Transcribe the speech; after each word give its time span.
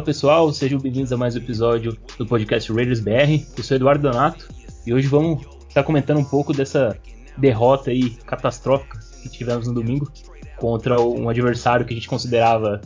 Fala 0.00 0.06
pessoal, 0.06 0.50
sejam 0.50 0.80
bem-vindos 0.80 1.12
a 1.12 1.16
mais 1.18 1.36
um 1.36 1.40
episódio 1.40 1.94
do 2.16 2.24
podcast 2.24 2.72
Raiders 2.72 3.00
BR. 3.00 3.44
Eu 3.54 3.62
sou 3.62 3.76
Eduardo 3.76 4.10
Donato 4.10 4.48
e 4.86 4.94
hoje 4.94 5.06
vamos 5.06 5.46
estar 5.68 5.82
comentando 5.82 6.16
um 6.16 6.24
pouco 6.24 6.54
dessa 6.54 6.96
derrota 7.36 7.90
aí 7.90 8.08
catastrófica 8.24 8.98
que 9.22 9.28
tivemos 9.28 9.66
no 9.66 9.74
domingo 9.74 10.10
contra 10.56 10.98
um 10.98 11.28
adversário 11.28 11.84
que 11.84 11.92
a 11.92 11.96
gente 11.96 12.08
considerava 12.08 12.80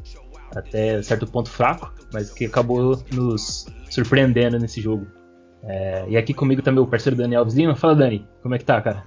até 0.56 1.00
certo 1.02 1.24
ponto 1.24 1.48
fraco, 1.48 1.94
mas 2.12 2.32
que 2.32 2.46
acabou 2.46 3.00
nos 3.12 3.66
surpreendendo 3.88 4.58
nesse 4.58 4.80
jogo. 4.80 5.06
É, 5.62 6.06
e 6.08 6.16
aqui 6.16 6.34
comigo 6.34 6.62
tá 6.62 6.72
meu 6.72 6.84
parceiro 6.84 7.16
Dani 7.16 7.36
Alves 7.36 7.54
Lima. 7.54 7.76
Fala 7.76 7.94
Dani, 7.94 8.26
como 8.42 8.56
é 8.56 8.58
que 8.58 8.64
tá, 8.64 8.82
cara? 8.82 9.04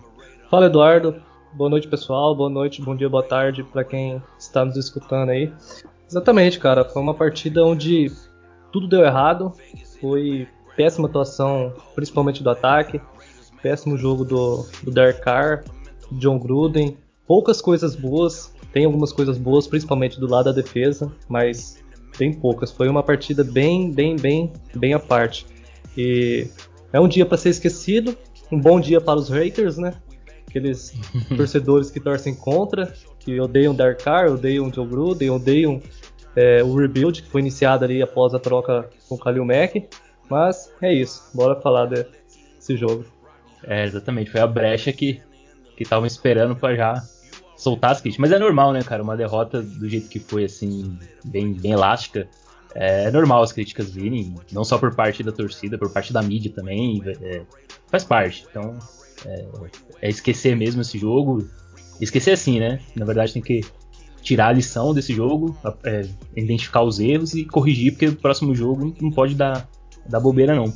Fala 0.50 0.68
Eduardo, 0.68 1.22
boa 1.58 1.72
noite 1.72 1.88
pessoal, 1.88 2.36
boa 2.36 2.52
noite, 2.52 2.84
bom 2.84 2.96
dia, 2.96 3.10
boa 3.10 3.24
tarde 3.24 3.64
para 3.64 3.84
quem 3.84 4.22
está 4.38 4.64
nos 4.64 4.78
escutando 4.78 5.30
aí. 5.30 5.52
Exatamente, 6.08 6.60
cara, 6.60 6.86
foi 6.86 7.02
uma 7.02 7.16
partida 7.16 7.66
onde 7.66 8.12
tudo 8.72 8.88
deu 8.88 9.04
errado, 9.04 9.52
foi 10.00 10.48
péssima 10.76 11.08
atuação, 11.08 11.74
principalmente 11.96 12.44
do 12.44 12.50
ataque, 12.52 13.02
péssimo 13.60 13.98
jogo 13.98 14.24
do, 14.24 14.68
do 14.84 14.92
Derek 14.92 15.20
Carr, 15.22 15.64
John 16.12 16.38
Gruden, 16.38 16.96
poucas 17.26 17.60
coisas 17.60 17.96
boas, 17.96 18.54
tem 18.72 18.86
algumas 18.86 19.12
coisas 19.12 19.36
boas, 19.36 19.66
principalmente 19.66 20.20
do 20.20 20.30
lado 20.30 20.46
da 20.46 20.52
defesa, 20.52 21.12
mas 21.28 21.84
bem 22.20 22.32
poucas. 22.32 22.72
Foi 22.72 22.88
uma 22.88 23.02
partida 23.02 23.44
bem, 23.44 23.92
bem, 23.92 24.16
bem, 24.16 24.54
bem 24.76 24.94
à 24.94 25.00
parte. 25.00 25.48
E 25.98 26.48
é 26.94 27.00
um 27.00 27.08
dia 27.08 27.26
para 27.26 27.36
ser 27.36 27.50
esquecido, 27.50 28.16
um 28.52 28.62
bom 28.62 28.80
dia 28.80 29.02
para 29.02 29.18
os 29.18 29.28
haters, 29.28 29.80
né? 29.80 29.96
Aqueles 30.48 30.94
torcedores 31.36 31.92
que 31.92 32.00
torcem 32.00 32.34
contra, 32.34 32.94
que 33.20 33.40
odeiam 33.40 33.76
Dark 33.76 34.02
Carr, 34.02 34.32
odeiam 34.32 34.72
Joe 34.74 34.88
Gruden, 34.88 35.30
odeiam 35.30 35.82
é, 36.36 36.64
o 36.64 36.76
rebuild 36.76 37.22
que 37.22 37.30
foi 37.30 37.42
iniciado 37.42 37.84
ali 37.84 38.02
após 38.02 38.34
a 38.34 38.40
troca 38.40 38.90
com 39.08 39.16
o 39.16 39.18
Kalil 39.18 39.46
Mack. 39.46 39.88
Mas 40.30 40.72
é 40.82 40.94
isso, 40.94 41.30
bora 41.34 41.60
falar 41.60 41.86
desse 41.86 42.76
jogo. 42.76 43.06
É, 43.64 43.86
exatamente, 43.86 44.32
foi 44.32 44.42
a 44.42 44.48
brecha 44.48 44.94
que 44.94 45.22
estavam 45.80 46.06
esperando 46.06 46.56
para 46.56 46.76
já 46.76 47.04
soltar 47.58 47.92
as 47.92 48.02
críticas. 48.02 48.22
Mas 48.22 48.32
é 48.32 48.40
normal, 48.40 48.72
né, 48.72 48.82
cara? 48.84 49.04
Uma 49.04 49.18
derrota 49.18 49.62
do 49.62 49.90
jeito 49.90 50.08
que 50.08 50.20
foi, 50.20 50.46
assim, 50.46 50.98
bem, 51.26 51.54
bem 51.54 51.72
elástica. 51.72 52.28
É 52.76 53.10
normal 53.10 53.42
as 53.42 53.52
críticas 53.52 53.90
virem, 53.90 54.36
não 54.52 54.64
só 54.64 54.78
por 54.78 54.94
parte 54.96 55.24
da 55.24 55.32
torcida, 55.32 55.78
por 55.78 55.92
parte 55.92 56.14
da 56.14 56.22
mídia 56.22 56.52
também. 56.54 57.02
É, 57.22 57.42
faz 57.88 58.04
parte. 58.04 58.46
Então, 58.50 58.78
é, 59.26 59.46
é, 60.02 60.10
esquecer 60.10 60.56
mesmo 60.56 60.82
esse 60.82 60.98
jogo. 60.98 61.48
Esquecer 62.00 62.32
assim, 62.32 62.60
né? 62.60 62.80
Na 62.96 63.06
verdade, 63.06 63.34
tem 63.34 63.42
que 63.42 63.62
tirar 64.22 64.50
a 64.50 64.52
lição 64.52 64.94
desse 64.94 65.14
jogo, 65.14 65.58
é, 65.84 66.06
identificar 66.36 66.84
os 66.84 67.00
erros 67.00 67.34
e 67.34 67.46
corrigir, 67.46 67.94
porque 67.94 68.08
o 68.08 68.16
próximo 68.16 68.54
jogo 68.54 68.94
não 69.02 69.10
pode 69.10 69.36
dar, 69.36 69.68
dar 70.08 70.20
bobeira, 70.20 70.54
não. 70.54 70.74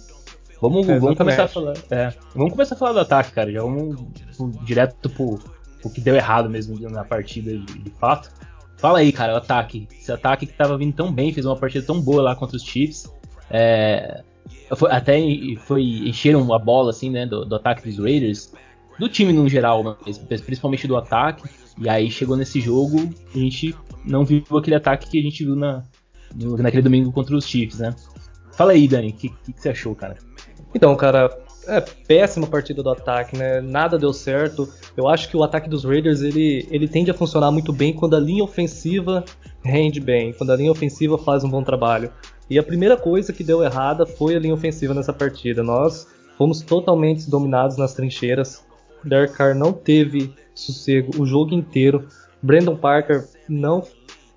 Vamos, 0.62 0.88
é, 0.88 1.00
vamos 1.00 1.18
começar 1.18 1.44
a 1.46 1.48
falar. 1.48 1.74
É, 1.90 2.14
vamos 2.36 2.52
começar 2.52 2.76
a 2.76 2.78
falar 2.78 2.94
do 2.94 3.00
ataque, 3.00 3.32
cara. 3.32 3.52
Já 3.52 3.62
vamos, 3.62 4.00
vamos 4.38 4.66
direto 4.66 5.10
pro, 5.10 5.40
o 5.84 5.90
que 5.90 6.00
deu 6.00 6.16
errado 6.16 6.50
mesmo 6.50 6.80
na 6.90 7.04
partida 7.04 7.52
de, 7.52 7.80
de, 7.80 7.90
fato. 7.90 8.32
Fala 8.78 9.00
aí, 9.00 9.12
cara, 9.12 9.34
o 9.34 9.38
ataque. 9.38 9.88
Esse 9.92 10.12
ataque 10.12 10.46
que 10.46 10.54
tava 10.54 10.78
vindo 10.78 10.94
tão 10.94 11.12
bem, 11.12 11.34
fez 11.34 11.46
uma 11.46 11.56
partida 11.56 11.86
tão 11.86 12.00
boa 12.00 12.22
lá 12.22 12.36
contra 12.36 12.56
os 12.56 12.64
Chiefs. 12.64 13.12
É, 13.50 14.24
foi, 14.76 14.92
até 14.92 15.20
foi 15.66 15.84
encheram 15.84 16.54
a 16.54 16.60
bola 16.60 16.92
assim, 16.92 17.10
né, 17.10 17.26
do, 17.26 17.46
do, 17.46 17.56
ataque 17.56 17.88
dos 17.88 17.98
Raiders, 17.98 18.54
do 19.00 19.10
time 19.10 19.34
no 19.34 19.48
geral, 19.48 19.98
mas 20.06 20.42
principalmente 20.42 20.88
do 20.88 20.96
ataque. 20.96 21.44
E 21.80 21.90
aí 21.90 22.12
chegou 22.12 22.36
nesse 22.36 22.60
jogo, 22.60 23.10
a 23.34 23.38
gente 23.38 23.76
não 24.06 24.26
viu 24.26 24.44
aquele 24.58 24.76
ataque 24.76 25.10
que 25.10 25.20
a 25.20 25.22
gente 25.22 25.44
viu 25.44 25.56
na, 25.56 25.84
naquele 26.60 26.84
domingo 26.84 27.12
contra 27.12 27.36
os 27.36 27.46
Chiefs, 27.46 27.80
né? 27.80 27.96
Fala 28.52 28.74
aí, 28.74 28.88
Dani, 28.88 29.10
o 29.10 29.14
que, 29.14 29.30
que, 29.30 29.54
que 29.54 29.62
você 29.62 29.70
achou, 29.70 29.96
cara? 29.96 30.18
Então, 30.76 30.96
cara, 30.96 31.30
é, 31.68 31.80
péssima 31.82 32.48
partida 32.48 32.82
do 32.82 32.90
ataque, 32.90 33.38
né? 33.38 33.62
Nada 33.62 33.98
deu 33.98 34.14
certo. 34.14 34.68
Eu 34.96 35.08
acho 35.08 35.30
que 35.30 35.38
o 35.38 35.44
ataque 35.44 35.70
dos 35.70 35.84
Raiders 35.84 36.22
ele, 36.22 36.68
ele 36.70 36.88
tende 36.88 37.12
a 37.12 37.14
funcionar 37.14 37.52
muito 37.52 37.72
bem 37.72 37.94
quando 37.94 38.16
a 38.16 38.20
linha 38.20 38.44
ofensiva 38.44 39.24
rende 39.64 40.00
bem, 40.00 40.34
quando 40.34 40.52
a 40.52 40.56
linha 40.56 40.72
ofensiva 40.72 41.18
faz 41.18 41.44
um 41.44 41.50
bom 41.50 41.64
trabalho. 41.64 42.12
E 42.52 42.60
a 42.60 42.64
primeira 42.64 42.98
coisa 42.98 43.32
que 43.32 43.46
deu 43.46 43.64
errada 43.64 44.06
foi 44.06 44.36
a 44.36 44.40
linha 44.40 44.54
ofensiva 44.54 44.94
nessa 44.94 45.14
partida. 45.14 45.64
Nós 45.64 46.06
fomos 46.38 46.60
totalmente 46.60 47.30
dominados 47.30 47.78
nas 47.78 47.94
trincheiras. 47.94 48.62
Derek 49.06 49.34
Carr 49.36 49.56
não 49.56 49.72
teve 49.72 50.34
sossego 50.54 51.14
o 51.18 51.26
jogo 51.26 51.54
inteiro. 51.54 52.10
Brandon 52.42 52.76
Parker 52.76 53.26
não 53.48 53.82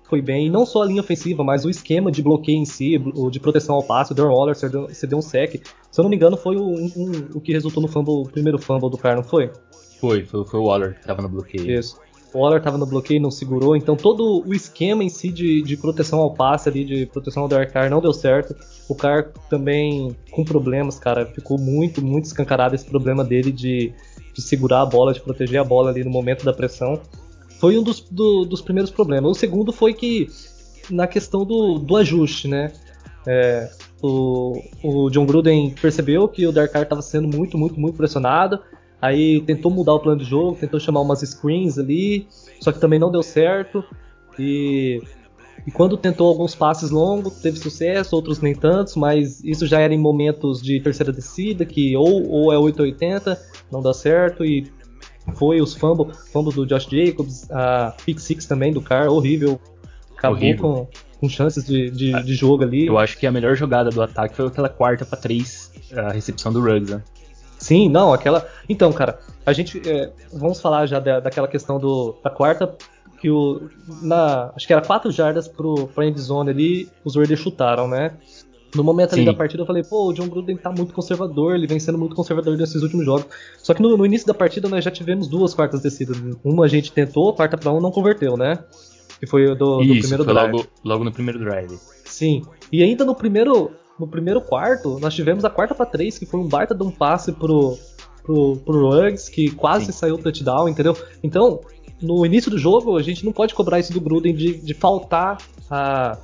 foi 0.07 0.21
bem, 0.21 0.47
e 0.47 0.49
não 0.49 0.65
só 0.65 0.83
a 0.83 0.85
linha 0.85 1.01
ofensiva, 1.01 1.43
mas 1.43 1.65
o 1.65 1.69
esquema 1.69 2.09
de 2.09 2.21
bloqueio 2.21 2.57
em 2.57 2.63
si, 2.63 2.97
de 3.29 3.37
proteção 3.37 3.75
ao 3.75 3.83
passe, 3.83 4.13
o 4.13 4.15
Darren 4.15 4.31
Waller 4.31 4.55
cedeu, 4.55 4.87
cedeu 4.93 5.17
um 5.17 5.21
sec. 5.21 5.61
Se 5.91 5.99
eu 5.99 6.03
não 6.03 6.09
me 6.09 6.15
engano, 6.15 6.37
foi 6.37 6.55
o, 6.55 6.69
um, 6.69 7.11
o 7.33 7.41
que 7.41 7.51
resultou 7.51 7.81
no 7.81 7.89
fumble, 7.89 8.21
o 8.21 8.23
primeiro 8.23 8.57
fumble 8.57 8.89
do 8.89 8.97
cara, 8.97 9.17
não 9.17 9.23
foi? 9.23 9.51
Foi, 9.99 10.23
foi, 10.23 10.45
foi 10.45 10.59
o 10.61 10.63
Waller 10.63 10.97
que 11.01 11.05
tava 11.05 11.21
no 11.21 11.27
bloqueio. 11.27 11.69
Isso. 11.69 11.99
Waller 12.37 12.61
tava 12.61 12.77
no 12.77 12.85
bloqueio, 12.85 13.21
não 13.21 13.31
segurou, 13.31 13.75
então 13.75 13.95
todo 13.95 14.43
o 14.45 14.53
esquema 14.53 15.03
em 15.03 15.09
si 15.09 15.29
de, 15.29 15.61
de 15.61 15.77
proteção 15.77 16.19
ao 16.19 16.33
passe 16.33 16.69
ali, 16.69 16.83
de 16.83 17.05
proteção 17.05 17.43
ao 17.43 17.49
Derek 17.49 17.71
Carr 17.71 17.89
não 17.89 18.01
deu 18.01 18.13
certo. 18.13 18.55
O 18.87 18.95
Carr 18.95 19.31
também 19.49 20.15
com 20.31 20.43
problemas, 20.43 20.99
cara, 20.99 21.25
ficou 21.25 21.57
muito, 21.57 22.03
muito 22.03 22.25
escancarado 22.25 22.75
esse 22.75 22.85
problema 22.85 23.23
dele 23.23 23.51
de, 23.51 23.93
de 24.33 24.41
segurar 24.41 24.81
a 24.81 24.85
bola, 24.85 25.13
de 25.13 25.21
proteger 25.21 25.59
a 25.59 25.63
bola 25.63 25.89
ali 25.89 26.03
no 26.03 26.09
momento 26.09 26.43
da 26.43 26.53
pressão 26.53 27.01
foi 27.59 27.77
um 27.77 27.83
dos, 27.83 28.01
do, 28.01 28.45
dos 28.45 28.61
primeiros 28.61 28.91
problemas. 28.91 29.31
O 29.31 29.33
segundo 29.33 29.71
foi 29.71 29.93
que 29.93 30.27
na 30.89 31.07
questão 31.07 31.45
do, 31.45 31.79
do 31.79 31.95
ajuste, 31.95 32.47
né? 32.47 32.71
É, 33.27 33.69
o, 34.01 34.61
o, 34.83 35.09
John 35.09 35.25
Gruden 35.25 35.73
percebeu 35.81 36.27
que 36.27 36.45
o 36.45 36.51
Darkar 36.51 36.83
estava 36.83 37.01
sendo 37.01 37.27
muito, 37.27 37.57
muito, 37.57 37.79
muito 37.79 37.97
pressionado. 37.97 38.59
Aí 39.01 39.41
tentou 39.41 39.71
mudar 39.71 39.93
o 39.93 39.99
plano 39.99 40.19
de 40.19 40.25
jogo, 40.25 40.57
tentou 40.59 40.79
chamar 40.79 41.01
umas 41.01 41.19
screens 41.19 41.77
ali, 41.77 42.27
só 42.59 42.71
que 42.71 42.79
também 42.79 42.99
não 42.99 43.11
deu 43.11 43.21
certo. 43.21 43.83
E, 44.39 45.01
e 45.65 45.71
quando 45.71 45.97
tentou 45.97 46.27
alguns 46.27 46.55
passes 46.55 46.89
longos, 46.89 47.39
teve 47.39 47.57
sucesso, 47.57 48.15
outros 48.15 48.39
nem 48.39 48.55
tantos, 48.55 48.95
mas 48.95 49.43
isso 49.43 49.67
já 49.67 49.79
era 49.79 49.93
em 49.93 49.99
momentos 49.99 50.61
de 50.61 50.79
terceira 50.79 51.11
descida, 51.11 51.65
que 51.65 51.95
ou, 51.95 52.27
ou 52.29 52.53
é 52.53 52.57
880, 52.57 53.39
não 53.71 53.81
dá 53.81 53.93
certo, 53.93 54.43
e 54.43 54.71
foi 55.33 55.61
os 55.61 55.73
fumbles, 55.73 56.17
fumble 56.31 56.53
do 56.53 56.65
Josh 56.65 56.87
Jacobs, 56.89 57.49
a 57.51 57.95
pick 58.05 58.19
six 58.19 58.45
também 58.45 58.71
do 58.71 58.81
Carr, 58.81 59.09
horrível. 59.09 59.59
Acabou 60.17 60.37
horrível. 60.37 60.61
Com, 60.61 60.87
com 61.19 61.29
chances 61.29 61.65
de, 61.65 61.89
de, 61.89 62.23
de, 62.23 62.33
jogo 62.35 62.63
ali. 62.63 62.85
Eu 62.85 62.97
acho 62.97 63.17
que 63.17 63.25
a 63.25 63.31
melhor 63.31 63.55
jogada 63.55 63.89
do 63.89 64.01
ataque 64.01 64.35
foi 64.35 64.47
aquela 64.47 64.69
quarta 64.69 65.05
para 65.05 65.17
três, 65.17 65.71
a 65.93 66.11
recepção 66.11 66.53
do 66.53 66.61
Ruggs, 66.61 66.93
né? 66.93 67.03
Sim, 67.65 67.89
não, 67.89 68.13
aquela. 68.13 68.47
Então, 68.69 68.93
cara, 68.93 69.17
a 69.43 69.51
gente. 69.51 69.81
É, 69.89 70.11
vamos 70.31 70.61
falar 70.61 70.85
já 70.85 70.99
da, 70.99 71.19
daquela 71.19 71.47
questão 71.47 71.79
do, 71.79 72.15
da 72.23 72.29
quarta, 72.29 72.75
que 73.19 73.27
o. 73.27 73.71
Na, 74.03 74.51
acho 74.55 74.67
que 74.67 74.71
era 74.71 74.83
quatro 74.83 75.09
jardas 75.09 75.47
pro, 75.47 75.87
pro 75.87 76.03
endzone 76.03 76.51
ali, 76.51 76.87
os 77.03 77.15
Raiders 77.15 77.39
chutaram, 77.39 77.87
né? 77.87 78.11
No 78.75 78.83
momento 78.83 79.13
ali 79.13 79.21
Sim. 79.21 79.25
da 79.25 79.33
partida 79.33 79.63
eu 79.63 79.65
falei, 79.65 79.81
pô, 79.83 80.09
o 80.09 80.13
John 80.13 80.27
Gruden 80.27 80.57
tá 80.57 80.71
muito 80.71 80.93
conservador, 80.93 81.55
ele 81.55 81.65
vem 81.65 81.79
sendo 81.79 81.97
muito 81.97 82.15
conservador 82.15 82.55
nesses 82.55 82.83
últimos 82.83 83.03
jogos. 83.03 83.25
Só 83.57 83.73
que 83.73 83.81
no, 83.81 83.97
no 83.97 84.05
início 84.05 84.27
da 84.27 84.33
partida 84.35 84.69
nós 84.69 84.85
já 84.85 84.91
tivemos 84.91 85.27
duas 85.27 85.55
quartas 85.55 85.81
descidas. 85.81 86.21
Uma 86.43 86.65
a 86.65 86.67
gente 86.67 86.91
tentou, 86.91 87.31
a 87.31 87.33
quarta 87.33 87.57
pra 87.57 87.71
um 87.71 87.81
não 87.81 87.89
converteu, 87.89 88.37
né? 88.37 88.59
Que 89.19 89.25
foi 89.25 89.55
do, 89.55 89.81
Isso, 89.81 89.93
do 89.93 89.99
primeiro 90.01 90.23
foi 90.23 90.33
drive. 90.33 90.51
Logo, 90.51 90.67
logo 90.83 91.03
no 91.03 91.11
primeiro 91.11 91.39
drive. 91.39 91.79
Sim. 92.03 92.43
E 92.71 92.83
ainda 92.83 93.03
no 93.03 93.15
primeiro, 93.15 93.71
no 93.99 94.07
primeiro 94.07 94.41
quarto, 94.41 94.99
nós 94.99 95.13
tivemos 95.13 95.45
a 95.45 95.49
quarta 95.49 95.73
para 95.73 95.85
três, 95.85 96.17
que 96.17 96.25
foi 96.25 96.39
um 96.39 96.47
baita 96.47 96.75
de 96.75 96.83
um 96.83 96.91
passe 96.91 97.31
pro, 97.31 97.77
pro, 98.23 98.57
pro 98.57 98.89
Ruggs, 98.89 99.29
que 99.29 99.51
quase 99.51 99.85
Sim. 99.85 99.91
saiu 99.91 100.15
o 100.15 100.17
touchdown, 100.17 100.67
entendeu? 100.67 100.97
Então, 101.23 101.61
no 102.01 102.25
início 102.25 102.51
do 102.51 102.57
jogo, 102.57 102.97
a 102.97 103.01
gente 103.01 103.23
não 103.23 103.31
pode 103.31 103.53
cobrar 103.53 103.79
isso 103.79 103.93
do 103.93 104.01
Gruden 104.01 104.35
de, 104.35 104.57
de 104.57 104.73
faltar 104.73 105.37
a 105.69 106.17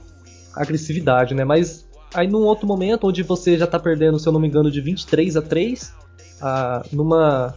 agressividade, 0.55 1.33
né? 1.33 1.45
Mas 1.45 1.89
Aí 2.13 2.27
num 2.27 2.41
outro 2.41 2.67
momento, 2.67 3.07
onde 3.07 3.23
você 3.23 3.57
já 3.57 3.65
tá 3.65 3.79
perdendo, 3.79 4.19
se 4.19 4.27
eu 4.27 4.33
não 4.33 4.39
me 4.39 4.47
engano, 4.47 4.69
de 4.69 4.81
23 4.81 5.37
a 5.37 5.41
3, 5.41 5.93
ah, 6.41 6.85
numa. 6.91 7.55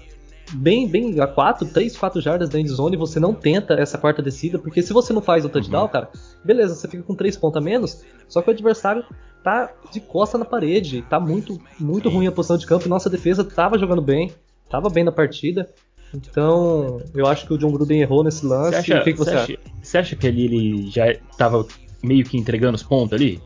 Bem, 0.52 0.86
bem 0.86 1.18
a 1.20 1.26
4, 1.26 1.66
3, 1.68 1.96
4 1.96 2.20
jardas 2.20 2.50
da 2.50 2.60
endzone, 2.60 2.96
você 2.98 3.18
não 3.18 3.32
tenta 3.34 3.74
essa 3.74 3.96
quarta 3.96 4.22
descida, 4.22 4.58
porque 4.58 4.82
se 4.82 4.92
você 4.92 5.12
não 5.12 5.22
faz 5.22 5.44
o 5.44 5.48
touchdown, 5.48 5.84
uhum. 5.84 5.88
cara, 5.88 6.10
beleza, 6.44 6.74
você 6.74 6.86
fica 6.86 7.02
com 7.02 7.14
3 7.14 7.36
pontos 7.38 7.56
a 7.56 7.64
menos, 7.64 8.04
só 8.28 8.42
que 8.42 8.50
o 8.50 8.52
adversário 8.52 9.02
tá 9.44 9.70
de 9.92 10.00
costa 10.00 10.36
na 10.36 10.44
parede, 10.44 11.02
tá 11.02 11.20
muito, 11.20 11.60
muito 11.78 12.08
ruim 12.08 12.26
a 12.26 12.32
posição 12.32 12.56
de 12.56 12.66
campo, 12.66 12.88
nossa 12.88 13.08
defesa 13.08 13.44
tava 13.44 13.78
jogando 13.78 14.02
bem, 14.02 14.32
tava 14.68 14.88
bem 14.88 15.04
na 15.04 15.12
partida, 15.12 15.68
então, 16.14 17.02
eu 17.12 17.26
acho 17.26 17.46
que 17.46 17.52
o 17.52 17.58
John 17.58 17.72
Gruden 17.72 18.00
errou 18.00 18.22
nesse 18.22 18.46
lance. 18.46 18.70
Você 18.70 18.92
acha, 18.92 19.00
o 19.00 19.04
que, 19.04 19.12
que 19.12 19.18
você, 19.18 19.30
você 19.30 19.36
acha? 19.36 19.58
Você 19.82 19.98
acha 19.98 20.16
que 20.16 20.26
ali 20.26 20.44
ele 20.44 20.90
já 20.90 21.12
tava 21.36 21.66
meio 22.02 22.24
que 22.24 22.36
entregando 22.36 22.76
os 22.76 22.82
pontos 22.82 23.12
ali? 23.12 23.42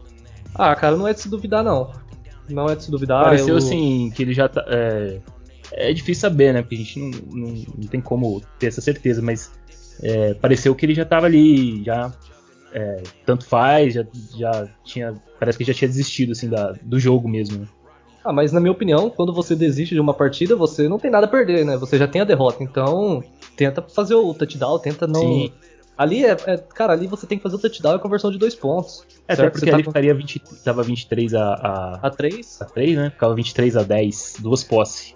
Ah, 0.54 0.74
cara, 0.76 0.96
não 0.96 1.08
é 1.08 1.14
de 1.14 1.20
se 1.20 1.30
duvidar, 1.30 1.64
não. 1.64 1.90
Não 2.48 2.66
é 2.66 2.76
de 2.76 2.84
se 2.84 2.90
duvidar. 2.90 3.24
Pareceu 3.24 3.54
eu... 3.54 3.56
assim, 3.56 4.12
que 4.14 4.22
ele 4.22 4.34
já 4.34 4.48
tá. 4.48 4.64
É, 4.68 5.18
é 5.72 5.92
difícil 5.92 6.20
saber, 6.20 6.52
né? 6.52 6.60
Porque 6.60 6.74
a 6.74 6.78
gente 6.78 6.98
não, 6.98 7.10
não, 7.10 7.64
não 7.78 7.88
tem 7.88 8.00
como 8.00 8.42
ter 8.58 8.66
essa 8.66 8.80
certeza, 8.80 9.22
mas 9.22 9.50
é, 10.02 10.34
pareceu 10.34 10.74
que 10.74 10.84
ele 10.84 10.94
já 10.94 11.04
tava 11.04 11.26
ali, 11.26 11.82
já 11.84 12.12
é, 12.72 13.02
tanto 13.24 13.44
faz, 13.46 13.94
já, 13.94 14.06
já 14.36 14.68
tinha. 14.84 15.14
Parece 15.38 15.58
que 15.58 15.64
já 15.64 15.74
tinha 15.74 15.88
desistido 15.88 16.32
assim, 16.32 16.48
da, 16.48 16.72
do 16.82 16.98
jogo 16.98 17.28
mesmo. 17.28 17.60
Né? 17.60 17.66
Ah, 18.24 18.32
mas 18.32 18.52
na 18.52 18.60
minha 18.60 18.72
opinião, 18.72 19.08
quando 19.08 19.32
você 19.32 19.54
desiste 19.54 19.94
de 19.94 20.00
uma 20.00 20.12
partida, 20.12 20.54
você 20.54 20.88
não 20.88 20.98
tem 20.98 21.10
nada 21.10 21.26
a 21.26 21.28
perder, 21.28 21.64
né? 21.64 21.76
Você 21.76 21.96
já 21.96 22.06
tem 22.06 22.20
a 22.20 22.24
derrota. 22.24 22.62
Então, 22.62 23.22
tenta 23.56 23.80
fazer 23.82 24.14
o 24.14 24.34
touchdown, 24.34 24.78
tenta 24.78 25.06
não. 25.06 25.20
Sim. 25.20 25.52
Ali 25.96 26.24
é, 26.24 26.36
é, 26.46 26.56
Cara, 26.58 26.92
ali 26.92 27.06
você 27.06 27.26
tem 27.26 27.38
que 27.38 27.42
fazer 27.42 27.56
o 27.56 27.58
touchdown 27.58 27.94
e 27.94 27.96
a 27.96 27.98
conversão 27.98 28.30
de 28.30 28.38
dois 28.38 28.54
pontos. 28.54 29.04
É, 29.26 29.34
certo? 29.34 29.48
até 29.48 29.50
porque 29.50 29.66
você 29.66 29.74
ali 29.74 29.82
tá... 29.82 29.90
ficaria 29.90 30.14
20, 30.14 30.42
tava 30.64 30.82
23 30.82 31.34
a, 31.34 31.42
a. 31.42 32.06
A 32.06 32.10
3? 32.10 32.62
A 32.62 32.64
3, 32.66 32.96
né? 32.96 33.10
Ficava 33.10 33.34
23 33.34 33.76
a 33.76 33.82
10, 33.82 34.36
duas 34.40 34.62
posses. 34.62 35.14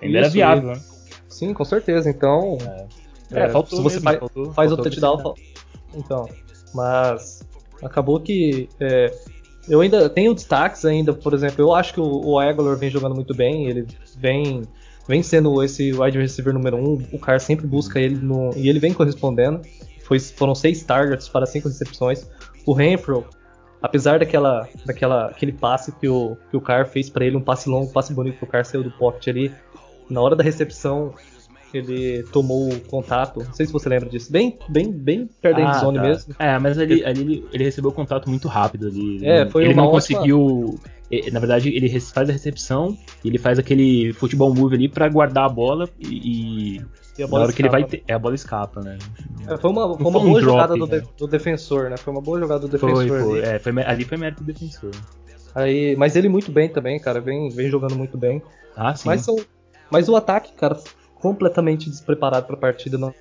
Ainda 0.00 0.18
Isso, 0.18 0.24
era 0.24 0.28
viável, 0.28 0.70
né? 0.70 0.80
Sim, 1.28 1.52
com 1.52 1.64
certeza. 1.64 2.08
Então. 2.08 2.58
É, 3.30 3.44
é 3.44 3.48
faltou. 3.48 3.76
Se 3.76 3.82
você 3.82 3.96
mesmo, 3.96 4.04
faz, 4.04 4.18
faltou, 4.18 4.52
faz 4.52 4.70
faltou 4.70 4.86
o 4.86 4.90
touchdown. 4.90 5.34
Então. 5.94 6.28
Mas. 6.74 7.42
Acabou 7.82 8.20
que. 8.20 8.68
É, 8.80 9.12
eu 9.68 9.80
ainda 9.80 10.08
tenho 10.08 10.34
destaques 10.34 10.84
ainda, 10.84 11.12
por 11.12 11.32
exemplo, 11.32 11.62
eu 11.62 11.74
acho 11.74 11.94
que 11.94 12.00
o, 12.00 12.26
o 12.26 12.38
Aguilar 12.38 12.76
vem 12.76 12.90
jogando 12.90 13.14
muito 13.14 13.34
bem, 13.34 13.66
ele 13.66 13.86
vem 14.18 14.62
vem 15.06 15.22
sendo 15.22 15.62
esse 15.62 15.92
wide 15.92 16.18
receiver 16.18 16.52
número 16.52 16.76
um, 16.76 17.02
o 17.12 17.18
cara 17.18 17.38
sempre 17.38 17.66
busca 17.66 18.00
ele 18.00 18.16
no, 18.16 18.50
e 18.56 18.68
ele 18.68 18.78
vem 18.78 18.92
correspondendo. 18.92 19.60
Foi, 20.02 20.18
foram 20.18 20.54
seis 20.54 20.82
targets 20.82 21.28
para 21.28 21.46
cinco 21.46 21.68
recepções. 21.68 22.28
O 22.66 22.72
Renfro, 22.72 23.26
apesar 23.82 24.18
daquela, 24.18 24.68
daquela 24.84 25.26
aquele 25.26 25.52
passe 25.52 25.92
que 25.92 26.08
o, 26.08 26.36
que 26.50 26.56
o 26.56 26.60
Carr 26.60 26.86
fez 26.86 27.08
para 27.08 27.24
ele, 27.24 27.36
um 27.36 27.40
passe 27.40 27.68
longo, 27.68 27.86
um 27.86 27.92
passe 27.92 28.12
bonito 28.12 28.38
que 28.38 28.44
o 28.44 28.46
Carr 28.46 28.64
saiu 28.64 28.82
do 28.82 28.90
pocket 28.90 29.28
ali, 29.28 29.52
na 30.08 30.20
hora 30.20 30.36
da 30.36 30.44
recepção 30.44 31.14
ele 31.78 32.22
tomou 32.24 32.70
contato. 32.88 33.40
Não 33.44 33.52
sei 33.52 33.66
se 33.66 33.72
você 33.72 33.88
lembra 33.88 34.08
disso. 34.08 34.30
Bem, 34.30 34.58
bem, 34.68 34.92
bem 34.92 35.28
perto 35.40 35.56
da 35.56 35.70
ah, 35.70 35.78
zone 35.78 35.98
tá. 35.98 36.04
mesmo. 36.04 36.34
É, 36.38 36.58
mas 36.58 36.78
ali, 36.78 37.04
ali 37.04 37.20
ele, 37.20 37.46
ele 37.52 37.64
recebeu 37.64 37.92
contato 37.92 38.28
muito 38.28 38.48
rápido 38.48 38.86
ali. 38.86 39.24
É, 39.24 39.46
foi 39.46 39.64
ele 39.64 39.74
não 39.74 39.84
ótima... 39.84 40.18
conseguiu. 40.18 40.78
Na 41.32 41.38
verdade, 41.38 41.68
ele 41.68 41.88
faz 42.00 42.28
a 42.28 42.32
recepção 42.32 42.96
e 43.22 43.28
ele 43.28 43.38
faz 43.38 43.58
aquele 43.58 44.12
futebol 44.14 44.52
move 44.52 44.74
ali 44.74 44.88
para 44.88 45.08
guardar 45.08 45.44
a 45.44 45.48
bola 45.48 45.88
e, 46.00 46.80
e 47.16 47.22
a 47.22 47.26
bola 47.26 47.40
na 47.40 47.44
hora 47.44 47.50
escapa. 47.50 47.52
que 47.52 47.62
ele 47.62 47.68
vai 47.68 47.84
ter, 47.84 48.02
é, 48.08 48.14
a 48.14 48.18
bola 48.18 48.34
escapa, 48.34 48.80
né? 48.80 48.98
É, 49.46 49.56
foi 49.56 49.70
uma, 49.70 49.96
foi 49.96 50.06
uma 50.06 50.20
foi 50.20 50.28
boa 50.28 50.38
um 50.38 50.42
jogada 50.42 50.74
drop, 50.74 50.90
do, 50.90 50.96
né? 50.96 51.02
do, 51.16 51.26
defensor, 51.28 51.90
né? 51.90 51.96
Foi 51.96 52.12
uma 52.12 52.22
boa 52.22 52.40
jogada 52.40 52.60
do 52.60 52.68
defensor. 52.68 53.06
Foi, 53.06 53.22
foi. 53.22 53.38
Ali. 53.38 53.48
É, 53.48 53.58
foi, 53.58 53.82
ali 53.84 54.04
foi 54.04 54.18
mérito 54.18 54.42
do 54.42 54.52
defensor. 54.52 54.90
Aí, 55.54 55.94
mas 55.96 56.16
ele 56.16 56.28
muito 56.28 56.50
bem 56.50 56.68
também, 56.68 56.98
cara. 56.98 57.20
Vem, 57.20 57.48
vem 57.50 57.70
jogando 57.70 57.94
muito 57.94 58.18
bem. 58.18 58.42
Ah, 58.76 58.94
sim. 58.94 59.06
Mas, 59.06 59.26
mas 59.88 60.08
o 60.08 60.16
ataque, 60.16 60.52
cara, 60.54 60.76
completamente 61.24 61.88
despreparado 61.88 62.44
para 62.44 62.54
a 62.54 62.58
partida. 62.58 62.98
Não, 62.98 63.14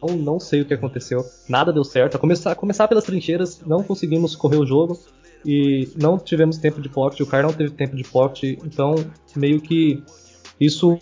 não, 0.00 0.16
não, 0.16 0.38
sei 0.38 0.60
o 0.60 0.64
que 0.64 0.72
aconteceu. 0.72 1.24
Nada 1.48 1.72
deu 1.72 1.82
certo. 1.82 2.14
A 2.14 2.18
começar, 2.20 2.52
a 2.52 2.54
começar 2.54 2.86
pelas 2.86 3.02
trincheiras, 3.02 3.60
não 3.66 3.82
conseguimos 3.82 4.36
correr 4.36 4.58
o 4.58 4.64
jogo 4.64 4.96
e 5.44 5.88
não 6.00 6.16
tivemos 6.16 6.58
tempo 6.58 6.80
de 6.80 6.88
pocket. 6.88 7.18
O 7.18 7.26
cara 7.26 7.42
não 7.42 7.52
teve 7.52 7.70
tempo 7.70 7.96
de 7.96 8.04
pocket, 8.04 8.56
então 8.64 8.94
meio 9.34 9.60
que 9.60 10.00
isso 10.60 10.96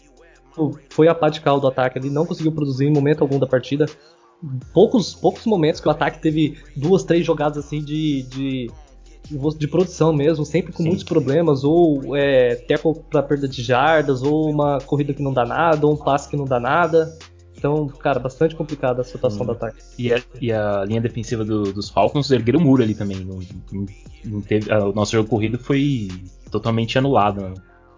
foi 0.89 1.06
a 1.06 1.15
pá 1.15 1.29
de 1.29 1.43
cal 1.43 1.61
do 1.61 1.69
ataque. 1.69 1.99
Ele 1.99 2.09
não 2.09 2.25
conseguiu 2.25 2.51
produzir 2.51 2.87
em 2.87 2.93
momento 2.94 3.21
algum 3.21 3.39
da 3.39 3.47
partida. 3.47 3.85
Poucos, 4.73 5.15
poucos 5.15 5.44
momentos 5.44 5.83
que 5.83 5.89
o 5.89 5.91
ataque 5.91 6.19
teve 6.19 6.56
duas, 6.75 7.05
três 7.05 7.27
jogadas 7.27 7.62
assim 7.62 7.85
de, 7.85 8.23
de 8.23 8.71
de 9.59 9.69
produção 9.69 10.13
mesmo, 10.13 10.45
sempre 10.45 10.73
com 10.73 10.83
Sim. 10.83 10.89
muitos 10.89 11.05
problemas, 11.05 11.65
ou 11.65 12.17
é, 12.17 12.55
tackle 12.55 12.95
para 13.11 13.23
perda 13.23 13.49
de 13.49 13.63
jardas, 13.63 14.23
ou 14.23 14.51
uma 14.51 14.79
corrida 14.81 15.13
que 15.13 15.23
não 15.23 15.33
dá 15.33 15.45
nada, 15.45 15.87
ou 15.87 15.95
um 15.95 15.97
passe 15.97 16.29
que 16.29 16.37
não 16.37 16.45
dá 16.45 16.59
nada. 16.59 17.17
Então, 17.59 17.89
cara, 17.89 18.21
bastante 18.21 18.55
complicada 18.55 19.01
a 19.01 19.05
situação 19.05 19.43
hum. 19.43 19.47
do 19.47 19.53
ataque. 19.53 19.79
E 19.99 20.13
a, 20.13 20.23
e 20.41 20.53
a 20.53 20.85
linha 20.85 21.01
defensiva 21.01 21.45
do, 21.45 21.73
dos 21.73 21.91
Falcons 21.91 22.31
ergueram 22.31 22.61
o 22.61 22.63
muro 22.63 22.83
ali 22.83 22.95
também. 22.95 23.25
Não, 23.25 23.41
não 24.25 24.41
teve, 24.41 24.73
a, 24.73 24.85
o 24.87 24.93
nosso 24.93 25.13
jogo 25.13 25.29
corrido 25.29 25.59
foi 25.59 26.09
totalmente 26.51 26.97
anulado. 26.97 27.41
Né? 27.41 27.55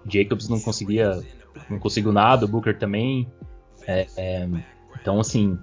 Jacobs 0.06 0.49
não 0.49 0.59
conseguia, 0.59 1.21
não 1.69 1.79
conseguiu 1.79 2.11
nada, 2.11 2.47
o 2.47 2.49
Booker 2.49 2.79
também. 2.79 3.31
É, 3.87 4.06
é, 4.17 4.49
então, 5.00 5.21
assim, 5.21 5.59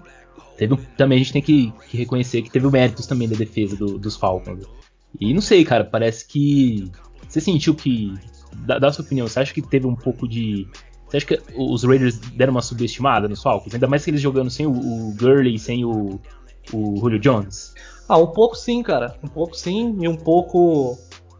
teve, 0.57 0.77
também 0.95 1.15
a 1.15 1.19
gente 1.19 1.33
tem 1.33 1.41
que, 1.41 1.73
que, 1.89 1.97
reconhecer 1.97 2.43
que 2.43 2.51
teve 2.51 2.69
méritos 2.69 3.07
também 3.07 3.27
da 3.27 3.35
defesa 3.35 3.75
do, 3.75 3.97
dos 3.97 4.15
Falcons. 4.15 4.65
E 5.19 5.33
não 5.33 5.41
sei, 5.41 5.63
cara, 5.63 5.83
parece 5.83 6.25
que. 6.25 6.91
Você 7.27 7.41
sentiu 7.41 7.73
que. 7.73 8.13
Dá, 8.65 8.79
dá 8.79 8.91
sua 8.91 9.05
opinião, 9.05 9.27
você 9.27 9.39
acha 9.39 9.53
que 9.53 9.61
teve 9.61 9.87
um 9.87 9.95
pouco 9.95 10.27
de. 10.27 10.67
Você 11.07 11.17
acha 11.17 11.25
que 11.25 11.39
os 11.55 11.83
Raiders 11.83 12.17
deram 12.17 12.51
uma 12.51 12.61
subestimada 12.61 13.27
nos 13.27 13.41
Falcons? 13.41 13.73
Ainda 13.73 13.87
mais 13.87 14.03
que 14.03 14.11
eles 14.11 14.21
jogando 14.21 14.49
sem 14.49 14.65
o, 14.65 14.71
o 14.71 15.15
Gurley, 15.15 15.57
sem 15.57 15.85
o, 15.85 16.19
o 16.73 16.97
Julio 16.97 17.19
Jones? 17.19 17.73
Ah, 18.09 18.17
um 18.17 18.27
pouco 18.27 18.55
sim, 18.55 18.83
cara. 18.83 19.17
Um 19.23 19.27
pouco 19.27 19.55
sim, 19.55 19.95
e 19.99 20.07
um 20.07 20.15
pouco 20.15 20.97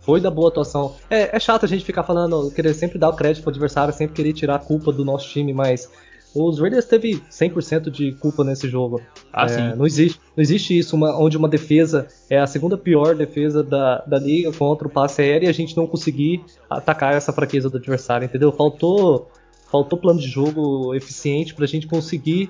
foi 0.08 0.22
da 0.22 0.32
boa 0.32 0.48
atuação. 0.48 0.96
É, 1.10 1.36
é 1.36 1.40
chato 1.40 1.66
a 1.66 1.68
gente 1.68 1.84
ficar 1.84 2.04
falando, 2.04 2.50
querer 2.52 2.74
sempre 2.74 2.98
dar 2.98 3.10
o 3.10 3.14
crédito 3.14 3.44
pro 3.44 3.52
adversário, 3.52 3.94
sempre 3.94 4.16
querer 4.16 4.32
tirar 4.32 4.56
a 4.56 4.60
culpa 4.60 4.90
do 4.90 5.04
nosso 5.04 5.28
time, 5.28 5.54
mas 5.54 5.92
os 6.46 6.60
Raiders 6.60 6.86
teve 6.86 7.22
100% 7.32 7.90
de 7.90 8.12
culpa 8.14 8.44
nesse 8.44 8.70
jogo. 8.70 9.02
Ah, 9.34 9.46
é, 9.46 9.48
sim. 9.48 9.76
Não 9.76 9.86
existe, 9.86 10.20
não 10.36 10.42
existe 10.42 10.78
isso, 10.78 10.96
uma, 10.96 11.18
onde 11.20 11.38
uma 11.38 11.48
defesa 11.48 12.08
é 12.30 12.38
a 12.38 12.46
segunda 12.46 12.78
pior 12.78 13.16
defesa 13.16 13.64
da, 13.64 14.04
da 14.06 14.20
liga 14.20 14.52
contra 14.52 14.88
o 14.88 14.92
passe 14.92 15.22
aéreo 15.22 15.48
e 15.48 15.50
a 15.50 15.54
gente 15.54 15.76
não 15.76 15.88
conseguir 15.88 16.44
atacar 16.70 17.16
essa 17.16 17.34
fraqueza 17.34 17.70
do 17.70 17.78
adversário, 17.78 18.26
entendeu? 18.26 18.52
Faltou, 18.52 19.30
faltou 19.72 19.98
plano 19.98 20.20
de 20.20 20.28
jogo 20.28 20.94
eficiente 20.94 21.56
para 21.56 21.66
a 21.66 21.68
gente 21.68 21.88
conseguir. 21.88 22.50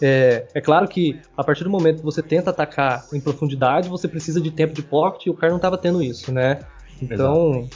É, 0.00 0.46
é, 0.54 0.60
claro 0.60 0.86
que 0.88 1.20
a 1.36 1.44
partir 1.44 1.64
do 1.64 1.70
momento 1.70 1.98
que 1.98 2.04
você 2.04 2.22
tenta 2.22 2.50
atacar 2.50 3.06
em 3.12 3.20
profundidade, 3.20 3.88
você 3.88 4.08
precisa 4.08 4.40
de 4.40 4.50
tempo 4.50 4.74
de 4.74 4.82
pocket 4.82 5.26
e 5.26 5.30
o 5.30 5.34
cara 5.34 5.50
não 5.50 5.58
estava 5.58 5.78
tendo 5.78 6.02
isso, 6.02 6.32
né? 6.32 6.60
Então, 7.00 7.68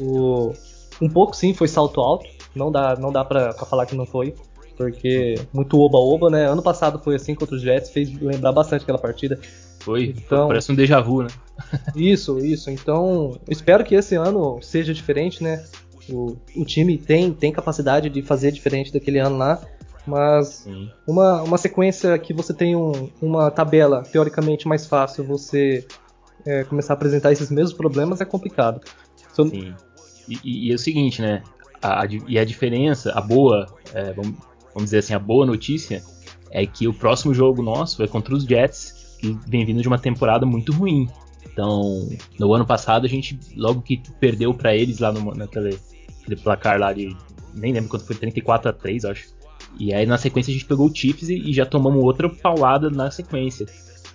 o, 0.00 0.52
um 1.00 1.08
pouco 1.08 1.34
sim 1.34 1.52
foi 1.52 1.68
salto 1.68 2.00
alto, 2.00 2.26
não 2.54 2.70
dá, 2.70 2.96
não 2.96 3.12
dá 3.12 3.24
para 3.24 3.52
falar 3.52 3.86
que 3.86 3.96
não 3.96 4.06
foi 4.06 4.34
porque 4.78 5.34
muito 5.52 5.76
oba-oba, 5.78 6.30
né? 6.30 6.48
Ano 6.48 6.62
passado 6.62 7.00
foi 7.00 7.16
assim 7.16 7.34
contra 7.34 7.56
os 7.56 7.60
Jets, 7.60 7.90
fez 7.90 8.08
lembrar 8.20 8.52
bastante 8.52 8.82
aquela 8.82 8.96
partida. 8.98 9.38
Foi, 9.80 10.14
então, 10.16 10.46
parece 10.46 10.70
um 10.70 10.74
déjà 10.76 11.00
vu, 11.00 11.24
né? 11.24 11.28
isso, 11.96 12.38
isso. 12.38 12.70
Então, 12.70 13.38
espero 13.48 13.84
que 13.84 13.96
esse 13.96 14.14
ano 14.14 14.60
seja 14.62 14.94
diferente, 14.94 15.42
né? 15.42 15.64
O, 16.08 16.36
o 16.56 16.64
time 16.64 16.96
tem, 16.96 17.32
tem 17.32 17.52
capacidade 17.52 18.08
de 18.08 18.22
fazer 18.22 18.52
diferente 18.52 18.92
daquele 18.92 19.18
ano 19.18 19.36
lá, 19.36 19.60
mas 20.06 20.66
uma, 21.06 21.42
uma 21.42 21.58
sequência 21.58 22.16
que 22.18 22.32
você 22.32 22.54
tem 22.54 22.76
um, 22.76 23.10
uma 23.20 23.50
tabela 23.50 24.02
teoricamente 24.04 24.66
mais 24.66 24.86
fácil, 24.86 25.24
você 25.24 25.84
é, 26.46 26.64
começar 26.64 26.92
a 26.92 26.96
apresentar 26.96 27.32
esses 27.32 27.50
mesmos 27.50 27.74
problemas 27.74 28.20
é 28.20 28.24
complicado. 28.24 28.80
Sim. 29.34 29.74
E, 30.28 30.68
e, 30.68 30.72
é 30.72 30.74
o 30.74 30.78
seguinte, 30.78 31.20
né? 31.20 31.42
A, 31.82 32.04
a, 32.04 32.08
e 32.26 32.38
a 32.38 32.44
diferença, 32.44 33.12
a 33.12 33.20
boa, 33.20 33.66
é, 33.92 34.12
vamos, 34.12 34.34
vamos 34.78 34.84
dizer 34.84 34.98
assim, 34.98 35.14
a 35.14 35.18
boa 35.18 35.44
notícia 35.44 36.02
é 36.50 36.64
que 36.64 36.86
o 36.86 36.94
próximo 36.94 37.34
jogo 37.34 37.62
nosso 37.62 38.02
é 38.02 38.06
contra 38.06 38.34
os 38.34 38.44
Jets, 38.44 39.16
que 39.18 39.36
vem 39.46 39.64
vindo 39.64 39.82
de 39.82 39.88
uma 39.88 39.98
temporada 39.98 40.46
muito 40.46 40.72
ruim. 40.72 41.08
Então, 41.44 42.08
no 42.38 42.54
ano 42.54 42.64
passado 42.64 43.04
a 43.04 43.08
gente, 43.08 43.38
logo 43.56 43.82
que 43.82 44.00
perdeu 44.20 44.54
para 44.54 44.74
eles 44.74 45.00
lá 45.00 45.12
no, 45.12 45.34
naquele, 45.34 45.78
placar 46.42 46.78
lá 46.78 46.92
de. 46.92 47.14
Nem 47.54 47.72
lembro 47.72 47.90
quanto 47.90 48.06
foi, 48.06 48.14
34 48.14 48.70
a 48.70 48.72
3 48.72 49.04
acho. 49.06 49.34
E 49.78 49.92
aí 49.92 50.06
na 50.06 50.16
sequência 50.16 50.50
a 50.50 50.54
gente 50.54 50.64
pegou 50.64 50.88
o 50.88 50.94
Chiefs 50.94 51.28
e, 51.28 51.50
e 51.50 51.52
já 51.52 51.66
tomamos 51.66 52.02
outra 52.02 52.28
paulada 52.28 52.88
na 52.88 53.10
sequência. 53.10 53.66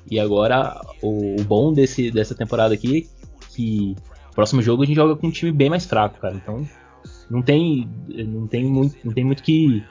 E 0.09 0.19
agora 0.19 0.79
o, 1.01 1.35
o, 1.39 1.43
bom 1.43 1.73
desse, 1.73 2.09
dessa 2.11 2.33
temporada 2.33 2.73
aqui 2.73 3.09
que 3.53 3.95
próximo 4.33 4.61
jogo 4.61 4.83
a 4.83 4.85
gente 4.85 4.95
joga 4.95 5.15
com 5.15 5.27
um 5.27 5.31
time 5.31 5.51
bem 5.51 5.69
mais 5.69 5.85
fraco, 5.85 6.19
cara. 6.19 6.35
Então 6.35 6.65
não 7.29 7.41
tem 7.41 7.89
não 8.07 8.47
tem 8.47 8.63
muito 8.65 8.95
não 9.03 9.13
tem 9.13 9.23
muito 9.23 9.43
que 9.43 9.83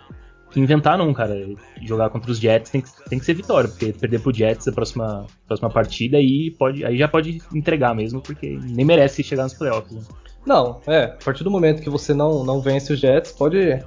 que 0.53 0.61
inventar, 0.61 0.99
não, 0.99 1.13
cara. 1.13 1.35
Jogar 1.81 2.11
contra 2.11 2.31
os 2.31 2.39
Jets 2.39 2.71
tem 2.71 2.81
que, 2.81 2.91
tem 3.09 3.19
que 3.19 3.25
ser 3.25 3.35
vitória, 3.35 3.69
porque 3.69 3.93
perder 3.93 4.21
pro 4.21 4.35
Jets 4.35 4.69
a 4.69 4.73
próxima, 4.73 5.27
próxima 5.47 5.71
partida 5.71 6.17
aí, 6.17 6.51
pode, 6.51 6.85
aí 6.85 6.97
já 6.97 7.09
pode 7.09 7.41
entregar 7.55 7.95
mesmo, 7.95 8.21
porque 8.21 8.59
nem 8.63 8.85
merece 8.85 9.23
chegar 9.23 9.45
nos 9.45 9.55
playoffs. 9.55 9.93
Né? 9.93 10.03
Não, 10.47 10.81
é, 10.87 11.05
a 11.05 11.25
partir 11.25 11.45
do 11.45 11.51
momento 11.51 11.83
que 11.83 11.91
você 11.91 12.13
não, 12.13 12.45
não 12.45 12.61
vence 12.61 12.93
os 12.93 13.01
Jets, 13.01 13.33
pode. 13.33 13.83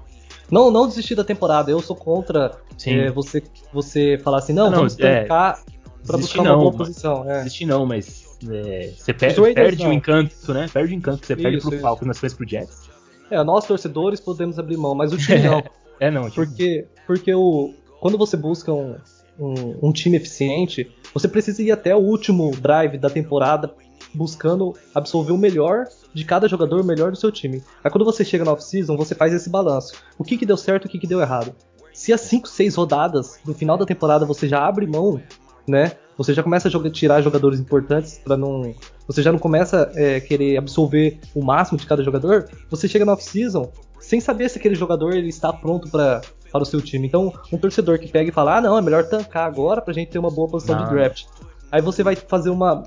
Não, 0.49 0.69
não 0.69 0.87
desistir 0.87 1.15
da 1.15 1.23
temporada. 1.23 1.71
Eu 1.71 1.79
sou 1.81 1.95
contra 1.95 2.51
é, 2.85 3.09
você, 3.09 3.43
você 3.73 4.19
falar 4.23 4.39
assim, 4.39 4.53
não, 4.53 4.67
ah, 4.67 4.69
não 4.69 4.77
vamos 4.77 4.95
tancar 4.95 5.59
é, 5.59 6.05
pra 6.05 6.17
buscar 6.17 6.41
uma 6.41 6.51
não, 6.51 6.59
boa 6.59 6.73
posição. 6.73 7.29
É. 7.29 7.39
Desistir 7.39 7.65
não, 7.65 7.85
mas 7.85 8.37
é, 8.47 8.93
você 8.95 9.13
per 9.13 9.53
perde 9.53 9.85
o 9.85 9.91
encanto, 9.91 10.53
né? 10.53 10.67
Perde 10.71 10.93
o 10.93 10.95
encanto 10.95 11.21
que 11.21 11.27
você 11.27 11.33
isso, 11.33 11.41
perde 11.41 11.61
pro 11.61 11.79
Falcons 11.79 12.07
nas 12.07 12.19
vezes 12.19 12.37
pro 12.37 12.47
Jets. 12.47 12.89
É, 13.29 13.43
nós 13.43 13.65
torcedores 13.65 14.19
podemos 14.19 14.59
abrir 14.59 14.77
mão, 14.77 14.93
mas 14.93 15.11
o 15.11 15.17
time 15.17 15.39
não. 15.39 15.63
É, 15.99 16.11
não. 16.11 16.29
Tipo... 16.29 16.35
Porque, 16.35 16.87
porque 17.05 17.33
o, 17.33 17.73
quando 17.99 18.17
você 18.17 18.35
busca 18.35 18.71
um, 18.71 18.95
um, 19.39 19.87
um, 19.87 19.91
time 19.91 20.17
eficiente, 20.17 20.91
você 21.13 21.27
precisa 21.27 21.61
ir 21.61 21.71
até 21.71 21.95
o 21.95 21.99
último 21.99 22.51
drive 22.51 22.97
da 22.97 23.09
temporada 23.09 23.73
buscando 24.13 24.73
absorver 24.93 25.33
o 25.33 25.37
melhor 25.37 25.85
de 26.13 26.23
cada 26.23 26.47
jogador, 26.47 26.81
o 26.81 26.85
melhor 26.85 27.11
do 27.11 27.17
seu 27.17 27.31
time. 27.31 27.61
Aí 27.83 27.91
quando 27.91 28.05
você 28.05 28.23
chega 28.23 28.45
na 28.45 28.53
off-season, 28.53 28.95
você 28.95 29.13
faz 29.13 29.33
esse 29.33 29.49
balanço. 29.49 29.93
O 30.17 30.23
que, 30.23 30.37
que 30.37 30.45
deu 30.45 30.57
certo 30.57 30.85
o 30.85 30.89
que, 30.89 30.99
que 30.99 31.07
deu 31.07 31.19
errado. 31.19 31.53
Se 31.93 32.11
as 32.13 32.21
5, 32.21 32.47
6 32.47 32.75
rodadas 32.75 33.39
do 33.43 33.53
final 33.53 33.77
da 33.77 33.85
temporada 33.85 34.25
você 34.25 34.47
já 34.47 34.65
abre 34.65 34.85
mão 34.85 35.21
né? 35.67 35.93
Você 36.17 36.33
já 36.33 36.41
começa 36.41 36.67
a 36.67 36.71
jogar, 36.71 36.89
tirar 36.91 37.21
jogadores 37.21 37.59
importantes 37.59 38.19
para 38.23 38.37
não. 38.37 38.73
Você 39.07 39.21
já 39.21 39.31
não 39.31 39.39
começa 39.39 39.91
a 39.93 39.99
é, 39.99 40.19
querer 40.19 40.57
absorver 40.57 41.19
o 41.33 41.43
máximo 41.43 41.77
de 41.77 41.85
cada 41.85 42.03
jogador. 42.03 42.49
Você 42.69 42.87
chega 42.87 43.05
no 43.05 43.11
off-season 43.11 43.69
sem 44.05 44.19
saber 44.19 44.49
se 44.49 44.59
aquele 44.59 44.75
jogador 44.75 45.13
ele 45.13 45.29
está 45.29 45.51
pronto 45.51 45.89
para 45.89 46.21
para 46.51 46.63
o 46.63 46.65
seu 46.65 46.81
time. 46.81 47.05
Então, 47.05 47.33
um 47.51 47.57
torcedor 47.57 47.99
que 47.99 48.07
pega 48.07 48.29
e 48.29 48.33
fala: 48.33 48.57
ah, 48.57 48.61
não, 48.61 48.77
é 48.77 48.81
melhor 48.81 49.03
tancar 49.09 49.45
agora 49.45 49.81
pra 49.81 49.93
gente 49.93 50.09
ter 50.09 50.19
uma 50.19 50.31
boa 50.31 50.47
posição 50.47 50.77
não. 50.77 50.85
de 50.85 50.89
draft. 50.89 51.25
Aí 51.69 51.81
você 51.81 52.01
vai 52.01 52.15
fazer 52.15 52.49
uma, 52.49 52.83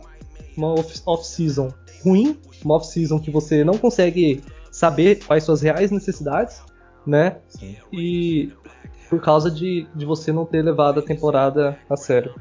uma 0.57 0.75
off-season 1.05 1.69
ruim, 2.03 2.39
uma 2.65 2.77
off-season 2.77 3.19
que 3.19 3.31
você 3.31 3.65
não 3.65 3.77
consegue 3.77 4.43
saber 4.71 5.17
quais 5.27 5.45
suas 5.45 5.61
reais 5.61 5.91
necessidades, 5.91 6.63
né? 7.07 7.39
Sim. 7.49 7.77
E 7.93 8.53
por 9.11 9.21
causa 9.21 9.51
de, 9.51 9.87
de 9.95 10.07
você 10.07 10.33
não 10.33 10.47
ter 10.47 10.63
levado 10.63 11.01
a 11.01 11.03
temporada 11.03 11.77
a 11.91 11.97
sério. 11.97 12.35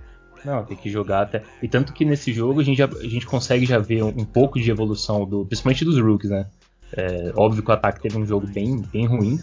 Não, 0.46 0.64
tem 0.64 0.78
que 0.78 0.90
jogar 0.90 1.24
até. 1.24 1.44
E 1.62 1.68
tanto 1.68 1.92
que 1.92 2.06
nesse 2.06 2.32
jogo 2.32 2.62
a 2.62 2.64
gente, 2.64 2.78
já, 2.78 2.86
a 2.86 3.08
gente 3.08 3.26
consegue 3.26 3.66
já 3.66 3.80
ver 3.80 4.04
um, 4.04 4.10
um 4.10 4.26
pouco 4.26 4.60
de 4.60 4.70
evolução, 4.72 5.26
do, 5.26 5.46
principalmente 5.46 5.84
dos 5.84 6.00
rookies, 6.00 6.30
né? 6.30 6.48
É, 6.94 7.32
óbvio 7.36 7.64
que 7.64 7.70
o 7.70 7.74
ataque 7.74 8.02
teve 8.02 8.18
um 8.18 8.26
jogo 8.26 8.48
bem, 8.48 8.82
bem 8.92 9.06
ruim, 9.06 9.40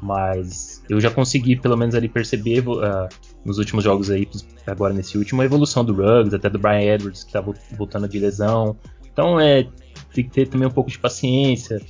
mas 0.00 0.82
eu 0.88 1.00
já 1.00 1.10
consegui 1.10 1.56
pelo 1.56 1.76
menos 1.76 1.94
ali 1.94 2.08
perceber 2.08 2.66
uh, 2.66 3.08
nos 3.44 3.58
últimos 3.58 3.84
jogos 3.84 4.10
aí, 4.10 4.28
agora 4.66 4.94
nesse 4.94 5.18
último, 5.18 5.42
a 5.42 5.44
evolução 5.44 5.84
do 5.84 5.92
Ruggs, 5.94 6.34
até 6.34 6.48
do 6.48 6.58
Brian 6.58 6.94
Edwards, 6.94 7.24
que 7.24 7.32
tá 7.32 7.44
voltando 7.76 8.08
de 8.08 8.18
lesão. 8.18 8.76
Então 9.12 9.38
é, 9.38 9.64
tem 10.12 10.24
que 10.24 10.30
ter 10.30 10.48
também 10.48 10.68
um 10.68 10.70
pouco 10.72 10.90
de 10.90 10.98
paciência. 10.98 11.80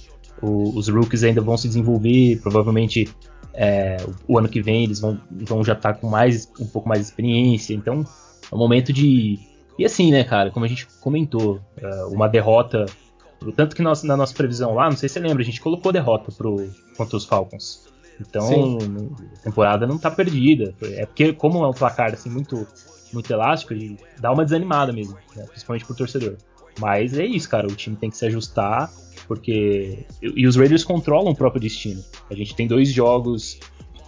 O, 0.41 0.77
os 0.77 0.89
rookies 0.89 1.25
ainda 1.25 1.41
vão 1.41 1.57
se 1.57 1.69
desenvolver, 1.69 2.41
provavelmente 2.41 3.09
é, 3.55 3.97
o 4.27 4.39
ano 4.39 4.49
que 4.49 4.63
vem 4.63 4.85
eles 4.85 5.01
vão, 5.01 5.21
vão 5.31 5.65
já 5.65 5.73
estar 5.73 5.95
tá 5.95 5.99
com 5.99 6.09
mais 6.09 6.49
um 6.61 6.67
pouco 6.67 6.89
mais 6.89 7.01
de 7.01 7.07
experiência. 7.07 7.75
Então 7.75 8.05
é 8.51 8.55
um 8.55 8.59
momento 8.59 8.93
de. 8.93 9.39
E 9.79 9.85
assim, 9.85 10.11
né, 10.11 10.25
cara, 10.25 10.51
como 10.51 10.65
a 10.65 10.69
gente 10.69 10.87
comentou, 11.01 11.61
é, 11.77 12.05
uma 12.05 12.29
derrota. 12.29 12.87
Tanto 13.55 13.77
que 13.77 13.83
nós, 13.83 14.03
na 14.03 14.17
nossa 14.17 14.35
previsão 14.35 14.75
lá, 14.75 14.91
não 14.91 14.97
sei 14.97 15.09
se 15.09 15.15
você 15.15 15.21
lembra, 15.21 15.43
a 15.43 15.47
gente 15.47 15.61
colocou 15.61 15.93
derrota 15.93 16.33
pro, 16.33 16.69
contra 16.97 17.17
os 17.17 17.25
Falcons. 17.25 17.87
Então, 18.21 18.47
Sim. 18.47 18.79
a 19.37 19.45
temporada 19.45 19.87
não 19.87 19.97
tá 19.97 20.11
perdida. 20.11 20.75
É 20.83 21.07
porque, 21.07 21.33
como 21.33 21.65
é 21.65 21.69
um 21.69 21.73
placar 21.73 22.13
assim, 22.13 22.29
muito, 22.29 22.67
muito 23.13 23.33
elástico, 23.33 23.75
dá 24.19 24.33
uma 24.33 24.45
desanimada 24.45 24.93
mesmo, 24.93 25.17
né? 25.37 25.45
principalmente 25.45 25.85
pro 25.85 25.95
torcedor. 25.95 26.37
Mas 26.81 27.17
é 27.17 27.25
isso, 27.25 27.49
cara. 27.49 27.67
O 27.67 27.75
time 27.75 27.97
tem 27.97 28.11
que 28.11 28.17
se 28.17 28.27
ajustar, 28.27 28.91
porque. 29.27 30.07
E 30.21 30.47
os 30.47 30.57
Raiders 30.57 30.85
controlam 30.85 31.33
o 31.33 31.37
próprio 31.37 31.61
destino. 31.61 32.03
A 32.31 32.35
gente 32.35 32.55
tem 32.55 32.67
dois 32.67 32.89
jogos 32.93 33.59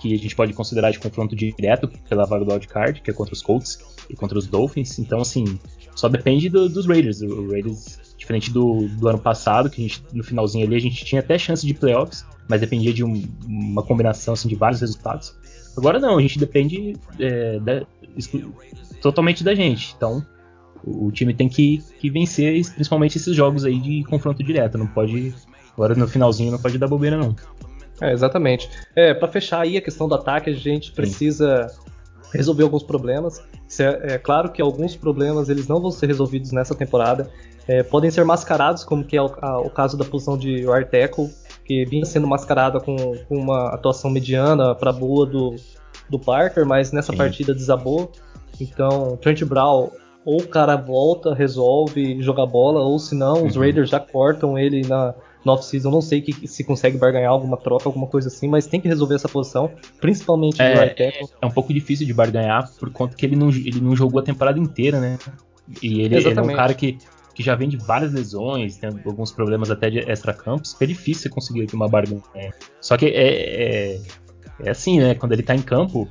que 0.01 0.15
a 0.15 0.19
gente 0.19 0.35
pode 0.35 0.53
considerar 0.55 0.91
de 0.91 0.99
confronto 0.99 1.37
direto 1.37 1.89
pela 2.09 2.25
vaga 2.25 2.45
do 2.45 2.53
wildcard, 2.53 3.03
que 3.03 3.11
é 3.11 3.15
contra 3.15 3.35
os 3.35 3.43
Colts 3.43 3.79
e 4.09 4.17
contra 4.17 4.39
os 4.39 4.47
Dolphins. 4.47 4.99
Então, 4.99 5.21
assim, 5.21 5.59
só 6.01 6.09
depende 6.09 6.49
do, 6.49 6.67
dos 6.67 6.87
Raiders. 6.87 7.21
O 7.21 7.51
Raiders, 7.51 8.15
diferente 8.17 8.51
do, 8.51 8.89
do 8.89 9.07
ano 9.07 9.19
passado, 9.19 9.69
que 9.69 9.83
gente, 9.83 10.03
no 10.15 10.25
finalzinho 10.25 10.67
ali 10.67 10.75
a 10.75 10.81
gente 10.81 11.05
tinha 11.05 11.21
até 11.21 11.37
chance 11.37 11.67
de 11.67 11.75
playoffs, 11.75 12.25
mas 12.49 12.59
dependia 12.59 12.93
de 12.93 13.05
um, 13.05 13.23
uma 13.47 13.83
combinação 13.83 14.33
assim, 14.33 14.49
de 14.49 14.55
vários 14.55 14.81
resultados. 14.81 15.37
Agora 15.77 16.01
não, 16.01 16.17
a 16.17 16.23
gente 16.23 16.39
depende 16.39 16.97
é, 17.19 17.61
da, 17.61 17.87
totalmente 19.03 19.45
da 19.45 19.55
gente. 19.55 19.95
Então, 19.95 20.25
o, 20.83 21.09
o 21.09 21.13
time 21.13 21.35
tem 21.35 21.51
que, 21.51 21.85
que 21.99 22.09
vencer, 22.09 22.65
principalmente 22.73 23.19
esses 23.19 23.37
jogos 23.37 23.67
aí 23.67 23.79
de 23.79 24.03
confronto 24.05 24.43
direto. 24.43 24.79
Não 24.79 24.87
pode. 24.87 25.35
Agora 25.75 25.95
no 25.95 26.09
finalzinho 26.09 26.51
não 26.51 26.59
pode 26.59 26.79
dar 26.79 26.89
bobeira, 26.89 27.19
não. 27.19 27.37
É, 28.01 28.11
exatamente. 28.11 28.71
É, 28.97 29.13
para 29.13 29.29
fechar 29.29 29.61
aí 29.61 29.77
a 29.77 29.83
questão 29.83 30.09
do 30.09 30.15
ataque, 30.15 30.49
a 30.49 30.55
gente 30.55 30.93
precisa 30.93 31.69
Sim. 31.69 31.90
Resolver 32.33 32.63
alguns 32.63 32.83
problemas. 32.83 33.43
É, 33.79 34.15
é, 34.15 34.19
claro 34.19 34.51
que 34.51 34.61
alguns 34.61 34.97
problemas 34.97 35.49
eles 35.49 35.69
não 35.69 35.81
vão 35.81 35.91
ser 35.91 36.07
resolvidos 36.07 36.53
nessa 36.53 36.75
temporada. 36.75 37.31
É, 37.67 37.83
podem 37.83 38.11
ser 38.11 38.25
mascarados, 38.25 38.85
como 38.85 39.05
que 39.05 39.17
é 39.17 39.23
o, 39.23 39.31
a, 39.41 39.61
o 39.61 39.71
caso 39.71 39.97
da 39.97 40.05
posição 40.05 40.37
de 40.37 40.67
right 40.67 40.91
tackle, 40.91 41.31
que 41.65 41.85
vinha 41.85 42.05
sendo 42.05 42.27
mascarada 42.27 42.81
com, 42.81 42.97
com 43.29 43.37
uma 43.37 43.69
atuação 43.69 44.11
mediana 44.11 44.75
para 44.75 44.93
boa 44.93 45.27
do, 45.27 45.55
do 46.09 46.19
Parker, 46.19 46.67
mas 46.67 46.93
nessa 46.93 47.13
Sim. 47.13 47.19
partida 47.19 47.55
desabou. 47.55 48.11
Então, 48.61 49.17
Trent 49.17 49.45
Brown 49.45 49.91
ou 50.25 50.43
o 50.43 50.47
cara 50.47 50.77
volta, 50.77 51.35
resolve 51.35 52.21
jogar 52.21 52.47
bola, 52.47 52.81
ou 52.81 52.99
se 52.99 53.15
não, 53.15 53.47
os 53.47 53.57
uhum. 53.57 53.63
Raiders 53.63 53.89
já 53.89 53.99
cortam 53.99 54.59
ele 54.59 54.87
na, 54.87 55.15
no 55.45 55.53
off-season. 55.53 55.91
Não 55.91 56.01
sei 56.01 56.21
que, 56.21 56.47
se 56.47 56.65
consegue 56.65 56.99
barganhar 56.99 57.31
alguma 57.31 57.57
troca, 57.57 57.89
alguma 57.89 58.07
coisa 58.07 58.29
assim, 58.29 58.49
mas 58.49 58.67
tem 58.67 58.81
que 58.81 58.89
resolver 58.89 59.15
essa 59.15 59.29
posição, 59.29 59.71
principalmente 60.01 60.61
é, 60.61 60.75
right 60.75 60.97
tackle. 60.97 61.29
É 61.41 61.47
um 61.47 61.51
pouco 61.51 61.73
difícil 61.73 62.07
de 62.07 62.15
barganhar, 62.15 62.71
por 62.79 62.91
conta 62.91 63.17
que 63.17 63.25
ele 63.25 63.37
não, 63.37 63.49
ele 63.51 63.81
não 63.81 63.95
jogou 63.95 64.21
a 64.21 64.23
temporada 64.23 64.59
inteira, 64.59 65.01
né? 65.01 65.19
E 65.83 66.01
ele, 66.01 66.17
ele 66.17 66.39
é 66.39 66.43
um 66.43 66.55
cara 66.55 66.75
que, 66.75 66.99
que 67.35 67.43
já 67.43 67.55
vem 67.55 67.69
de 67.69 67.77
várias 67.77 68.13
lesões, 68.13 68.77
tem 68.77 68.91
alguns 69.05 69.31
problemas 69.33 69.71
até 69.71 69.89
de 69.89 69.99
extra-campos, 70.01 70.77
é 70.81 70.87
difícil 70.87 71.31
conseguir 71.31 71.63
aqui 71.63 71.75
uma 71.75 71.89
barganha. 71.89 72.23
Só 72.81 72.97
que 72.97 73.07
é, 73.07 73.95
é, 73.95 74.01
é 74.65 74.71
assim, 74.71 74.99
né? 74.99 75.15
Quando 75.15 75.33
ele 75.33 75.43
tá 75.43 75.55
em 75.55 75.63
campo, 75.63 76.09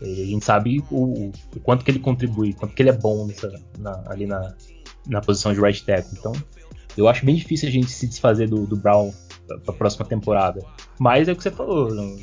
a 0.00 0.04
gente 0.04 0.44
sabe 0.44 0.82
o, 0.90 1.30
o, 1.54 1.60
quanto 1.62 1.84
que 1.84 1.90
ele 1.90 2.00
contribui, 2.00 2.52
quanto 2.52 2.74
que 2.74 2.82
ele 2.82 2.90
é 2.90 2.92
bom 2.92 3.26
nessa, 3.26 3.50
na, 3.78 4.02
ali 4.06 4.26
na, 4.26 4.54
na 5.06 5.20
posição 5.20 5.54
de 5.54 5.60
right 5.60 5.84
tackle. 5.84 6.16
Então, 6.18 6.32
eu 6.96 7.08
acho 7.08 7.24
bem 7.24 7.34
difícil 7.34 7.68
a 7.68 7.72
gente 7.72 7.90
se 7.90 8.06
desfazer 8.06 8.48
do, 8.48 8.66
do 8.66 8.76
Brown 8.76 9.12
para 9.46 9.74
a 9.74 9.76
próxima 9.76 10.04
temporada. 10.04 10.60
Mas 10.98 11.28
é 11.28 11.32
o 11.32 11.36
que 11.36 11.42
você 11.42 11.50
falou, 11.50 11.94
não, 11.94 12.16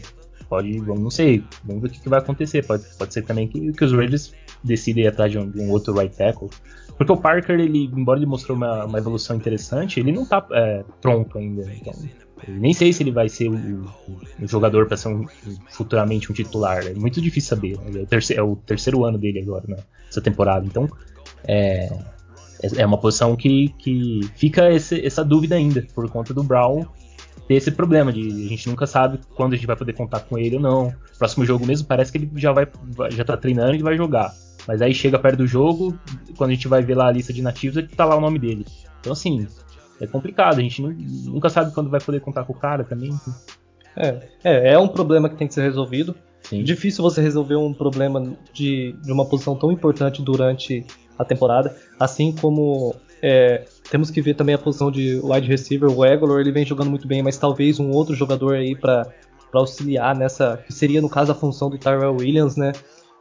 pode, 0.50 0.80
não 0.80 1.10
sei, 1.10 1.44
vamos 1.64 1.82
ver 1.82 1.88
o 1.88 1.92
que, 1.92 2.00
que, 2.00 2.10
vai 2.10 2.20
acontecer. 2.20 2.66
Pode, 2.66 2.84
pode 2.98 3.14
ser 3.14 3.24
também 3.24 3.48
que, 3.48 3.72
que 3.72 3.86
os 3.86 3.92
Raiders 3.92 4.34
decidem 4.64 5.06
ir 5.06 5.08
atrás 5.08 5.32
de 5.32 5.40
um, 5.40 5.50
de 5.50 5.60
um, 5.60 5.72
outro 5.72 5.94
right 5.94 6.16
tackle. 6.16 6.50
Porque 6.98 7.12
o 7.12 7.18
Parker, 7.18 7.60
ele, 7.60 7.86
embora 7.86 8.20
ele 8.20 8.26
mostrou 8.26 8.56
uma, 8.56 8.86
uma 8.86 8.98
evolução 8.98 9.36
interessante, 9.36 10.00
ele 10.00 10.12
não 10.12 10.24
está 10.24 10.46
é, 10.52 10.84
pronto 11.02 11.38
ainda. 11.38 11.64
Então, 11.74 11.94
nem 12.48 12.74
sei 12.74 12.94
se 12.94 13.02
ele 13.02 13.12
vai 13.12 13.30
ser 13.30 13.50
o, 13.50 13.86
o 14.40 14.48
jogador 14.48 14.86
para 14.88 14.98
ser 14.98 15.08
um, 15.08 15.26
futuramente 15.70 16.32
um 16.32 16.36
titular. 16.36 16.86
É 16.86 16.94
muito 16.94 17.22
difícil 17.22 17.50
saber. 17.50 17.78
Né? 17.80 18.02
É, 18.02 18.04
o 18.04 18.06
terceiro, 18.06 18.42
é 18.42 18.44
o 18.44 18.56
terceiro 18.56 19.06
ano 19.06 19.18
dele 19.18 19.40
agora, 19.40 19.64
né? 19.68 19.78
Essa 20.08 20.22
temporada. 20.22 20.66
Então, 20.66 20.88
é, 21.46 21.90
é 22.76 22.86
uma 22.86 22.98
posição 22.98 23.36
que, 23.36 23.70
que 23.78 24.22
fica 24.36 24.72
esse, 24.72 25.06
essa 25.06 25.24
dúvida 25.24 25.56
ainda, 25.56 25.86
por 25.94 26.10
conta 26.10 26.34
do 26.34 26.44
Brown 26.44 26.86
ter 27.48 27.56
esse 27.56 27.72
problema 27.72 28.12
de 28.12 28.22
a 28.46 28.50
gente 28.50 28.70
nunca 28.70 28.88
sabe 28.88 29.20
quando 29.36 29.54
a 29.54 29.56
gente 29.56 29.68
vai 29.68 29.76
poder 29.76 29.94
contar 29.94 30.22
com 30.22 30.38
ele 30.38 30.56
ou 30.56 30.62
não. 30.62 30.94
Próximo 31.18 31.46
jogo 31.46 31.66
mesmo 31.66 31.88
parece 31.88 32.12
que 32.12 32.18
ele 32.18 32.32
já 32.36 32.52
vai 32.52 32.68
já 33.12 33.24
tá 33.24 33.38
treinando 33.38 33.76
e 33.76 33.82
vai 33.82 33.98
jogar. 33.98 34.34
Mas 34.68 34.82
aí 34.82 34.94
chega 34.94 35.20
perto 35.20 35.40
do 35.40 35.48
jogo, 35.48 35.98
quando 36.38 36.52
a 36.52 36.54
gente 36.54 36.68
vai 36.68 36.82
ver 36.82 36.96
lá 36.96 37.08
a 37.08 37.12
lista 37.12 37.34
de 37.34 37.42
nativos, 37.42 37.84
tá 37.96 38.06
lá 38.06 38.16
o 38.16 38.22
nome 38.22 38.40
dele. 38.40 38.66
Então 39.00 39.12
assim, 39.12 39.46
é 40.00 40.08
complicado, 40.08 40.60
a 40.60 40.62
gente 40.62 40.82
nunca 40.82 41.50
sabe 41.50 41.74
quando 41.74 41.90
vai 41.90 42.00
poder 42.00 42.22
contar 42.22 42.46
com 42.46 42.54
o 42.54 42.58
cara 42.58 42.84
também. 42.84 43.14
É, 43.96 44.30
é, 44.44 44.74
é 44.74 44.80
um 44.80 44.88
problema 44.88 45.30
que 45.30 45.36
tem 45.36 45.48
que 45.48 45.54
ser 45.54 45.64
resolvido. 45.64 46.16
Sim. 46.44 46.64
Difícil 46.64 47.02
você 47.02 47.22
resolver 47.22 47.56
um 47.56 47.74
problema 47.74 48.36
de, 48.54 48.94
de 49.02 49.12
uma 49.12 49.26
posição 49.26 49.56
tão 49.56 49.72
importante 49.72 50.22
durante 50.22 50.86
a 51.24 51.26
temporada, 51.26 51.76
assim 52.00 52.32
como 52.32 52.96
é, 53.22 53.66
temos 53.90 54.12
que 54.12 54.22
ver 54.22 54.36
também 54.36 54.54
a 54.54 54.58
posição 54.58 54.92
de 54.92 55.20
wide 55.24 55.48
receiver, 55.48 55.90
o 55.90 56.04
Aguilar, 56.04 56.42
ele 56.42 56.52
vem 56.52 56.66
jogando 56.66 56.90
muito 56.90 57.08
bem, 57.08 57.24
mas 57.24 57.38
talvez 57.38 57.80
um 57.80 57.90
outro 57.92 58.14
jogador 58.14 58.56
aí 58.56 58.76
para 58.76 59.08
auxiliar 59.54 60.14
nessa, 60.14 60.58
que 60.58 60.74
seria 60.74 61.02
no 61.02 61.10
caso 61.10 61.32
a 61.32 61.36
função 61.36 61.70
do 61.70 61.78
Tyrell 61.78 62.18
Williams, 62.18 62.58
né? 62.58 62.74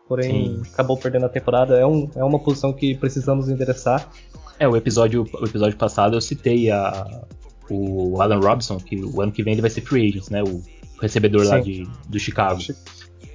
Porém, 0.09 0.57
Sim. 0.57 0.63
acabou 0.73 0.97
perdendo 0.97 1.27
a 1.27 1.29
temporada. 1.29 1.79
É, 1.79 1.87
um, 1.87 2.11
é 2.17 2.25
uma 2.25 2.39
posição 2.39 2.73
que 2.73 2.97
precisamos 2.97 3.49
endereçar. 3.49 4.11
É, 4.59 4.69
o 4.69 4.77
episódio, 4.77 5.25
o 5.41 5.45
episódio 5.45 5.79
passado 5.79 6.17
eu 6.17 6.21
citei 6.21 6.71
a, 6.71 7.23
o 7.71 8.21
Alan 8.21 8.41
Robson, 8.41 8.79
que 8.79 8.97
o 8.97 9.23
ano 9.23 9.31
que 9.31 9.43
vem 9.43 9.53
ele 9.53 9.63
vai 9.63 9.71
ser 9.71 9.83
free 9.83 10.09
agent, 10.09 10.31
né? 10.31 10.43
O 10.43 10.61
recebedor 11.01 11.45
Sim. 11.45 11.49
lá 11.49 11.61
de, 11.61 11.89
do 12.09 12.19
Chicago. 12.19 12.61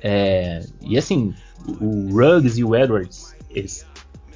É, 0.04 0.60
e 0.82 0.98
assim, 0.98 1.34
o 1.82 2.10
Ruggs 2.16 2.60
e 2.60 2.64
o 2.64 2.76
Edwards, 2.76 3.36
eles 3.50 3.86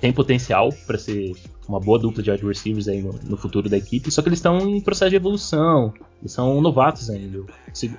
têm 0.02 0.12
potencial 0.12 0.74
para 0.88 0.98
ser 0.98 1.34
uma 1.70 1.80
boa 1.80 1.98
dupla 1.98 2.22
de 2.22 2.32
wide 2.32 2.46
receivers 2.46 2.88
aí 2.88 3.02
no, 3.02 3.14
no, 3.24 3.38
futuro 3.38 3.70
da 3.70 3.78
equipe, 3.78 4.12
só 4.12 4.22
que 4.22 4.28
eles 4.28 4.40
estão 4.40 4.60
em 4.68 4.82
processo 4.82 5.12
de 5.12 5.16
evolução, 5.16 5.94
eles 6.20 6.34
são 6.34 6.60
novatos 6.60 7.10
ainda. 7.10 7.46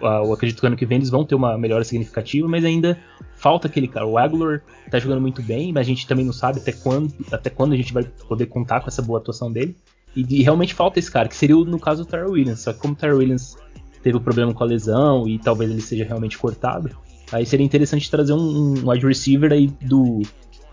Eu 0.03 0.33
acredito 0.33 0.61
que 0.61 0.67
ano 0.67 0.77
que 0.77 0.85
vem 0.85 0.99
eles 0.99 1.09
vão 1.09 1.25
ter 1.25 1.37
uma 1.37 1.57
melhora 1.57 1.85
significativa, 1.85 2.47
mas 2.49 2.65
ainda 2.65 2.99
falta 3.37 3.69
aquele 3.69 3.87
cara. 3.87 4.05
O 4.05 4.19
Aguilar 4.19 4.63
tá 4.91 4.99
jogando 4.99 5.21
muito 5.21 5.41
bem, 5.43 5.73
mas 5.73 5.87
a 5.87 5.89
gente 5.89 6.07
também 6.07 6.25
não 6.25 6.33
sabe 6.33 6.59
até 6.59 6.73
quando, 6.73 7.15
até 7.31 7.49
quando 7.49 7.73
a 7.73 7.77
gente 7.77 7.93
vai 7.95 8.05
poder 8.29 8.47
contar 8.47 8.81
com 8.81 8.89
essa 8.89 9.01
boa 9.01 9.21
atuação 9.21 9.51
dele. 9.51 9.77
E, 10.15 10.27
e 10.29 10.43
realmente 10.43 10.75
falta 10.75 10.99
esse 10.99 11.11
cara, 11.11 11.29
que 11.29 11.37
seria 11.37 11.55
no 11.55 11.79
caso 11.79 12.05
do 12.05 12.11
Tyler 12.11 12.29
Williams. 12.29 12.61
Só 12.61 12.73
que 12.73 12.81
como 12.81 12.95
o 12.95 12.97
Tyler 12.97 13.17
Williams 13.17 13.57
teve 14.03 14.17
o 14.17 14.21
um 14.21 14.23
problema 14.23 14.53
com 14.53 14.63
a 14.63 14.67
lesão 14.67 15.29
e 15.29 15.39
talvez 15.39 15.71
ele 15.71 15.81
seja 15.81 16.05
realmente 16.05 16.37
cortado, 16.37 16.91
aí 17.31 17.47
seria 17.47 17.65
interessante 17.65 18.11
trazer 18.11 18.33
um, 18.33 18.75
um 18.85 18.91
wide 18.91 19.07
receiver 19.07 19.53
aí 19.53 19.69
do, 19.81 20.23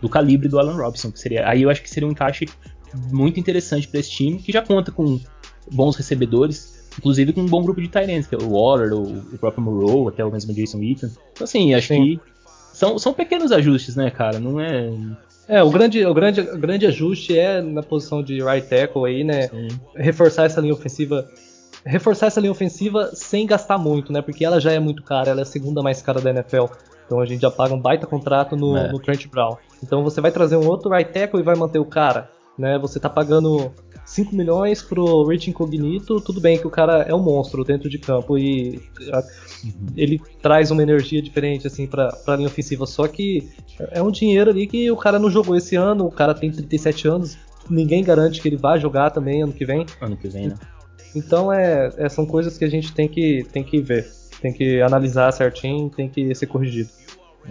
do 0.01 0.09
calibre 0.09 0.47
do 0.47 0.59
Alan 0.59 0.75
Robinson, 0.75 1.11
que 1.11 1.19
seria. 1.19 1.47
Aí 1.47 1.63
eu 1.63 1.69
acho 1.69 1.81
que 1.81 1.89
seria 1.89 2.07
um 2.07 2.11
encaixe 2.11 2.47
muito 3.11 3.39
interessante 3.39 3.87
para 3.87 3.99
esse 3.99 4.11
time, 4.11 4.39
que 4.39 4.51
já 4.51 4.61
conta 4.61 4.91
com 4.91 5.19
bons 5.71 5.95
recebedores, 5.95 6.89
inclusive 6.97 7.33
com 7.33 7.41
um 7.41 7.45
bom 7.45 7.63
grupo 7.63 7.81
de 7.81 7.87
Tyrants, 7.87 8.27
que 8.27 8.35
é 8.35 8.37
o 8.37 8.51
Waller, 8.51 8.93
o, 8.93 9.03
o 9.03 9.37
próprio 9.37 9.63
Moreau, 9.63 10.07
até 10.07 10.23
o 10.23 10.31
mesmo 10.31 10.53
Jason 10.53 10.79
Witten. 10.79 11.09
Então, 11.31 11.43
assim, 11.45 11.73
acho 11.73 11.87
Sim. 11.87 12.17
que 12.17 12.21
são, 12.73 12.97
são 12.97 13.13
pequenos 13.13 13.51
ajustes, 13.51 13.95
né, 13.95 14.09
cara? 14.09 14.39
Não 14.39 14.59
é. 14.59 14.89
É, 15.47 15.63
o 15.63 15.69
grande, 15.69 16.05
o 16.05 16.13
grande, 16.13 16.41
o 16.41 16.57
grande 16.57 16.85
ajuste 16.85 17.37
é 17.37 17.61
na 17.61 17.81
posição 17.81 18.21
de 18.21 18.41
right 18.43 18.67
tackle 18.67 19.05
aí, 19.05 19.23
né? 19.23 19.47
Sim. 19.47 19.67
Reforçar 19.95 20.45
essa 20.45 20.61
linha 20.61 20.73
ofensiva. 20.73 21.27
Reforçar 21.83 22.27
essa 22.27 22.39
linha 22.39 22.51
ofensiva 22.51 23.11
sem 23.13 23.45
gastar 23.45 23.77
muito, 23.77 24.13
né? 24.13 24.21
Porque 24.21 24.45
ela 24.45 24.59
já 24.59 24.71
é 24.71 24.79
muito 24.79 25.01
cara, 25.01 25.31
ela 25.31 25.41
é 25.41 25.43
a 25.43 25.45
segunda 25.45 25.81
mais 25.81 26.01
cara 26.01 26.21
da 26.21 26.29
NFL. 26.29 26.65
Então 27.09 27.19
a 27.19 27.25
gente 27.25 27.41
já 27.41 27.49
paga 27.49 27.73
um 27.73 27.81
baita 27.81 28.05
contrato 28.05 28.55
no, 28.55 28.77
é. 28.77 28.91
no 28.91 28.99
Trent 28.99 29.25
Brown. 29.27 29.57
Então 29.83 30.03
você 30.03 30.21
vai 30.21 30.31
trazer 30.31 30.57
um 30.57 30.67
outro 30.67 30.91
right 30.91 31.11
tackle 31.11 31.39
e 31.39 31.43
vai 31.43 31.55
manter 31.55 31.79
o 31.79 31.85
cara, 31.85 32.29
né? 32.55 32.77
Você 32.77 32.99
tá 32.99 33.09
pagando 33.09 33.73
5 34.05 34.35
milhões 34.35 34.83
pro 34.83 35.25
Rich 35.25 35.49
Incognito, 35.49 36.21
tudo 36.21 36.39
bem 36.39 36.59
que 36.59 36.67
o 36.67 36.69
cara 36.69 37.01
é 37.01 37.15
um 37.15 37.23
monstro 37.23 37.63
dentro 37.63 37.89
de 37.89 37.97
campo 37.97 38.37
e 38.37 38.79
a, 39.11 39.23
ele 39.97 40.21
traz 40.39 40.69
uma 40.69 40.83
energia 40.83 41.19
diferente 41.19 41.65
assim 41.65 41.87
para 41.87 42.15
a 42.27 42.35
linha 42.35 42.47
ofensiva, 42.47 42.85
só 42.85 43.07
que 43.07 43.49
é 43.89 44.03
um 44.03 44.11
dinheiro 44.11 44.51
ali 44.51 44.67
que 44.67 44.91
o 44.91 44.97
cara 44.97 45.17
não 45.17 45.31
jogou 45.31 45.55
esse 45.55 45.75
ano, 45.75 46.05
o 46.05 46.11
cara 46.11 46.35
tem 46.35 46.51
37 46.51 47.07
anos, 47.07 47.39
ninguém 47.67 48.03
garante 48.03 48.39
que 48.39 48.47
ele 48.47 48.57
vai 48.57 48.79
jogar 48.79 49.09
também 49.09 49.41
ano 49.41 49.53
que 49.53 49.65
vem. 49.65 49.83
Ano 49.99 50.15
que 50.15 50.27
vem, 50.27 50.49
né? 50.49 50.55
Então 51.15 51.51
é, 51.51 51.89
é 51.97 52.07
são 52.07 52.23
coisas 52.23 52.55
que 52.55 52.65
a 52.65 52.69
gente 52.69 52.93
tem 52.93 53.07
que, 53.07 53.43
tem 53.51 53.63
que 53.63 53.81
ver, 53.81 54.07
tem 54.41 54.53
que 54.53 54.81
analisar 54.81 55.31
certinho, 55.31 55.89
tem 55.89 56.09
que 56.09 56.33
ser 56.33 56.47
corrigido. 56.47 56.89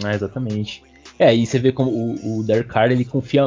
É, 0.04 0.14
exatamente. 0.14 0.82
É, 1.18 1.34
e 1.34 1.46
você 1.46 1.58
vê 1.58 1.72
como 1.72 1.90
o, 1.90 2.38
o 2.38 2.42
Derek 2.44 2.68
Carr, 2.68 2.90
ele 2.90 3.04
confia. 3.04 3.44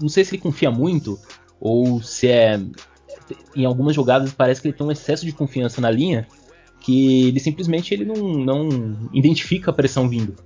Não 0.00 0.08
sei 0.08 0.24
se 0.24 0.34
ele 0.34 0.42
confia 0.42 0.70
muito, 0.70 1.18
ou 1.60 2.02
se 2.02 2.28
é. 2.28 2.60
Em 3.54 3.64
algumas 3.64 3.94
jogadas 3.94 4.32
parece 4.32 4.60
que 4.60 4.68
ele 4.68 4.76
tem 4.76 4.86
um 4.86 4.90
excesso 4.90 5.24
de 5.24 5.32
confiança 5.32 5.80
na 5.80 5.90
linha 5.90 6.26
que 6.80 7.28
ele 7.28 7.40
simplesmente 7.40 7.92
ele 7.92 8.04
não, 8.04 8.16
não 8.16 8.68
identifica 9.12 9.70
a 9.70 9.74
pressão 9.74 10.08
vindo. 10.08 10.36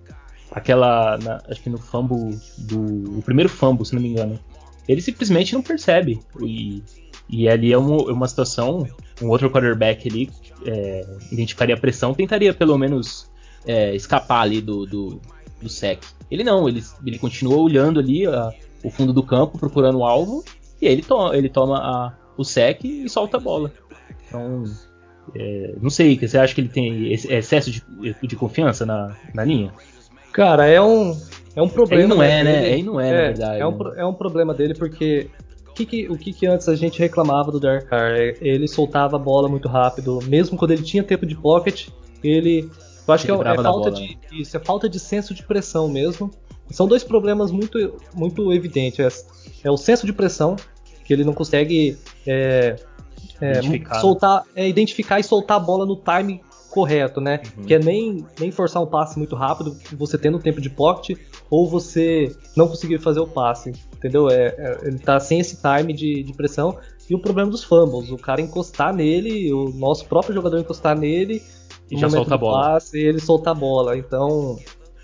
Aquela. 0.50 1.16
Na, 1.18 1.42
acho 1.48 1.62
que 1.62 1.70
no 1.70 1.78
fumble 1.78 2.38
do. 2.58 3.18
O 3.18 3.22
primeiro 3.22 3.48
fumble, 3.48 3.86
se 3.86 3.94
não 3.94 4.02
me 4.02 4.08
engano. 4.08 4.38
Ele 4.88 5.00
simplesmente 5.00 5.54
não 5.54 5.62
percebe. 5.62 6.20
E, 6.42 6.82
e 7.28 7.48
ali 7.48 7.72
é 7.72 7.78
uma, 7.78 7.96
uma 8.12 8.28
situação. 8.28 8.86
Um 9.20 9.28
outro 9.28 9.50
quarterback 9.50 10.08
ali 10.08 10.30
é, 10.66 11.06
identificaria 11.30 11.74
a 11.74 11.78
pressão, 11.78 12.14
tentaria 12.14 12.52
pelo 12.52 12.76
menos 12.76 13.30
é, 13.66 13.94
escapar 13.94 14.42
ali 14.42 14.60
do, 14.60 14.86
do, 14.86 15.20
do 15.60 15.68
sec. 15.68 16.02
Ele 16.30 16.42
não, 16.42 16.68
ele, 16.68 16.82
ele 17.06 17.18
continua 17.18 17.56
olhando 17.56 18.00
ali 18.00 18.26
a, 18.26 18.52
o 18.82 18.90
fundo 18.90 19.12
do 19.12 19.22
campo, 19.22 19.58
procurando 19.58 19.98
o 19.98 20.04
alvo, 20.04 20.44
e 20.80 20.86
ele, 20.86 21.02
to 21.02 21.32
ele 21.34 21.48
toma 21.48 21.78
a, 21.78 22.12
o 22.36 22.44
sec 22.44 22.84
e 22.84 23.08
solta 23.08 23.36
a 23.36 23.40
bola. 23.40 23.72
Então, 24.26 24.64
é, 25.34 25.74
não 25.80 25.90
sei, 25.90 26.18
você 26.18 26.38
acha 26.38 26.54
que 26.54 26.60
ele 26.60 26.68
tem 26.68 27.12
excesso 27.12 27.70
de, 27.70 27.82
de 28.22 28.36
confiança 28.36 28.84
na, 28.84 29.16
na 29.32 29.44
linha? 29.44 29.72
Cara, 30.32 30.66
é 30.66 30.80
um, 30.80 31.16
é 31.54 31.62
um 31.62 31.68
problema. 31.68 32.02
Aí 32.02 32.08
não 32.08 32.22
é, 32.22 32.44
né? 32.44 32.58
Aí 32.64 32.82
não 32.82 33.00
é, 33.00 33.08
é, 33.08 33.12
na 33.12 33.20
verdade. 33.20 33.60
É 33.60 33.66
um, 33.66 33.78
né? 33.78 33.92
é 33.96 34.06
um 34.06 34.14
problema 34.14 34.54
dele 34.54 34.74
porque 34.74 35.28
que, 35.86 36.06
que, 36.06 36.08
o 36.10 36.16
que, 36.16 36.32
que 36.32 36.46
antes 36.46 36.68
a 36.68 36.74
gente 36.74 36.98
reclamava 36.98 37.50
do 37.50 37.60
Derek 37.60 37.86
Carr? 37.86 38.14
É, 38.16 38.36
ele 38.40 38.68
soltava 38.68 39.16
a 39.16 39.18
bola 39.18 39.48
muito 39.48 39.68
rápido, 39.68 40.20
mesmo 40.26 40.56
quando 40.56 40.72
ele 40.72 40.82
tinha 40.82 41.02
tempo 41.02 41.26
de 41.26 41.36
pocket, 41.36 41.88
ele. 42.22 42.70
Eu 43.06 43.14
acho 43.14 43.24
que 43.24 43.30
é, 43.30 43.34
é 43.34 43.38
falta 43.38 43.62
bola, 43.62 43.90
de. 43.90 44.08
Né? 44.08 44.16
Isso, 44.32 44.56
é 44.56 44.60
falta 44.60 44.88
de 44.88 45.00
senso 45.00 45.34
de 45.34 45.42
pressão 45.42 45.88
mesmo. 45.88 46.30
São 46.70 46.86
dois 46.86 47.04
problemas 47.04 47.50
muito, 47.50 48.00
muito 48.14 48.52
evidentes. 48.52 49.26
É, 49.64 49.68
é 49.68 49.70
o 49.70 49.76
senso 49.76 50.06
de 50.06 50.12
pressão, 50.12 50.56
que 51.04 51.12
ele 51.12 51.24
não 51.24 51.34
consegue 51.34 51.98
é, 52.26 52.76
é, 53.40 53.50
identificar. 53.50 54.00
soltar, 54.00 54.44
identificar 54.56 55.20
e 55.20 55.24
soltar 55.24 55.56
a 55.56 55.60
bola 55.60 55.84
no 55.84 55.96
time 55.96 56.40
correto, 56.70 57.20
né? 57.20 57.42
Uhum. 57.56 57.64
Que 57.64 57.74
é 57.74 57.78
nem, 57.78 58.24
nem 58.40 58.50
forçar 58.50 58.82
um 58.82 58.86
passe 58.86 59.18
muito 59.18 59.36
rápido, 59.36 59.76
você 59.92 60.16
tendo 60.16 60.38
tempo 60.38 60.60
de 60.60 60.70
pocket, 60.70 61.18
ou 61.52 61.68
você 61.68 62.34
não 62.56 62.66
conseguir 62.66 62.98
fazer 62.98 63.20
o 63.20 63.26
passe, 63.26 63.74
entendeu? 63.94 64.30
É, 64.30 64.46
é, 64.56 64.78
ele 64.84 64.98
tá 64.98 65.20
sem 65.20 65.38
esse 65.38 65.58
time 65.60 65.92
de, 65.92 66.22
de 66.22 66.32
pressão. 66.32 66.78
E 67.10 67.14
o 67.14 67.20
problema 67.20 67.50
dos 67.50 67.62
fumbles, 67.62 68.10
o 68.10 68.16
cara 68.16 68.40
encostar 68.40 68.94
nele, 68.94 69.52
o 69.52 69.68
nosso 69.68 70.06
próprio 70.06 70.34
jogador 70.34 70.58
encostar 70.58 70.98
nele, 70.98 71.42
e 71.90 71.98
já 71.98 72.08
solta 72.08 72.36
a 72.36 72.38
bola. 72.38 72.62
Passe, 72.62 72.98
e 72.98 73.04
ele 73.04 73.20
solta 73.20 73.50
a 73.50 73.54
bola. 73.54 73.98
Então. 73.98 74.58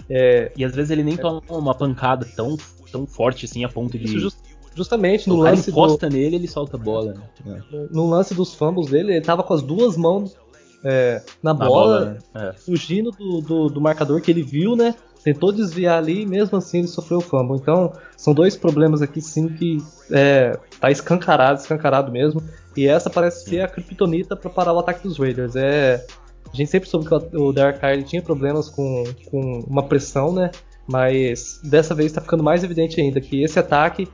É, 0.09 0.51
e 0.57 0.65
às 0.65 0.75
vezes 0.75 0.91
ele 0.91 1.03
nem 1.03 1.15
é. 1.15 1.19
toma 1.19 1.43
uma 1.51 1.75
pancada 1.75 2.27
tão, 2.35 2.57
tão 2.91 3.07
forte 3.07 3.45
assim 3.45 3.63
a 3.63 3.69
ponto 3.69 3.99
de. 3.99 4.07
Just, 4.07 4.39
justamente 4.75 5.29
no 5.29 5.35
o 5.35 5.39
lance. 5.41 5.69
Ele 5.69 5.77
encosta 5.77 6.09
do, 6.09 6.17
nele 6.17 6.37
ele 6.37 6.49
solta 6.49 6.79
a 6.79 6.81
bola. 6.81 7.13
Né? 7.45 7.63
No 7.91 8.09
lance 8.09 8.35
dos 8.35 8.55
fumbles 8.55 8.89
dele, 8.89 9.13
ele 9.13 9.21
tava 9.21 9.43
com 9.43 9.53
as 9.53 9.61
duas 9.61 9.99
mãos 9.99 10.35
é, 10.83 11.23
na, 11.43 11.53
na, 11.53 11.67
bola, 11.67 11.99
bola 11.99 12.19
né? 12.35 12.49
é. 12.49 12.53
fugindo 12.55 13.11
do, 13.11 13.41
do, 13.41 13.69
do, 13.69 13.81
marcador 13.81 14.21
que 14.21 14.31
ele 14.31 14.43
viu, 14.43 14.77
né? 14.77 14.95
Tentou 15.23 15.53
desviar 15.53 15.99
ali 15.99 16.23
e 16.23 16.27
mesmo 16.27 16.59
assim 16.59 16.79
ele 16.79 16.89
sofreu 16.89 17.19
o 17.19 17.21
fumble. 17.21 17.57
Então, 17.57 17.93
são 18.17 18.33
dois 18.33 18.57
problemas 18.57 19.03
aqui 19.03 19.21
sim 19.21 19.49
que 19.49 19.79
é, 20.11 20.59
tá 20.81 20.91
escancarado, 20.91 21.61
escancarado 21.61 22.11
mesmo. 22.11 22.43
E 22.77 22.87
essa 22.87 23.11
parece 23.11 23.49
ser 23.49 23.61
a 23.61 23.69
criptonita 23.69 24.37
para 24.37 24.51
parar 24.51 24.73
o 24.73 24.79
ataque 24.79 25.03
dos 25.03 25.19
Raiders. 25.19 25.57
É, 25.57 26.07
a 26.53 26.57
gente 26.57 26.71
sempre 26.71 26.89
soube 26.89 27.07
que 27.07 27.37
o 27.37 27.53
Derek 27.53 27.81
Carr 27.81 28.03
tinha 28.05 28.23
problemas 28.23 28.69
com, 28.69 29.05
com 29.31 29.65
uma 29.69 29.83
pressão, 29.83 30.33
né? 30.33 30.51
Mas 30.87 31.61
dessa 31.63 31.95
vez 31.95 32.07
está 32.07 32.21
ficando 32.21 32.43
mais 32.43 32.65
evidente 32.65 33.01
ainda 33.01 33.21
que 33.21 33.43
esse 33.43 33.59
ataque 33.59 34.09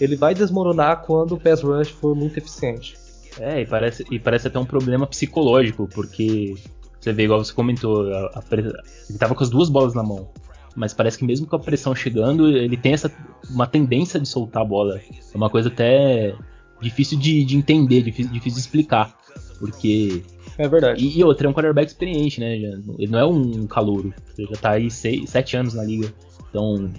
ele 0.00 0.16
vai 0.16 0.34
desmoronar 0.34 1.02
quando 1.02 1.32
o 1.32 1.40
pass 1.40 1.62
rush 1.62 1.90
for 1.90 2.14
muito 2.14 2.38
eficiente. 2.38 2.96
É, 3.38 3.60
e 3.60 3.66
parece, 3.66 4.04
e 4.10 4.18
parece 4.18 4.48
até 4.48 4.58
um 4.58 4.64
problema 4.64 5.06
psicológico, 5.06 5.88
porque 5.88 6.54
você 6.98 7.12
vê, 7.12 7.24
igual 7.24 7.44
você 7.44 7.52
comentou, 7.52 8.10
a, 8.12 8.38
a, 8.38 8.42
ele 8.50 9.18
tava 9.18 9.34
com 9.34 9.44
as 9.44 9.50
duas 9.50 9.68
bolas 9.68 9.94
na 9.94 10.02
mão. 10.02 10.28
Mas 10.76 10.92
parece 10.92 11.18
que 11.18 11.24
mesmo 11.24 11.46
com 11.46 11.56
a 11.56 11.58
pressão 11.58 11.94
chegando, 11.94 12.48
ele 12.48 12.76
tem 12.76 12.92
essa 12.92 13.10
uma 13.50 13.66
tendência 13.66 14.20
de 14.20 14.28
soltar 14.28 14.62
a 14.62 14.64
bola. 14.64 14.98
É 14.98 15.36
uma 15.36 15.48
coisa 15.48 15.68
até 15.68 16.34
difícil 16.80 17.18
de, 17.18 17.44
de 17.44 17.56
entender, 17.56 18.02
difícil, 18.02 18.30
difícil 18.32 18.56
de 18.56 18.60
explicar. 18.60 19.16
Porque. 19.58 20.22
É 20.58 20.68
verdade. 20.68 21.02
E, 21.02 21.18
e 21.18 21.24
outra, 21.24 21.46
é 21.46 21.50
um 21.50 21.54
quarterback 21.54 21.88
experiente, 21.88 22.40
né? 22.40 22.54
ele 22.54 23.10
não 23.10 23.18
é 23.18 23.24
um 23.24 23.66
calouro. 23.66 24.12
Ele 24.36 24.48
já 24.48 24.56
tá 24.56 24.70
aí 24.72 24.90
seis, 24.90 25.30
sete 25.30 25.56
anos 25.56 25.74
na 25.74 25.82
liga. 25.82 26.12
Então. 26.50 26.90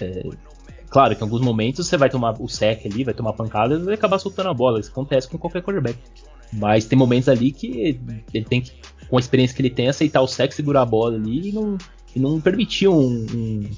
É, 0.00 0.22
Claro 0.90 1.14
que 1.14 1.22
em 1.22 1.24
alguns 1.24 1.40
momentos 1.40 1.86
você 1.86 1.96
vai 1.96 2.10
tomar 2.10 2.34
o 2.40 2.48
sec 2.48 2.84
ali, 2.84 3.04
vai 3.04 3.14
tomar 3.14 3.32
pancada 3.32 3.76
e 3.76 3.78
vai 3.78 3.94
acabar 3.94 4.18
soltando 4.18 4.48
a 4.48 4.54
bola. 4.54 4.80
Isso 4.80 4.90
acontece 4.90 5.28
com 5.28 5.38
qualquer 5.38 5.62
quarterback. 5.62 5.96
Mas 6.52 6.84
tem 6.84 6.98
momentos 6.98 7.28
ali 7.28 7.52
que 7.52 8.00
ele 8.34 8.44
tem 8.44 8.60
que, 8.60 8.72
com 9.08 9.16
a 9.16 9.20
experiência 9.20 9.54
que 9.54 9.62
ele 9.62 9.70
tem, 9.70 9.88
aceitar 9.88 10.20
o 10.20 10.26
sec, 10.26 10.52
segurar 10.52 10.82
a 10.82 10.86
bola 10.86 11.14
ali 11.14 11.50
e 11.50 11.52
não, 11.52 11.78
e 12.14 12.20
não 12.20 12.40
permitir 12.40 12.88
um, 12.88 13.26
um, 13.34 13.70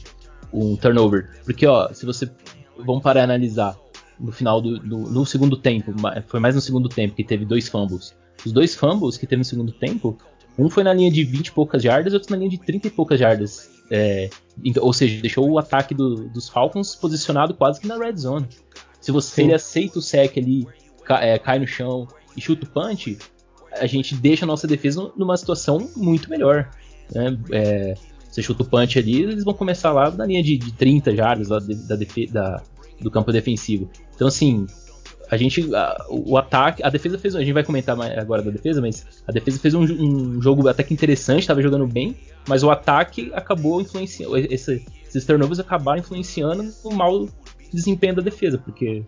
um 0.53 0.77
turnover. 0.77 1.31
Porque, 1.45 1.67
ó, 1.67 1.93
se 1.93 2.07
você. 2.07 2.31
Vamos 2.79 3.03
parar 3.03 3.21
e 3.21 3.25
analisar 3.25 3.77
no 4.19 4.33
final 4.33 4.61
do, 4.61 4.79
do, 4.79 4.99
no 4.99 5.27
segundo 5.27 5.57
tempo, 5.57 5.93
foi 6.27 6.41
mais 6.41 6.55
no 6.55 6.61
segundo 6.61 6.89
tempo 6.89 7.15
que 7.15 7.25
teve 7.25 7.45
dois 7.45 7.69
fumbles. 7.69 8.15
Os 8.47 8.53
dois 8.53 8.75
fumbles 8.75 9.17
que 9.17 9.27
teve 9.27 9.41
no 9.41 9.45
segundo 9.45 9.73
tempo, 9.73 10.17
um 10.59 10.71
foi 10.71 10.85
na 10.85 10.93
linha 10.93 11.11
de 11.11 11.25
20 11.25 11.49
e 11.49 11.53
poucas 11.53 11.83
jardas, 11.83 12.13
outro 12.13 12.31
na 12.31 12.37
linha 12.37 12.51
de 12.51 12.59
30 12.59 12.89
e 12.89 12.91
poucas 12.91 13.19
jardas. 13.19 13.71
É, 13.91 14.31
então, 14.65 14.83
ou 14.85 14.93
seja, 14.93 15.21
deixou 15.21 15.49
o 15.49 15.59
ataque 15.59 15.95
do, 15.95 16.29
dos 16.29 16.49
Falcons 16.49 16.95
posicionado 16.95 17.55
quase 17.55 17.81
que 17.81 17.87
na 17.87 17.97
red 17.99 18.17
zone. 18.17 18.49
Se 19.01 19.11
você 19.11 19.43
ele 19.43 19.55
aceita 19.55 19.99
o 19.99 20.03
sec 20.03 20.39
ali, 20.39 20.67
cai, 21.05 21.31
é, 21.31 21.39
cai 21.39 21.59
no 21.59 21.67
chão 21.67 22.07
e 22.37 22.41
chuta 22.41 22.65
o 22.65 22.71
punch, 22.71 23.19
a 23.73 23.87
gente 23.87 24.15
deixa 24.15 24.45
a 24.45 24.47
nossa 24.47 24.67
defesa 24.67 25.13
numa 25.17 25.37
situação 25.37 25.91
muito 25.97 26.31
melhor. 26.31 26.71
Né? 27.13 27.39
É, 27.51 27.95
você 28.33 28.43
chuta 28.43 28.63
o 28.63 28.67
punch 28.67 28.99
ali, 28.99 29.23
eles 29.23 29.45
vão 29.45 29.53
começar 29.53 29.93
lá 29.93 30.11
na 30.11 30.25
linha 30.25 30.43
de, 30.43 30.57
de 30.57 30.73
30 30.73 31.15
jardas 31.15 31.49
lá 31.49 31.59
de, 31.59 31.75
da, 31.87 31.97
da, 32.33 32.63
do 32.99 33.11
campo 33.11 33.31
defensivo. 33.31 33.91
Então, 34.15 34.27
assim, 34.27 34.67
a 35.31 35.37
gente. 35.37 35.75
A, 35.75 36.07
o 36.09 36.39
ataque. 36.39 36.83
A 36.83 36.89
defesa 36.89 37.19
fez. 37.19 37.37
A 37.37 37.41
gente 37.41 37.53
vai 37.53 37.63
comentar 37.63 37.95
agora 38.19 38.43
da 38.43 38.51
defesa, 38.51 38.81
mas 38.81 39.23
a 39.27 39.33
defesa 39.33 39.59
fez 39.59 39.75
um, 39.75 39.83
um 39.83 40.41
jogo 40.41 40.67
até 40.67 40.83
que 40.83 40.95
interessante, 40.95 41.41
estava 41.41 41.61
jogando 41.61 41.87
bem, 41.87 42.17
mas 42.49 42.63
o 42.63 42.71
ataque 42.71 43.31
acabou 43.35 43.83
influenciando. 43.83 44.37
Esse, 44.37 44.83
esses 45.07 45.27
turnovers 45.27 45.61
acabaram 45.61 46.01
influenciando 46.01 46.73
o 46.83 46.95
mau 46.95 47.29
desempenho 47.71 48.15
da 48.15 48.23
defesa, 48.23 48.57
porque 48.57 49.03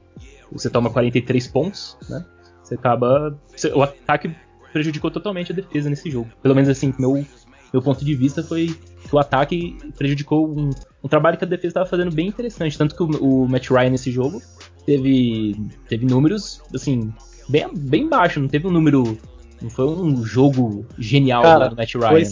você 0.53 0.69
toma 0.69 0.91
43 0.91 1.47
pontos, 1.49 1.97
né? 2.11 2.25
Você 2.63 2.75
acaba. 2.75 3.39
Você, 3.57 3.69
o 3.69 3.83
ataque 3.83 4.35
prejudicou 4.73 5.11
totalmente 5.11 5.53
a 5.53 5.55
defesa 5.55 5.89
nesse 5.89 6.11
jogo. 6.11 6.31
Pelo 6.43 6.55
menos 6.55 6.69
assim, 6.69 6.93
meu, 6.99 7.25
meu 7.73 7.81
ponto 7.81 8.05
de 8.05 8.15
vista 8.15 8.43
foi 8.43 8.77
que 9.14 9.16
o 9.16 9.18
ataque 9.18 9.79
prejudicou 9.96 10.48
um, 10.48 10.70
um 11.03 11.09
trabalho 11.09 11.38
que 11.38 11.44
a 11.44 11.48
defesa 11.48 11.68
estava 11.68 11.87
fazendo 11.87 12.12
bem 12.12 12.27
interessante. 12.27 12.77
Tanto 12.77 12.96
que 12.96 13.03
o, 13.03 13.44
o 13.44 13.48
Matt 13.48 13.70
Ryan 13.70 13.90
nesse 13.90 14.11
jogo 14.11 14.42
teve, 14.85 15.55
teve 15.88 16.05
números, 16.05 16.61
assim, 16.74 17.12
bem, 17.48 17.68
bem 17.72 18.09
baixo, 18.09 18.40
não 18.40 18.48
teve 18.48 18.66
um 18.66 18.70
número. 18.70 19.18
Não 19.62 19.70
foi 19.70 19.87
um 19.87 20.24
jogo 20.24 20.85
genial 20.98 21.42
Cara, 21.42 21.68
do 21.68 21.77
Matt 21.77 21.94
Ryan. 21.94 22.11
Foi, 22.11 22.24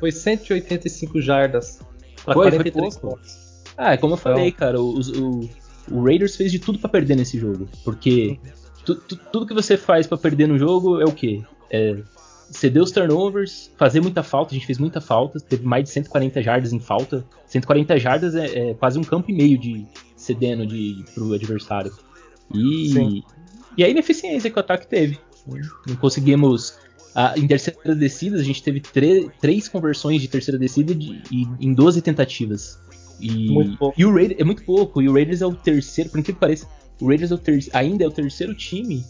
foi 0.00 0.12
185 0.12 1.20
jardas 1.20 1.80
para 2.24 2.34
43 2.34 2.96
pontos. 2.98 3.44
Ah, 3.76 3.94
é 3.94 3.96
como 3.96 4.14
eu 4.14 4.18
falei, 4.18 4.48
então... 4.48 4.58
cara, 4.58 4.80
o, 4.80 5.00
o, 5.00 5.50
o, 5.90 6.04
Raiders 6.04 6.36
fez 6.36 6.52
de 6.52 6.58
tudo 6.58 6.78
para 6.78 6.90
perder 6.90 7.16
nesse 7.16 7.38
jogo. 7.38 7.68
Porque 7.84 8.38
tu, 8.84 8.94
tu, 8.96 9.16
tudo 9.16 9.46
que 9.46 9.54
você 9.54 9.76
faz 9.76 10.06
para 10.06 10.18
perder 10.18 10.46
no 10.46 10.58
jogo 10.58 11.00
é 11.00 11.04
o 11.04 11.12
quê? 11.12 11.42
É 11.70 11.96
ceder 12.50 12.82
os 12.82 12.90
turnovers, 12.90 13.70
fazer 13.76 14.00
muita 14.00 14.22
falta, 14.22 14.52
a 14.52 14.54
gente 14.54 14.66
fez 14.66 14.78
muita 14.78 15.00
falta, 15.00 15.40
teve 15.40 15.64
mais 15.64 15.84
de 15.84 15.90
140 15.90 16.42
jardas 16.42 16.72
em 16.72 16.80
falta. 16.80 17.24
140 17.46 17.98
jardas 17.98 18.34
é, 18.34 18.70
é 18.70 18.74
quase 18.74 18.98
um 18.98 19.04
campo 19.04 19.30
e 19.30 19.34
meio 19.34 19.58
de 19.58 19.86
cedendo 20.16 20.66
de, 20.66 21.04
pro 21.14 21.32
adversário. 21.32 21.92
E, 22.52 23.22
e 23.76 23.84
a 23.84 23.88
ineficiência 23.88 24.50
que 24.50 24.56
o 24.56 24.60
ataque 24.60 24.86
teve. 24.86 25.18
Não 25.86 25.96
conseguimos. 25.96 26.78
A, 27.14 27.38
em 27.38 27.46
terceira 27.46 27.94
descida, 27.94 28.38
a 28.38 28.42
gente 28.42 28.62
teve 28.62 28.82
três 29.40 29.68
conversões 29.68 30.20
de 30.20 30.26
terceira 30.26 30.58
descida 30.58 30.94
de, 30.94 31.22
de, 31.22 31.48
em 31.60 31.72
12 31.72 32.02
tentativas. 32.02 32.78
E, 33.20 33.46
e 33.96 34.04
o 34.04 34.12
Raiders 34.12 34.40
é 34.40 34.44
muito 34.44 34.64
pouco. 34.64 35.00
E 35.00 35.08
o 35.08 35.12
Raiders 35.12 35.40
é 35.40 35.46
o 35.46 35.54
terceiro, 35.54 36.10
por 36.10 36.18
incrível 36.18 36.34
que 36.34 36.40
pareça, 36.40 36.68
o 37.00 37.06
Raiders 37.06 37.30
é 37.30 37.36
ainda 37.72 38.04
é 38.04 38.06
o 38.06 38.10
terceiro 38.10 38.54
time 38.54 39.04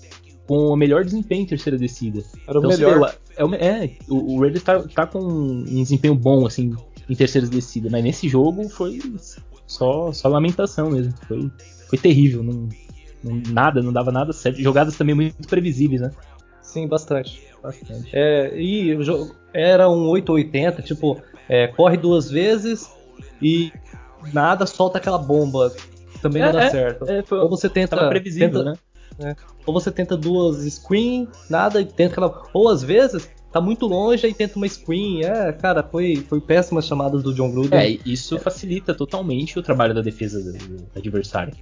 com 0.46 0.68
o 0.68 0.76
melhor 0.76 1.04
desempenho 1.04 1.42
em 1.42 1.46
terceira 1.46 1.78
descida. 1.78 2.22
Era 2.46 2.58
então, 2.58 2.62
o 2.62 2.68
melhor. 2.68 3.14
é, 3.36 3.44
o, 3.44 3.54
é, 3.54 3.90
o, 4.08 4.40
Raiders 4.40 4.62
tá, 4.62 4.82
tá, 4.82 5.06
com 5.06 5.18
um 5.18 5.64
desempenho 5.64 6.14
bom, 6.14 6.46
assim, 6.46 6.74
em 7.08 7.14
terceira 7.14 7.46
descida. 7.46 7.88
Mas 7.90 8.04
nesse 8.04 8.28
jogo 8.28 8.68
foi 8.68 9.00
só, 9.66 10.12
só 10.12 10.28
lamentação 10.28 10.90
mesmo. 10.90 11.14
Foi, 11.26 11.50
foi 11.88 11.98
terrível. 11.98 12.42
Não, 12.42 12.68
não, 13.22 13.42
nada, 13.48 13.82
não 13.82 13.92
dava 13.92 14.12
nada 14.12 14.32
certo. 14.32 14.60
Jogadas 14.60 14.96
também 14.96 15.14
muito 15.14 15.48
previsíveis, 15.48 16.02
né? 16.02 16.10
Sim, 16.60 16.86
bastante. 16.86 17.42
bastante. 17.62 18.10
É, 18.12 18.52
e 18.54 18.96
era 19.52 19.88
um 19.88 20.08
880, 20.08 20.82
tipo, 20.82 21.20
é, 21.48 21.68
corre 21.68 21.96
duas 21.96 22.30
vezes 22.30 22.90
e 23.40 23.72
nada, 24.32 24.66
solta 24.66 24.98
aquela 24.98 25.18
bomba. 25.18 25.72
Também 26.20 26.42
é, 26.42 26.46
não 26.46 26.52
dá 26.52 26.64
é, 26.64 26.70
certo. 26.70 27.08
É, 27.08 27.22
foi, 27.22 27.38
Ou 27.38 27.48
você 27.48 27.68
tenta. 27.68 28.08
previsível, 28.08 28.50
tenta, 28.50 28.64
né? 28.64 28.76
É. 29.18 29.34
Ou 29.66 29.72
você 29.72 29.90
tenta 29.90 30.16
duas 30.16 30.64
screen, 30.72 31.28
nada, 31.48 31.80
e 31.80 31.84
tenta 31.84 32.12
aquela. 32.14 32.42
Ou 32.52 32.68
às 32.68 32.82
vezes 32.82 33.30
tá 33.52 33.60
muito 33.60 33.86
longe 33.86 34.26
e 34.26 34.34
tenta 34.34 34.56
uma 34.56 34.68
screen. 34.68 35.24
É, 35.24 35.52
cara, 35.52 35.82
foi, 35.82 36.16
foi 36.28 36.40
péssimas 36.40 36.86
chamadas 36.86 37.22
do 37.22 37.32
John 37.32 37.50
Gruden. 37.50 37.78
É, 37.78 37.98
isso 38.04 38.38
facilita 38.38 38.94
totalmente 38.94 39.58
o 39.58 39.62
trabalho 39.62 39.94
da 39.94 40.00
defesa 40.00 40.42
do, 40.42 40.58
do 40.58 40.86
adversário. 40.96 41.54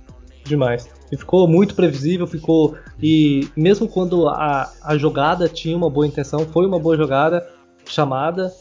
Demais. 0.45 0.88
E 1.11 1.17
ficou 1.17 1.47
muito 1.47 1.75
previsível, 1.75 2.27
ficou. 2.27 2.77
E 3.01 3.49
mesmo 3.57 3.87
quando 3.87 4.29
a, 4.29 4.73
a 4.83 4.97
jogada 4.97 5.49
tinha 5.49 5.77
uma 5.77 5.88
boa 5.88 6.07
intenção, 6.07 6.41
foi 6.47 6.67
uma 6.67 6.79
boa 6.79 6.97
jogada 6.97 7.47
chamada, 7.87 8.53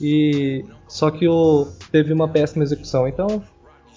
e 0.00 0.64
só 0.88 1.10
que 1.10 1.28
o, 1.28 1.68
teve 1.90 2.12
uma 2.12 2.28
péssima 2.28 2.64
execução. 2.64 3.06
Então 3.06 3.42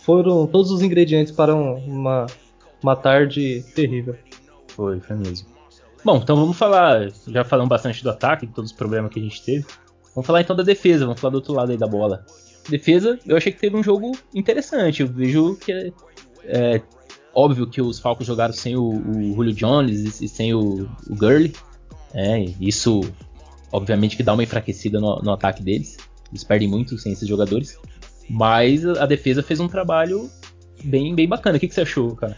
foram 0.04 0.46
todos 0.46 0.72
os 0.72 0.82
ingredientes 0.82 1.32
para 1.34 1.56
uma, 1.56 2.26
uma 2.82 2.96
tarde 2.96 3.63
terrível. 3.74 4.16
Foi, 4.76 5.00
foi 5.00 5.16
mesmo. 5.16 5.48
Bom, 6.04 6.18
então 6.18 6.36
vamos 6.36 6.58
falar. 6.58 7.10
Já 7.28 7.44
falamos 7.44 7.70
bastante 7.70 8.04
do 8.04 8.10
ataque, 8.10 8.46
de 8.46 8.54
todos 8.54 8.72
os 8.72 8.78
problemas 8.78 9.12
que 9.12 9.20
a 9.20 9.24
gente 9.24 9.44
teve. 9.44 9.66
Vamos 10.14 10.28
falar 10.28 10.42
então 10.42 10.56
da 10.56 10.64
defesa, 10.64 11.06
vamos 11.06 11.20
falar 11.20 11.32
do 11.32 11.36
outro 11.36 11.54
lado 11.54 11.72
aí 11.72 11.78
da 11.78 11.88
bola. 11.88 12.26
Defesa, 12.70 13.20
eu 13.26 13.36
achei 13.36 13.52
que 13.52 13.60
teve 13.60 13.76
um 13.76 13.84
jogo 13.84 14.12
interessante. 14.34 15.02
Eu 15.02 15.08
vejo 15.08 15.56
que 15.56 15.72
é, 15.72 15.92
é 16.46 16.82
óbvio 17.34 17.68
que 17.68 17.82
os 17.82 18.00
Falcons 18.00 18.28
jogaram 18.28 18.54
sem 18.54 18.76
o, 18.76 18.84
o 18.84 19.34
Julio 19.34 19.54
Jones 19.54 20.22
e 20.22 20.28
sem 20.28 20.54
o, 20.54 20.90
o 21.10 21.16
Gurley. 21.16 21.54
É, 22.14 22.40
isso, 22.60 23.02
obviamente, 23.72 24.16
que 24.16 24.24
dá 24.24 24.34
uma 24.34 24.44
enfraquecida 24.44 25.00
no, 25.00 25.20
no 25.22 25.32
ataque 25.32 25.64
deles. 25.64 25.98
Eles 26.30 26.44
perdem 26.44 26.68
muito 26.68 26.98
sem 26.98 27.12
esses 27.12 27.28
jogadores. 27.28 27.78
Mas 28.30 28.86
a, 28.86 29.04
a 29.04 29.06
defesa 29.06 29.42
fez 29.42 29.60
um 29.60 29.68
trabalho 29.68 30.30
bem, 30.84 31.16
bem 31.16 31.28
bacana. 31.28 31.58
O 31.58 31.60
que, 31.60 31.68
que 31.68 31.74
você 31.74 31.82
achou, 31.82 32.16
cara? 32.16 32.38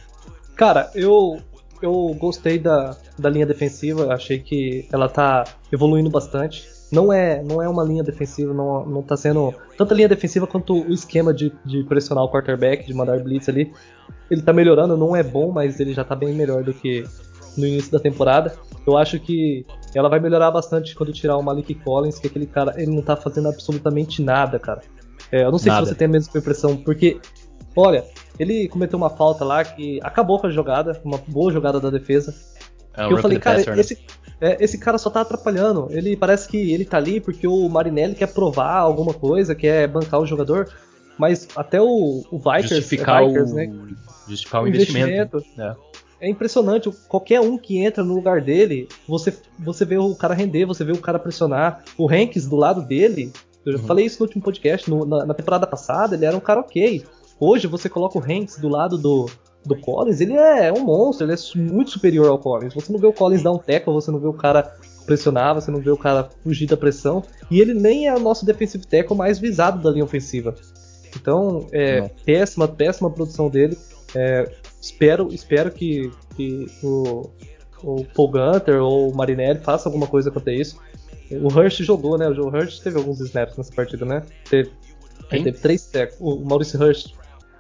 Cara, 0.56 0.92
eu 0.96 1.42
eu 1.86 2.16
gostei 2.20 2.60
da, 2.60 2.96
da 3.18 3.30
linha 3.30 3.46
defensiva, 3.46 4.14
achei 4.14 4.40
que 4.40 4.88
ela 4.92 5.08
tá 5.08 5.44
evoluindo 5.72 6.10
bastante. 6.10 6.68
Não 6.92 7.12
é, 7.12 7.44
não 7.44 7.62
é 7.62 7.68
uma 7.68 7.84
linha 7.84 8.04
defensiva, 8.04 8.54
não, 8.54 8.86
não 8.86 9.02
tá 9.02 9.18
sendo 9.18 9.54
tanto 9.78 9.94
a 9.94 9.98
linha 9.98 10.08
defensiva 10.08 10.46
quanto 10.46 10.82
o 10.84 10.94
esquema 10.94 11.34
de, 11.34 11.52
de 11.66 11.84
pressionar 11.84 12.24
o 12.24 12.32
quarterback, 12.32 12.86
de 12.86 12.94
mandar 12.94 13.20
blitz 13.20 13.50
ali. 13.50 13.74
Ele 14.30 14.42
tá 14.42 14.54
melhorando, 14.54 14.96
não 14.96 15.16
é 15.16 15.24
bom, 15.24 15.52
mas 15.52 15.80
ele 15.80 15.94
já 15.94 16.04
tá 16.04 16.16
bem 16.16 16.34
melhor 16.34 16.64
do 16.64 16.74
que 16.74 17.04
no 17.58 17.66
início 17.66 17.92
da 17.92 18.00
temporada. 18.00 18.56
Eu 18.86 18.98
acho 18.98 19.20
que 19.20 19.66
ela 19.94 20.10
vai 20.10 20.20
melhorar 20.20 20.52
bastante 20.52 20.96
quando 20.96 21.12
tirar 21.12 21.38
o 21.38 21.42
Malik 21.44 21.74
Collins, 21.76 22.20
que 22.20 22.28
aquele 22.28 22.46
cara, 22.46 22.74
ele 22.78 22.92
não 22.92 23.02
tá 23.02 23.16
fazendo 23.16 23.48
absolutamente 23.48 24.22
nada, 24.22 24.60
cara. 24.60 24.82
É, 25.32 25.44
eu 25.44 25.52
não 25.52 25.58
sei 25.58 25.72
nada. 25.72 25.86
se 25.86 25.92
você 25.92 25.98
tem 25.98 26.08
a 26.08 26.12
mesma 26.12 26.40
impressão, 26.40 26.78
porque, 26.78 27.20
olha, 27.76 28.06
ele 28.40 28.68
cometeu 28.68 28.98
uma 28.98 29.10
falta 29.10 29.44
lá 29.44 29.64
que 29.64 30.00
acabou 30.04 30.40
com 30.40 30.48
a 30.48 30.50
jogada, 30.50 31.00
uma 31.04 31.18
boa 31.28 31.52
jogada 31.52 31.80
da 31.80 31.90
defesa. 31.90 32.34
É, 32.98 33.12
eu 33.12 33.18
falei, 33.18 33.40
cara, 33.40 33.58
passer, 33.58 33.76
né? 33.76 33.82
esse, 33.82 33.98
é, 34.40 34.64
esse 34.64 34.78
cara 34.78 34.98
só 34.98 35.10
tá 35.10 35.22
atrapalhando. 35.22 35.88
Ele 35.92 36.16
parece 36.16 36.48
que 36.48 36.74
ele 36.74 36.86
tá 36.86 36.98
ali 36.98 37.20
porque 37.20 37.48
o 37.48 37.68
Marinelli 37.70 38.16
quer 38.16 38.28
provar 38.28 38.78
alguma 38.78 39.14
coisa, 39.14 39.54
quer 39.54 39.88
bancar 39.88 40.20
o 40.20 40.26
jogador. 40.26 40.70
Mas 41.18 41.48
até 41.56 41.82
o, 41.82 42.24
o 42.30 42.38
Vikers, 42.38 42.70
justificar, 42.70 43.24
é 43.24 43.28
Vikers, 43.28 43.52
o, 43.52 43.56
né? 43.56 43.74
justificar 44.28 44.64
o 44.64 44.68
investimento. 44.68 45.38
investimento. 45.38 45.78
É. 46.20 46.28
é. 46.28 46.30
impressionante. 46.30 46.90
Qualquer 47.08 47.40
um 47.40 47.58
que 47.58 47.78
entra 47.78 48.04
no 48.04 48.14
lugar 48.14 48.42
dele, 48.42 48.88
você, 49.08 49.34
você 49.60 49.86
vê 49.86 49.98
o 49.98 50.14
cara 50.16 50.34
render, 50.34 50.66
você 50.66 50.84
vê 50.84 50.92
o 50.92 51.00
cara 51.00 51.18
pressionar. 51.18 51.84
O 51.98 52.10
Hanks 52.10 52.48
do 52.48 52.58
lado 52.58 52.82
dele, 52.82 53.32
eu 53.66 53.74
já 53.74 53.80
uhum. 53.80 53.86
falei 53.86 54.06
isso 54.06 54.20
no 54.20 54.26
último 54.26 54.44
podcast, 54.44 54.90
no, 54.90 55.06
na, 55.06 55.26
na, 55.26 55.34
temporada 55.34 55.66
passada, 55.66 56.16
ele 56.16 56.26
era 56.26 56.36
um 56.36 56.42
cara 56.42 56.60
ok. 56.60 57.04
Hoje 57.40 57.68
você 57.68 57.90
coloca 57.90 58.18
o 58.18 58.22
Hanks 58.22 58.58
do 58.60 58.70
lado 58.70 58.98
do, 58.98 59.30
do 59.66 59.78
Collins, 59.80 60.22
ele 60.22 60.34
é 60.34 60.72
um 60.72 60.84
monstro, 60.84 61.26
ele 61.26 61.34
é 61.34 61.58
muito 61.74 61.92
superior 61.92 62.28
ao 62.28 62.40
Collins. 62.40 62.74
Você 62.74 62.92
não 62.92 63.00
vê 63.00 63.08
o 63.08 63.14
Collins 63.14 63.44
dar 63.44 63.52
um 63.52 63.58
tackle, 63.58 63.94
você 63.94 64.12
não 64.12 64.20
vê 64.20 64.28
o 64.28 64.34
cara 64.34 64.76
pressionar, 65.06 65.54
você 65.54 65.70
não 65.70 65.80
vê 65.80 65.90
o 65.90 65.98
cara 65.98 66.30
fugir 66.44 66.68
da 66.68 66.78
pressão. 66.78 67.24
E 67.50 67.60
ele 67.60 67.74
nem 67.74 68.08
é 68.08 68.16
o 68.16 68.20
nosso 68.20 68.46
defensive 68.46 68.86
tackle 68.86 69.18
mais 69.18 69.38
visado 69.38 69.82
da 69.82 69.92
linha 69.92 70.06
ofensiva. 70.06 70.56
Então, 71.16 71.68
é 71.72 72.10
péssima, 72.26 72.68
péssima 72.68 73.10
produção 73.10 73.50
dele. 73.50 73.78
É, 74.14 74.52
espero, 74.82 75.30
espero 75.32 75.72
que, 75.72 76.12
que 76.36 76.68
o, 76.84 77.30
o 77.84 78.06
Paul 78.14 78.32
Gunter 78.32 78.82
ou 78.82 79.12
o 79.12 79.16
Marinelli 79.16 79.60
faça 79.60 79.88
alguma 79.88 80.08
coisa 80.08 80.32
quanto 80.32 80.50
a 80.50 80.54
isso. 80.54 80.78
O 81.32 81.48
Hurst 81.48 81.82
jogou, 81.82 82.18
né? 82.18 82.28
O 82.30 82.48
Hurst 82.48 82.84
teve 82.84 82.98
alguns 82.98 83.20
snaps 83.20 83.58
nessa 83.58 83.74
partida, 83.74 84.06
né? 84.06 84.24
Teve, 84.50 84.72
teve 85.30 85.52
três 85.54 85.86
tackles. 85.88 86.20
O 86.20 86.38
Maurice 86.46 86.78
Hurst 86.78 87.14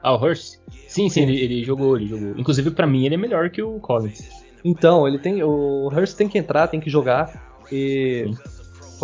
ah, 0.05 0.13
o 0.13 0.23
Hurst? 0.23 0.59
Sim, 0.87 1.09
sim, 1.09 1.23
ele, 1.23 1.39
ele, 1.43 1.63
jogou, 1.63 1.97
ele 1.97 2.07
jogou. 2.07 2.37
Inclusive, 2.37 2.69
para 2.69 2.85
mim, 2.85 3.05
ele 3.05 3.15
é 3.15 3.17
melhor 3.17 3.49
que 3.49 3.61
o 3.61 3.79
Collins. 3.79 4.29
Então, 4.63 5.07
ele 5.07 5.17
tem. 5.17 5.41
O 5.43 5.87
Hurst 5.87 6.15
tem 6.15 6.27
que 6.27 6.37
entrar, 6.37 6.67
tem 6.67 6.79
que 6.79 6.89
jogar. 6.89 7.57
E. 7.71 8.31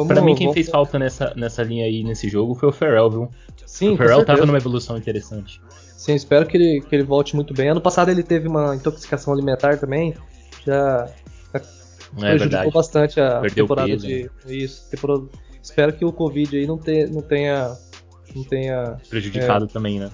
Pra 0.08 0.22
mim, 0.22 0.36
quem 0.36 0.48
vamos... 0.48 0.54
fez 0.54 0.70
falta 0.70 1.00
nessa, 1.00 1.34
nessa 1.36 1.64
linha 1.64 1.86
aí, 1.86 2.04
nesse 2.04 2.30
jogo, 2.30 2.54
foi 2.54 2.70
o 2.70 2.72
Ferrell, 2.72 3.10
viu? 3.10 3.30
Sim, 3.66 3.94
o 3.94 3.98
Ferrell 3.98 4.24
tava 4.24 4.46
numa 4.46 4.58
evolução 4.58 4.96
interessante. 4.96 5.60
Sim, 5.98 6.14
espero 6.14 6.46
que 6.46 6.56
ele, 6.56 6.82
que 6.82 6.96
ele 6.96 7.04
volte 7.04 7.36
muito 7.36 7.54
bem. 7.54 7.70
Ano 7.70 7.82
passado 7.82 8.10
ele 8.10 8.24
teve 8.24 8.48
uma 8.48 8.76
intoxicação 8.76 9.34
alimentar 9.34 9.78
também. 9.78 10.14
Já, 10.66 11.08
já 11.54 11.60
é 11.60 11.60
prejudicou 11.60 12.38
verdade. 12.38 12.72
bastante 12.72 13.20
a 13.20 13.40
Perdeu 13.40 13.66
temporada 13.66 13.90
peso, 13.90 14.08
de. 14.08 14.24
Né? 14.24 14.30
Isso, 14.56 14.90
temporada... 14.90 15.24
Espero 15.62 15.94
que 15.94 16.06
o 16.06 16.12
Covid 16.12 16.58
aí 16.58 16.66
não, 16.66 16.78
te, 16.78 17.06
não 17.08 17.22
tenha 17.22 17.76
não 18.36 18.44
tenha 18.44 18.98
prejudicado 19.10 19.66
é, 19.66 19.68
também, 19.68 20.00
né? 20.00 20.10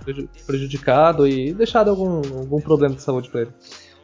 Prejudicado 0.46 1.28
e 1.28 1.54
deixado 1.54 1.90
algum, 1.90 2.18
algum 2.18 2.62
problema 2.62 2.96
de 2.96 3.02
saúde 3.02 3.30
para 3.30 3.42
ele. 3.42 3.52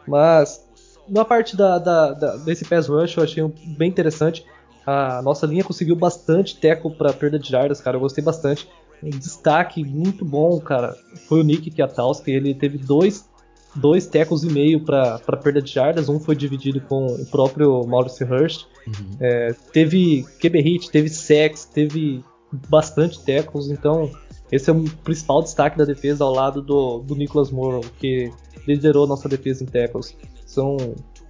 Mas 0.08 0.66
na 1.08 1.26
parte 1.26 1.56
da, 1.56 1.78
da, 1.78 2.14
da, 2.14 2.36
desse 2.38 2.66
pass 2.66 2.88
rush 2.88 3.18
eu 3.18 3.24
achei 3.24 3.44
bem 3.78 3.90
interessante. 3.90 4.46
A 4.86 5.22
nossa 5.22 5.46
linha 5.46 5.64
conseguiu 5.64 5.96
bastante 5.96 6.58
teco 6.58 6.92
para 6.92 7.14
perda 7.14 7.40
de 7.40 7.50
jardas, 7.50 7.80
cara. 7.80 7.96
Eu 7.96 8.02
gostei 8.02 8.24
bastante. 8.24 8.68
Um 9.02 9.10
destaque 9.10 9.84
muito 9.84 10.26
bom, 10.26 10.60
cara. 10.60 10.96
Foi 11.28 11.40
o 11.40 11.44
Nick 11.44 11.72
Kiatowski. 11.72 12.32
Ele 12.32 12.54
teve 12.54 12.78
dois, 12.78 13.30
dois 13.76 14.08
tecos 14.08 14.44
e 14.44 14.48
meio 14.48 14.82
para 14.82 15.20
perda 15.42 15.62
de 15.62 15.72
jardas. 15.72 16.10
Um 16.10 16.20
foi 16.20 16.36
dividido 16.36 16.82
com 16.82 17.06
o 17.06 17.26
próprio 17.26 17.86
Maurice 17.86 18.24
Hurst. 18.24 18.66
Uhum. 18.86 19.18
É, 19.22 19.56
teve 19.72 20.26
QB 20.42 20.62
hit, 20.62 20.92
teve 20.92 21.10
sex, 21.10 21.66
teve 21.66 22.24
bastante 22.70 23.24
tackles, 23.24 23.70
então 23.70 24.12
esse 24.52 24.70
é 24.70 24.74
o 24.74 24.84
principal 25.04 25.42
destaque 25.42 25.78
da 25.78 25.86
defesa 25.86 26.24
ao 26.24 26.34
lado 26.34 26.62
do, 26.62 27.00
do 27.00 27.16
Nicholas 27.16 27.50
Morrow, 27.50 27.84
que 28.00 28.32
liderou 28.68 29.08
nossa 29.08 29.28
defesa 29.28 29.64
em 29.64 29.68
tackles. 29.68 30.16
São, 30.46 30.78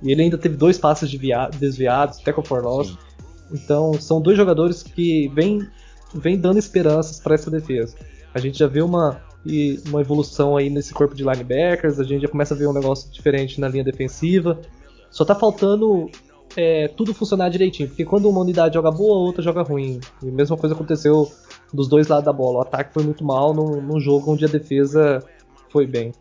e 0.01 0.11
ele 0.11 0.23
ainda 0.23 0.37
teve 0.37 0.57
dois 0.57 0.77
passes 0.77 1.09
desviados, 1.59 2.19
tackle 2.19 2.45
for 2.45 2.61
loss. 2.63 2.97
Então 3.51 3.93
são 3.93 4.21
dois 4.21 4.35
jogadores 4.35 4.83
que 4.83 5.29
vêm 5.29 5.65
vem 6.13 6.37
dando 6.37 6.59
esperanças 6.59 7.19
para 7.19 7.35
essa 7.35 7.49
defesa. 7.49 7.95
A 8.33 8.39
gente 8.39 8.57
já 8.59 8.67
vê 8.67 8.81
uma, 8.81 9.21
uma 9.87 10.01
evolução 10.01 10.57
aí 10.57 10.69
nesse 10.69 10.93
corpo 10.93 11.15
de 11.15 11.23
linebackers, 11.23 11.99
a 11.99 12.03
gente 12.03 12.21
já 12.21 12.27
começa 12.27 12.53
a 12.53 12.57
ver 12.57 12.67
um 12.67 12.73
negócio 12.73 13.11
diferente 13.11 13.59
na 13.59 13.67
linha 13.67 13.83
defensiva. 13.83 14.59
Só 15.09 15.23
tá 15.23 15.35
faltando 15.35 16.09
é, 16.55 16.87
tudo 16.87 17.13
funcionar 17.13 17.49
direitinho. 17.49 17.89
Porque 17.89 18.05
quando 18.05 18.29
uma 18.29 18.41
unidade 18.41 18.75
joga 18.75 18.91
boa, 18.91 19.15
a 19.15 19.19
outra 19.19 19.41
joga 19.41 19.61
ruim. 19.61 19.99
E 20.21 20.29
a 20.29 20.31
mesma 20.31 20.57
coisa 20.57 20.75
aconteceu 20.75 21.31
dos 21.73 21.87
dois 21.87 22.07
lados 22.07 22.25
da 22.25 22.33
bola. 22.33 22.59
O 22.59 22.61
ataque 22.61 22.93
foi 22.93 23.03
muito 23.03 23.23
mal 23.23 23.53
num, 23.53 23.99
jogo 23.99 24.31
onde 24.31 24.45
a 24.45 24.47
defesa 24.47 25.23
foi 25.69 25.87
bem. 25.87 26.11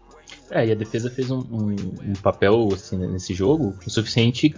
É, 0.51 0.67
e 0.67 0.73
a 0.73 0.75
defesa 0.75 1.11
fez 1.11 1.31
um, 1.31 1.41
um, 1.51 1.77
um 2.11 2.13
papel 2.23 2.69
assim, 2.73 2.97
nesse 2.97 3.35
jogo 3.35 3.75
o 3.87 3.91
suficiente. 3.91 4.55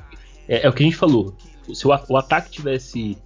É, 0.48 0.66
é, 0.66 0.68
o 0.68 0.72
que 0.72 0.82
a 0.82 0.86
gente 0.86 0.96
falou. 0.96 1.34
Se 1.72 1.86
o, 1.86 1.90
o 1.90 2.16
ataque 2.16 2.50
tivesse 2.50 3.16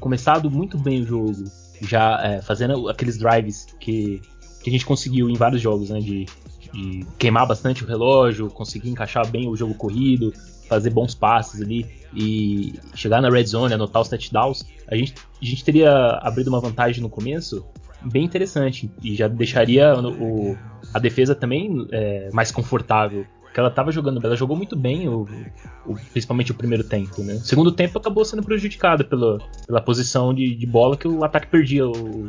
começado 0.00 0.50
muito 0.50 0.76
bem 0.76 1.02
o 1.02 1.06
jogo, 1.06 1.32
já 1.80 2.20
é, 2.22 2.42
fazendo 2.42 2.88
aqueles 2.88 3.18
drives 3.18 3.66
que, 3.78 4.20
que 4.62 4.70
a 4.70 4.72
gente 4.72 4.84
conseguiu 4.84 5.30
em 5.30 5.34
vários 5.34 5.60
jogos, 5.60 5.90
né? 5.90 6.00
De, 6.00 6.26
de 6.72 7.06
queimar 7.18 7.46
bastante 7.46 7.84
o 7.84 7.86
relógio, 7.86 8.50
conseguir 8.50 8.90
encaixar 8.90 9.26
bem 9.28 9.48
o 9.48 9.56
jogo 9.56 9.74
corrido, 9.74 10.32
fazer 10.68 10.90
bons 10.90 11.14
passes 11.14 11.60
ali 11.60 11.86
e 12.14 12.74
chegar 12.94 13.20
na 13.20 13.28
red 13.28 13.46
zone, 13.46 13.74
anotar 13.74 14.02
os 14.02 14.08
touchdowns, 14.08 14.64
a 14.88 14.96
gente, 14.96 15.14
a 15.40 15.44
gente 15.44 15.64
teria 15.64 15.92
abrido 16.22 16.48
uma 16.48 16.60
vantagem 16.60 17.02
no 17.02 17.08
começo 17.08 17.64
bem 18.02 18.24
interessante 18.24 18.90
e 19.02 19.14
já 19.14 19.28
deixaria 19.28 19.94
o, 19.98 20.56
a 20.92 20.98
defesa 20.98 21.34
também 21.34 21.86
é, 21.90 22.30
mais 22.32 22.50
confortável. 22.50 23.26
Porque 23.42 23.60
ela 23.60 23.68
estava 23.68 23.92
jogando, 23.92 24.20
ela 24.24 24.36
jogou 24.36 24.56
muito 24.56 24.74
bem, 24.74 25.08
o, 25.08 25.28
o, 25.86 25.94
principalmente 26.12 26.50
o 26.50 26.54
primeiro 26.54 26.82
tempo. 26.82 27.22
Né? 27.22 27.34
O 27.34 27.44
segundo 27.44 27.70
tempo 27.70 27.96
acabou 27.98 28.24
sendo 28.24 28.42
prejudicado 28.42 29.04
pela, 29.04 29.38
pela 29.64 29.80
posição 29.80 30.34
de, 30.34 30.56
de 30.56 30.66
bola 30.66 30.96
que 30.96 31.06
o 31.06 31.24
ataque 31.24 31.46
perdia. 31.46 31.86
O, 31.86 32.28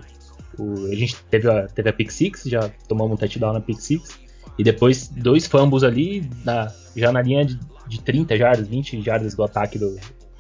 o, 0.60 0.86
a 0.86 0.96
gente 0.96 1.16
teve 1.26 1.50
a, 1.50 1.68
teve 1.68 1.90
a 1.90 1.94
pick 1.94 2.12
six, 2.12 2.44
já 2.46 2.70
tomamos 2.88 3.14
um 3.14 3.18
touchdown 3.18 3.54
na 3.54 3.60
pick 3.60 3.80
six, 3.80 4.20
e 4.58 4.64
depois 4.64 5.08
dois 5.08 5.48
fumbles 5.48 5.84
ali, 5.84 6.30
na, 6.44 6.72
já 6.96 7.12
na 7.12 7.22
linha 7.22 7.46
de, 7.46 7.60
de 7.88 8.02
30 8.02 8.38
jardas, 8.38 8.68
20 8.68 9.02
jardas 9.02 9.36
do 9.36 9.44
ataque 9.44 9.78
do, 9.78 9.98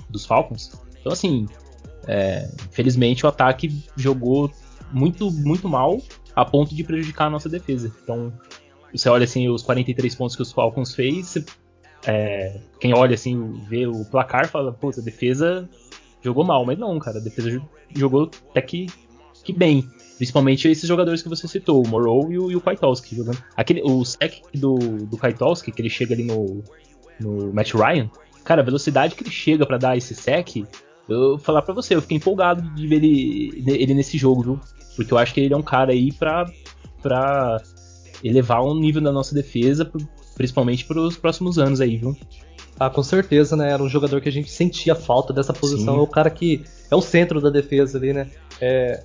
dos 0.10 0.26
Falcons. 0.26 0.72
Então, 1.00 1.12
assim, 1.12 1.46
é, 2.08 2.50
infelizmente 2.70 3.26
o 3.26 3.30
ataque 3.30 3.84
jogou 3.96 4.52
muito, 4.92 5.30
muito 5.32 5.68
mal 5.68 6.02
a 6.36 6.46
ponto 6.46 6.74
de 6.76 6.84
prejudicar 6.84 7.28
a 7.28 7.30
nossa 7.30 7.50
defesa. 7.50 7.94
Então, 8.04 8.32
você 8.92 9.10
olha 9.10 9.24
assim 9.24 9.50
os 9.50 9.64
43 9.64 10.16
pontos 10.16 10.36
que 10.36 10.42
os 10.42 10.52
Falcons 10.52 10.94
fez, 10.94 11.38
é, 12.08 12.60
quem 12.80 12.94
olha 12.94 13.16
assim, 13.16 13.54
vê 13.68 13.88
o 13.88 14.06
placar, 14.06 14.48
fala, 14.48 14.72
pô, 14.72 14.90
a 14.90 15.02
defesa 15.02 15.68
jogou 16.22 16.44
mal, 16.44 16.66
mas 16.66 16.78
não, 16.78 16.98
cara, 17.00 17.18
a 17.20 17.22
defesa 17.22 17.62
jogou 17.96 18.30
até 18.50 18.62
que, 18.62 18.88
que 19.44 19.54
bem. 19.54 19.88
Principalmente 20.18 20.68
esses 20.68 20.88
jogadores 20.88 21.22
que 21.22 21.30
você 21.30 21.48
citou, 21.48 21.84
o 21.84 21.88
Morrow 21.88 22.32
e 22.32 22.40
o, 22.40 22.52
e 22.52 22.56
o 22.56 22.62
Kwiatkowski 22.62 23.16
jogando. 23.16 23.38
Aquele, 23.56 23.82
o 23.84 24.04
sec 24.06 24.42
do, 24.54 24.76
do 24.78 25.18
Kwiatkowski, 25.18 25.72
que 25.72 25.82
ele 25.82 25.90
chega 25.90 26.14
ali 26.14 26.24
no, 26.24 26.64
no 27.20 27.54
Matt 27.54 27.74
Ryan, 27.74 28.10
cara, 28.44 28.62
a 28.62 28.66
velocidade 28.66 29.16
que 29.16 29.24
ele 29.24 29.32
chega 29.32 29.66
para 29.66 29.78
dar 29.78 29.98
esse 29.98 30.16
sec, 30.16 30.66
eu 31.08 31.38
falar 31.38 31.62
para 31.62 31.74
você, 31.74 31.96
eu 31.96 32.02
fiquei 32.02 32.18
empolgado 32.18 32.62
de 32.74 32.88
ver 32.88 32.96
ele, 32.96 33.64
ele 33.68 33.94
nesse 33.94 34.18
jogo, 34.18 34.42
viu? 34.42 34.60
Porque 34.96 35.14
eu 35.14 35.18
acho 35.18 35.34
que 35.34 35.42
ele 35.42 35.54
é 35.54 35.58
um 35.58 35.62
cara 35.62 35.92
aí 35.92 36.12
pra, 36.12 36.46
pra 37.02 37.62
elevar 38.24 38.64
o 38.64 38.74
nível 38.74 39.02
da 39.02 39.12
nossa 39.12 39.36
defesa, 39.36 39.92
principalmente 40.36 40.86
para 40.86 41.00
os 41.00 41.18
próximos 41.18 41.60
anos 41.60 41.82
aí, 41.82 41.98
viu? 41.98 42.16
Ah, 42.80 42.90
com 42.90 43.04
certeza, 43.04 43.56
né? 43.56 43.72
Era 43.72 43.82
um 43.82 43.88
jogador 43.88 44.20
que 44.20 44.28
a 44.28 44.32
gente 44.32 44.50
sentia 44.50 44.96
falta 44.96 45.32
dessa 45.32 45.54
posição. 45.54 45.94
Sim. 45.94 46.00
É 46.00 46.04
o 46.04 46.08
cara 46.08 46.30
que 46.30 46.64
é 46.92 46.96
o 46.96 47.02
centro 47.02 47.40
da 47.40 47.50
defesa 47.50 47.98
ali, 47.98 48.12
né? 48.12 48.30
É, 48.60 49.02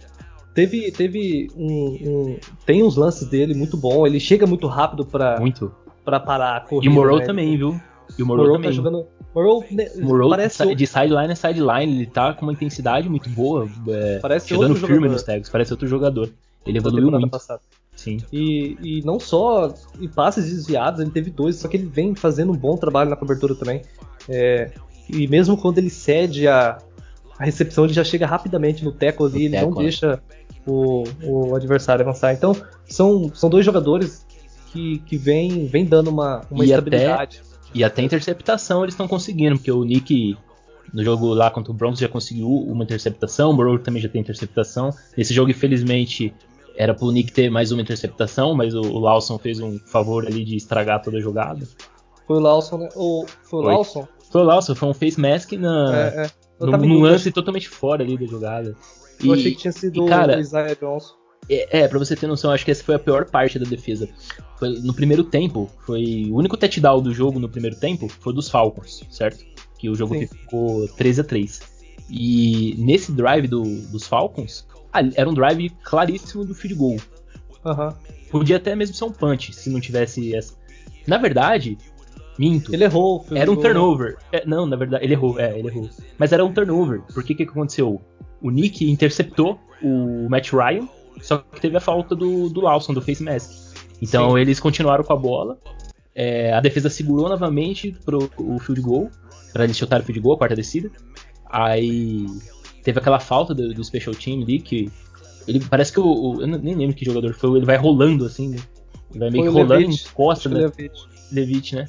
teve 0.55 0.91
teve 0.93 1.49
um, 1.57 1.67
um, 1.67 2.39
tem 2.67 2.83
uns 2.83 2.97
lances 2.97 3.29
dele 3.29 3.55
muito 3.55 3.77
bom. 3.77 4.07
Ele 4.07 4.21
chega 4.21 4.47
muito 4.47 4.67
rápido 4.67 5.05
para 5.05 5.39
muito 5.41 5.73
para 6.05 6.21
parar 6.21 6.57
a 6.57 6.61
corrida. 6.61 6.87
E 6.87 6.89
o 6.89 6.93
Morrow 6.93 7.19
né? 7.19 7.25
também, 7.25 7.57
viu? 7.57 7.81
E 8.19 8.23
o 8.23 8.27
Morrow, 8.27 8.45
Morrow 8.45 8.57
tá 8.57 8.63
também. 8.63 8.71
Tá 8.71 8.77
jogando 8.77 9.07
Morrow, 9.35 9.65
né, 9.71 9.89
Morrow 9.99 10.31
parece 10.31 10.75
de 10.75 10.87
sideline 10.87 11.33
a 11.33 11.37
sideline, 11.37 11.95
ele 11.95 12.07
tá 12.07 12.33
com 12.35 12.43
uma 12.43 12.53
intensidade 12.53 13.09
muito 13.09 13.31
boa, 13.31 13.69
é, 13.89 14.19
parece 14.19 14.49
chegando 14.49 14.75
firme 14.75 14.95
jogador. 14.95 15.13
nos 15.13 15.23
tags, 15.23 15.49
parece 15.49 15.73
outro 15.73 15.87
jogador. 15.87 16.31
Ele 16.67 16.79
evoluiu 16.79 17.11
muito. 17.11 17.31
Passada. 17.31 17.61
Sim. 17.95 18.19
E, 18.33 18.77
e 18.83 19.03
não 19.05 19.21
só 19.21 19.73
em 20.01 20.09
passes 20.09 20.47
desviados, 20.47 21.01
ele 21.01 21.11
teve 21.11 21.31
dois, 21.31 21.57
só 21.57 21.69
que 21.69 21.77
ele 21.77 21.87
vem 21.87 22.15
fazendo 22.15 22.53
um 22.53 22.57
bom 22.57 22.77
trabalho 22.77 23.11
na 23.11 23.17
cobertura 23.17 23.55
também. 23.55 23.83
É, 24.29 24.73
e 25.09 25.27
mesmo 25.27 25.57
quando 25.57 25.79
ele 25.79 25.91
cede 25.91 26.49
a, 26.49 26.79
a 27.39 27.45
recepção, 27.45 27.85
ele 27.85 27.95
já 27.95 28.05
chega 28.05 28.27
rapidamente 28.27 28.85
no 28.85 28.93
teco 28.93 29.25
ali, 29.25 29.47
ele 29.47 29.61
não 29.61 29.73
deixa 29.73 30.21
o, 30.71 31.05
o 31.51 31.55
adversário 31.55 32.03
avançar. 32.03 32.33
Então, 32.33 32.55
são, 32.87 33.31
são 33.35 33.51
dois 33.51 33.65
jogadores 33.65 34.27
que, 34.73 34.99
que 35.01 35.17
vem, 35.17 35.67
vem 35.67 35.85
dando 35.85 36.09
uma, 36.09 36.43
uma 36.51 36.65
e 36.65 36.71
estabilidade. 36.71 37.41
Até, 37.41 37.51
e 37.75 37.85
até 37.85 38.03
interceptação 38.03 38.83
eles 38.83 38.95
estão 38.95 39.09
conseguindo, 39.09 39.57
porque 39.57 39.71
o 39.71 39.85
Nick 39.85 40.37
no 40.93 41.05
jogo 41.05 41.33
lá 41.35 41.51
contra 41.51 41.71
o 41.71 41.75
Broncos 41.75 42.01
já 42.01 42.09
conseguiu 42.09 42.49
uma 42.49 42.83
interceptação, 42.83 43.51
o 43.51 43.57
Burrow 43.57 43.79
também 43.79 44.03
já 44.03 44.09
tem 44.09 44.21
interceptação. 44.21 44.91
Nesse 45.17 45.33
jogo, 45.33 45.51
infelizmente, 45.51 46.35
era 46.77 46.95
pro 46.95 47.11
Nick 47.11 47.33
ter 47.33 47.51
mais 47.51 47.73
uma 47.73 47.83
interceptação, 47.83 48.55
mas 48.55 48.75
o, 48.75 48.81
o 48.81 48.99
Lawson 48.99 49.39
fez 49.39 49.61
um 49.61 49.79
favor 49.79 50.27
ali 50.27 50.45
de 50.45 50.57
estragar 50.57 51.03
toda 51.03 51.19
a 51.19 51.21
jogada. 51.21 51.67
Foi 52.27 52.37
o 52.37 52.41
Lawson, 52.41 52.79
né? 52.79 52.89
O, 52.97 53.25
foi 53.27 53.61
o 53.61 53.63
foi. 53.63 53.75
Lawson? 53.75 54.09
Foi 54.31 54.41
o 54.41 54.45
Lawson, 54.45 54.75
foi 54.75 54.89
um 54.89 54.95
face 54.95 55.21
mask 55.21 55.53
na, 55.53 55.97
é, 55.97 56.27
é. 56.27 56.31
no, 56.65 56.77
num 56.77 57.01
lance 57.01 57.31
totalmente 57.33 57.69
fora 57.69 58.03
ali 58.03 58.17
da 58.17 58.27
jogada. 58.27 58.77
Eu 59.27 59.35
achei 59.35 59.53
que 59.53 59.59
tinha 59.59 59.73
sido 59.73 60.05
e, 60.05 60.09
cara, 60.09 60.37
o 60.37 60.41
Isaiah 60.41 60.75
Johnson. 60.75 61.15
É, 61.49 61.81
é, 61.81 61.89
pra 61.89 61.99
você 61.99 62.15
ter 62.15 62.27
noção, 62.27 62.51
acho 62.51 62.65
que 62.65 62.71
essa 62.71 62.85
foi 62.85 62.95
a 62.95 62.99
pior 62.99 63.25
parte 63.25 63.59
da 63.59 63.69
defesa. 63.69 64.09
Foi 64.59 64.69
no 64.81 64.95
primeiro 64.95 65.25
tempo, 65.25 65.71
foi 65.85 66.27
o 66.31 66.37
único 66.37 66.57
touchdown 66.57 67.03
do 67.03 67.13
jogo 67.13 67.41
no 67.41 67.49
primeiro 67.49 67.77
tempo 67.77 68.09
foi 68.09 68.33
dos 68.33 68.49
Falcons, 68.49 69.03
certo? 69.11 69.45
Que 69.79 69.89
o 69.89 69.95
jogo 69.95 70.15
Sim. 70.15 70.27
ficou 70.27 70.87
13 70.89 71.23
a 71.23 71.25
3 71.25 71.61
E 72.09 72.75
nesse 72.79 73.11
drive 73.11 73.49
do, 73.49 73.63
dos 73.63 74.07
Falcons, 74.07 74.67
ah, 74.93 75.01
era 75.15 75.29
um 75.29 75.35
drive 75.35 75.71
claríssimo 75.83 76.45
do 76.45 76.55
field 76.55 76.75
goal. 76.75 76.97
Uhum. 77.65 77.95
Podia 78.31 78.57
até 78.57 78.77
mesmo 78.77 78.95
ser 78.95 79.05
um 79.05 79.13
punch, 79.13 79.53
se 79.53 79.71
não 79.71 79.81
tivesse 79.81 80.35
essa. 80.35 80.55
Na 81.07 81.19
verdade, 81.19 81.77
minto. 82.39 82.73
Ele 82.73 82.85
errou. 82.85 83.25
Era 83.33 83.51
um 83.51 83.57
né? 83.57 83.63
turnover. 83.63 84.19
É, 84.33 84.47
não, 84.47 84.67
na 84.67 84.77
verdade, 84.77 85.05
ele 85.05 85.15
errou. 85.15 85.39
É, 85.39 85.59
ele 85.59 85.69
errou. 85.69 85.91
Mas 86.19 86.33
era 86.33 86.45
um 86.45 86.53
turnover. 86.53 87.03
Por 87.13 87.23
que 87.25 87.35
que 87.35 87.43
aconteceu? 87.43 88.01
O 88.41 88.51
Nick 88.51 88.91
interceptou 88.91 89.59
o 89.83 90.29
Matt 90.29 90.53
Ryan, 90.53 90.89
só 91.21 91.39
que 91.39 91.61
teve 91.61 91.77
a 91.77 91.81
falta 91.81 92.15
do, 92.15 92.49
do 92.49 92.61
Lawson, 92.61 92.95
do 92.95 93.03
face 93.03 93.23
mask. 93.23 93.51
Então 94.01 94.33
Sim. 94.33 94.39
eles 94.39 94.59
continuaram 94.61 95.05
com 95.05 95.13
a 95.13 95.17
bola. 95.17 95.59
É, 96.15 96.53
a 96.53 96.61
defesa 96.61 96.91
segurou 96.91 97.29
novamente 97.29 97.97
pro 98.05 98.31
o 98.39 98.59
field 98.59 98.81
goal, 98.81 99.11
para 99.53 99.65
eles 99.65 99.77
chutarem 99.77 100.03
o 100.03 100.07
field 100.07 100.21
goal, 100.21 100.35
a 100.35 100.39
quarta 100.39 100.57
descida. 100.57 100.91
Aí 101.47 102.27
Teve 102.83 102.99
aquela 102.99 103.21
falta 103.21 103.55
do, 103.55 103.75
do 103.75 103.85
Special 103.85 104.15
Team 104.15 104.43
ali 104.43 104.61
que. 104.61 104.91
Ele 105.47 105.61
parece 105.61 105.93
que 105.93 106.01
o, 106.01 106.05
o, 106.05 106.41
Eu 106.41 106.47
nem 106.47 106.75
lembro 106.75 106.95
que 106.95 107.05
jogador 107.05 107.35
foi, 107.35 107.59
ele 107.59 107.67
vai 107.67 107.77
rolando 107.77 108.25
assim, 108.25 108.49
né? 108.49 108.59
Ele 109.11 109.19
vai 109.19 109.31
meio 109.31 109.45
que 109.45 109.51
rolando, 109.51 109.75
Levite. 109.75 110.09
encosta, 110.09 110.49
né? 110.49 110.71
Levite, 111.33 111.77
né? 111.77 111.87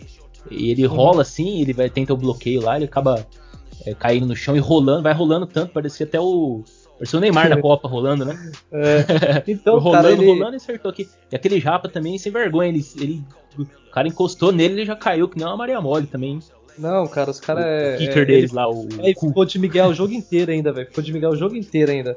E 0.50 0.72
ele 0.72 0.88
uhum. 0.88 0.96
rola 0.96 1.22
assim, 1.22 1.62
ele 1.62 1.74
vai 1.74 1.90
tentar 1.90 2.14
o 2.14 2.18
bloqueio 2.18 2.62
lá, 2.62 2.76
ele 2.76 2.86
acaba 2.86 3.26
é, 3.86 3.94
caindo 3.94 4.26
no 4.26 4.36
chão 4.36 4.56
e 4.56 4.60
rolando, 4.60 5.04
vai 5.04 5.14
rolando 5.14 5.46
tanto, 5.46 5.74
parecia 5.74 6.06
até 6.06 6.20
o. 6.20 6.64
Parecia 6.98 7.18
o 7.18 7.22
Neymar 7.22 7.50
na 7.50 7.58
Copa 7.62 7.88
rolando, 7.88 8.26
né? 8.26 8.52
É. 8.72 9.44
Então, 9.52 9.80
rolando, 9.80 10.04
cara, 10.04 10.14
ele... 10.14 10.26
rolando 10.26 10.54
e 10.54 10.58
acertou 10.58 10.92
aqui. 10.92 11.10
E 11.32 11.36
aquele 11.36 11.60
Japa 11.60 11.90
também, 11.90 12.18
sem 12.18 12.32
vergonha, 12.32 12.70
ele, 12.70 12.86
ele, 12.98 13.24
o 13.58 13.92
cara 13.92 14.08
encostou 14.08 14.52
nele 14.52 14.76
ele 14.76 14.86
já 14.86 14.96
caiu, 14.96 15.28
que 15.28 15.38
nem 15.38 15.46
uma 15.46 15.58
Maria 15.58 15.82
Mole 15.82 16.08
também. 16.08 16.40
Não, 16.78 17.08
cara, 17.08 17.32
os 17.32 17.40
caras 17.40 17.66
é. 17.66 17.96
O 17.96 17.98
kicker 17.98 18.24
é, 18.24 18.26
deles 18.26 18.52
ele, 18.52 18.54
lá, 18.54 18.70
o. 18.70 18.88
É, 19.00 19.14
ficou 19.14 19.46
de 19.46 19.60
Miguel 19.60 19.90
o 19.90 19.94
jogo 19.94 20.14
inteiro 20.14 20.52
ainda, 20.52 20.72
velho. 20.72 20.88
Ficou 20.88 21.04
de 21.04 21.14
Miguel 21.14 21.32
o 21.32 21.36
jogo 21.36 21.56
inteiro 21.56 21.92
ainda. 21.92 22.16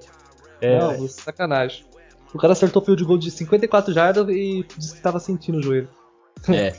É. 0.61 0.79
Não, 0.79 1.09
sacanagem. 1.09 1.85
O 2.33 2.39
cara 2.39 2.53
acertou 2.53 2.83
o 2.83 2.85
field 2.85 3.01
de 3.01 3.07
gol 3.07 3.17
de 3.17 3.31
54 3.31 3.93
jardas 3.93 4.29
e 4.29 4.65
disse 4.77 4.97
que 4.97 5.01
tava 5.01 5.21
sentindo 5.21 5.59
o 5.59 5.63
joelho. 5.63 5.89
É. 6.49 6.75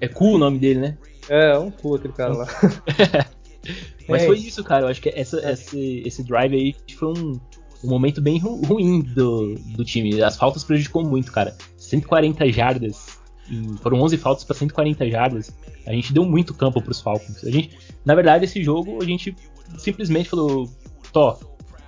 É 0.00 0.08
cool 0.08 0.34
o 0.34 0.38
nome 0.38 0.58
dele, 0.58 0.80
né? 0.80 0.98
É, 1.28 1.52
é 1.52 1.58
um 1.58 1.70
cool 1.70 1.96
aquele 1.96 2.14
cara 2.14 2.34
lá. 2.34 2.46
Mas 4.08 4.22
é. 4.22 4.26
foi 4.26 4.38
isso, 4.38 4.62
cara. 4.64 4.86
Eu 4.86 4.88
acho 4.88 5.00
que 5.00 5.10
essa, 5.10 5.38
esse, 5.50 6.02
esse 6.04 6.22
drive 6.24 6.54
aí 6.54 6.74
foi 6.94 7.08
um, 7.08 7.40
um 7.84 7.88
momento 7.88 8.20
bem 8.20 8.38
ru 8.38 8.56
ruim 8.62 9.00
do, 9.00 9.54
do 9.76 9.84
time. 9.84 10.22
As 10.22 10.36
faltas 10.36 10.64
prejudicou 10.64 11.04
muito, 11.04 11.32
cara. 11.32 11.56
140 11.76 12.50
jardas 12.50 13.18
foram 13.80 14.00
11 14.02 14.16
faltas 14.18 14.44
para 14.44 14.54
140 14.54 15.10
jardas. 15.10 15.56
A 15.86 15.92
gente 15.92 16.12
deu 16.12 16.24
muito 16.24 16.52
campo 16.54 16.82
para 16.82 16.90
os 16.90 17.00
Falcons. 17.00 17.44
A 17.44 17.50
gente, 17.50 17.76
na 18.04 18.14
verdade, 18.14 18.44
esse 18.44 18.62
jogo 18.62 19.02
a 19.02 19.04
gente 19.04 19.34
simplesmente 19.78 20.28
falou: 20.28 20.70
Tó, 21.12 21.38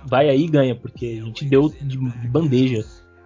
vai 0.05 0.29
aí 0.29 0.45
e 0.45 0.47
ganha, 0.47 0.75
porque 0.75 1.19
a 1.21 1.25
gente 1.25 1.45
deu 1.45 1.69
de, 1.69 1.97
de 1.97 2.27
bandeja 2.27 2.83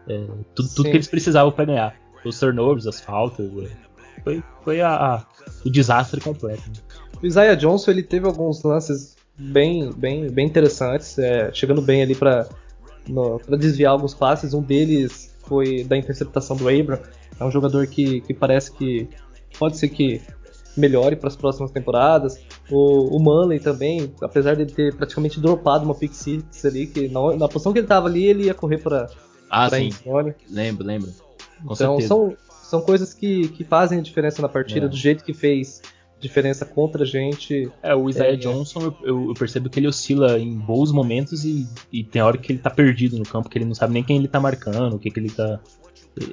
é, 0.08 0.28
tudo, 0.54 0.70
tudo 0.76 0.90
que 0.90 0.96
eles 0.96 1.08
precisavam 1.08 1.52
para 1.52 1.66
ganhar. 1.66 1.96
Os 2.24 2.40
turnovers, 2.40 2.88
as 2.88 3.00
faltas. 3.00 3.46
É, 3.46 4.22
foi, 4.24 4.44
foi 4.64 4.82
a, 4.82 4.90
a, 4.90 5.26
o 5.64 5.70
desastre 5.70 6.20
completo. 6.20 6.64
O 7.26 7.28
Isaiah 7.28 7.56
Johnson 7.56 7.90
ele 7.90 8.04
teve 8.04 8.28
alguns 8.28 8.62
lances 8.62 9.16
bem, 9.36 9.92
bem, 9.92 10.30
bem 10.30 10.46
interessantes, 10.46 11.18
é, 11.18 11.52
chegando 11.52 11.82
bem 11.82 12.04
ali 12.04 12.14
para 12.14 12.48
desviar 13.58 13.94
alguns 13.94 14.14
passes. 14.14 14.54
Um 14.54 14.62
deles 14.62 15.36
foi 15.48 15.84
da 15.84 15.98
interceptação 15.98 16.56
do 16.56 16.70
Abram. 16.70 17.00
É 17.40 17.44
um 17.44 17.50
jogador 17.50 17.88
que, 17.88 18.22
que 18.22 18.32
parece 18.32 18.72
que 18.72 19.10
pode 19.58 19.76
ser 19.80 19.90
que 19.90 20.22
melhore 20.78 21.16
para 21.16 21.28
as 21.28 21.36
próximas 21.36 21.72
temporadas. 21.72 22.40
O, 22.70 23.18
o 23.18 23.20
Manley 23.20 23.60
também, 23.60 24.14
apesar 24.22 24.56
de 24.56 24.62
ele 24.62 24.72
ter 24.72 24.94
praticamente 24.94 25.40
dropado 25.40 25.84
uma 25.84 25.96
pick 25.96 26.14
six 26.14 26.64
ali, 26.64 26.86
que 26.86 27.08
na, 27.08 27.36
na 27.38 27.48
posição 27.48 27.74
que 27.74 27.80
ele 27.80 27.86
estava 27.86 28.08
ali, 28.08 28.24
ele 28.24 28.44
ia 28.44 28.54
correr 28.54 28.78
para 28.78 29.10
ah, 29.50 29.68
sim. 29.68 29.90
Lembro, 30.48 30.86
lembro. 30.86 31.12
Com 31.66 31.74
então 31.74 32.00
são, 32.02 32.38
são 32.62 32.82
coisas 32.82 33.16
que, 33.16 33.48
que 33.48 33.64
fazem 33.64 33.98
a 33.98 34.02
diferença 34.04 34.44
na 34.44 34.50
partida, 34.50 34.86
é. 34.86 34.90
do 34.90 34.96
jeito 34.96 35.24
que 35.24 35.34
fez 35.34 35.82
diferença 36.28 36.66
contra 36.66 37.04
a 37.04 37.06
gente. 37.06 37.72
É, 37.82 37.96
o 37.96 38.10
Isaiah 38.10 38.34
é, 38.34 38.36
Johnson, 38.36 38.94
eu, 39.04 39.30
eu, 39.30 39.34
percebo 39.34 39.70
que 39.70 39.80
ele 39.80 39.88
oscila 39.88 40.40
em 40.40 40.58
bons 40.58 40.92
momentos 40.92 41.44
e, 41.44 41.68
e, 41.92 42.04
tem 42.04 42.22
hora 42.22 42.38
que 42.38 42.52
ele 42.52 42.60
tá 42.60 42.70
perdido 42.70 43.18
no 43.18 43.26
campo, 43.26 43.50
que 43.50 43.58
ele 43.58 43.66
não 43.66 43.76
sabe 43.76 43.94
nem 43.94 44.04
quem 44.04 44.18
ele 44.18 44.28
tá 44.28 44.40
marcando, 44.40 44.96
o 44.96 45.00
que, 45.00 45.10
que 45.10 45.20
ele 45.20 45.30
tá. 45.30 45.60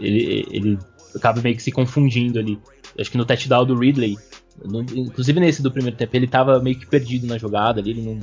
Ele, 0.00 0.46
ele 0.50 0.78
acaba 1.14 1.40
meio 1.40 1.56
que 1.56 1.62
se 1.62 1.72
confundindo 1.72 2.38
ali. 2.38 2.58
Acho 2.98 3.10
que 3.10 3.18
no 3.18 3.24
touchdown 3.24 3.64
do 3.64 3.78
Ridley, 3.78 4.16
no, 4.64 4.82
inclusive 4.82 5.40
nesse 5.40 5.62
do 5.62 5.70
primeiro 5.70 5.96
tempo, 5.96 6.14
ele 6.16 6.26
tava 6.26 6.60
meio 6.60 6.78
que 6.78 6.86
perdido 6.86 7.26
na 7.26 7.38
jogada 7.38 7.80
ali, 7.80 7.90
ele 7.90 8.02
não, 8.02 8.20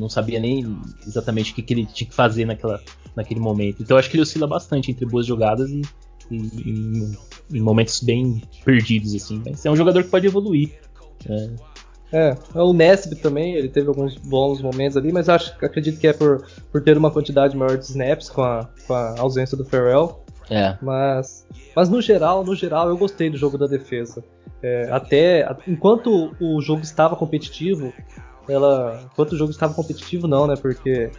não 0.00 0.08
sabia 0.08 0.38
nem 0.38 0.78
exatamente 1.06 1.52
o 1.52 1.54
que, 1.54 1.62
que 1.62 1.74
ele 1.74 1.86
tinha 1.86 2.08
que 2.08 2.14
fazer 2.14 2.44
naquela, 2.44 2.82
naquele 3.14 3.40
momento. 3.40 3.82
Então 3.82 3.96
acho 3.96 4.08
que 4.08 4.16
ele 4.16 4.22
oscila 4.22 4.46
bastante 4.46 4.90
entre 4.90 5.06
boas 5.06 5.26
jogadas 5.26 5.70
e, 5.70 5.82
e 6.30 7.16
em, 7.52 7.60
momentos 7.60 8.00
bem 8.00 8.42
perdidos, 8.64 9.14
assim. 9.14 9.42
Mas 9.44 9.64
é 9.64 9.70
um 9.70 9.76
jogador 9.76 10.02
que 10.02 10.10
pode 10.10 10.26
evoluir. 10.26 10.74
É. 11.28 11.76
É, 12.12 12.36
o 12.54 12.72
Nesb 12.72 13.16
também, 13.16 13.54
ele 13.54 13.68
teve 13.68 13.88
alguns 13.88 14.16
bons 14.16 14.62
momentos 14.62 14.96
ali, 14.96 15.12
mas 15.12 15.28
acho, 15.28 15.52
acredito 15.64 15.98
que 15.98 16.06
é 16.06 16.12
por, 16.12 16.46
por 16.70 16.80
ter 16.82 16.96
uma 16.96 17.10
quantidade 17.10 17.56
maior 17.56 17.76
de 17.76 17.84
snaps 17.84 18.30
com 18.30 18.42
a, 18.42 18.68
com 18.86 18.94
a 18.94 19.18
ausência 19.18 19.56
do 19.56 19.64
Ferrell. 19.64 20.22
É. 20.48 20.76
Mas, 20.80 21.46
mas 21.74 21.88
no 21.88 22.00
geral, 22.00 22.44
no 22.44 22.54
geral, 22.54 22.88
eu 22.88 22.96
gostei 22.96 23.28
do 23.28 23.36
jogo 23.36 23.58
da 23.58 23.66
defesa. 23.66 24.22
É, 24.62 24.88
até 24.90 25.46
enquanto 25.66 26.34
o 26.40 26.60
jogo 26.62 26.82
estava 26.82 27.16
competitivo, 27.16 27.92
ela, 28.48 29.02
enquanto 29.04 29.32
o 29.32 29.36
jogo 29.36 29.50
estava 29.50 29.74
competitivo 29.74 30.28
não, 30.28 30.46
né? 30.46 30.54
Porque 30.56 31.10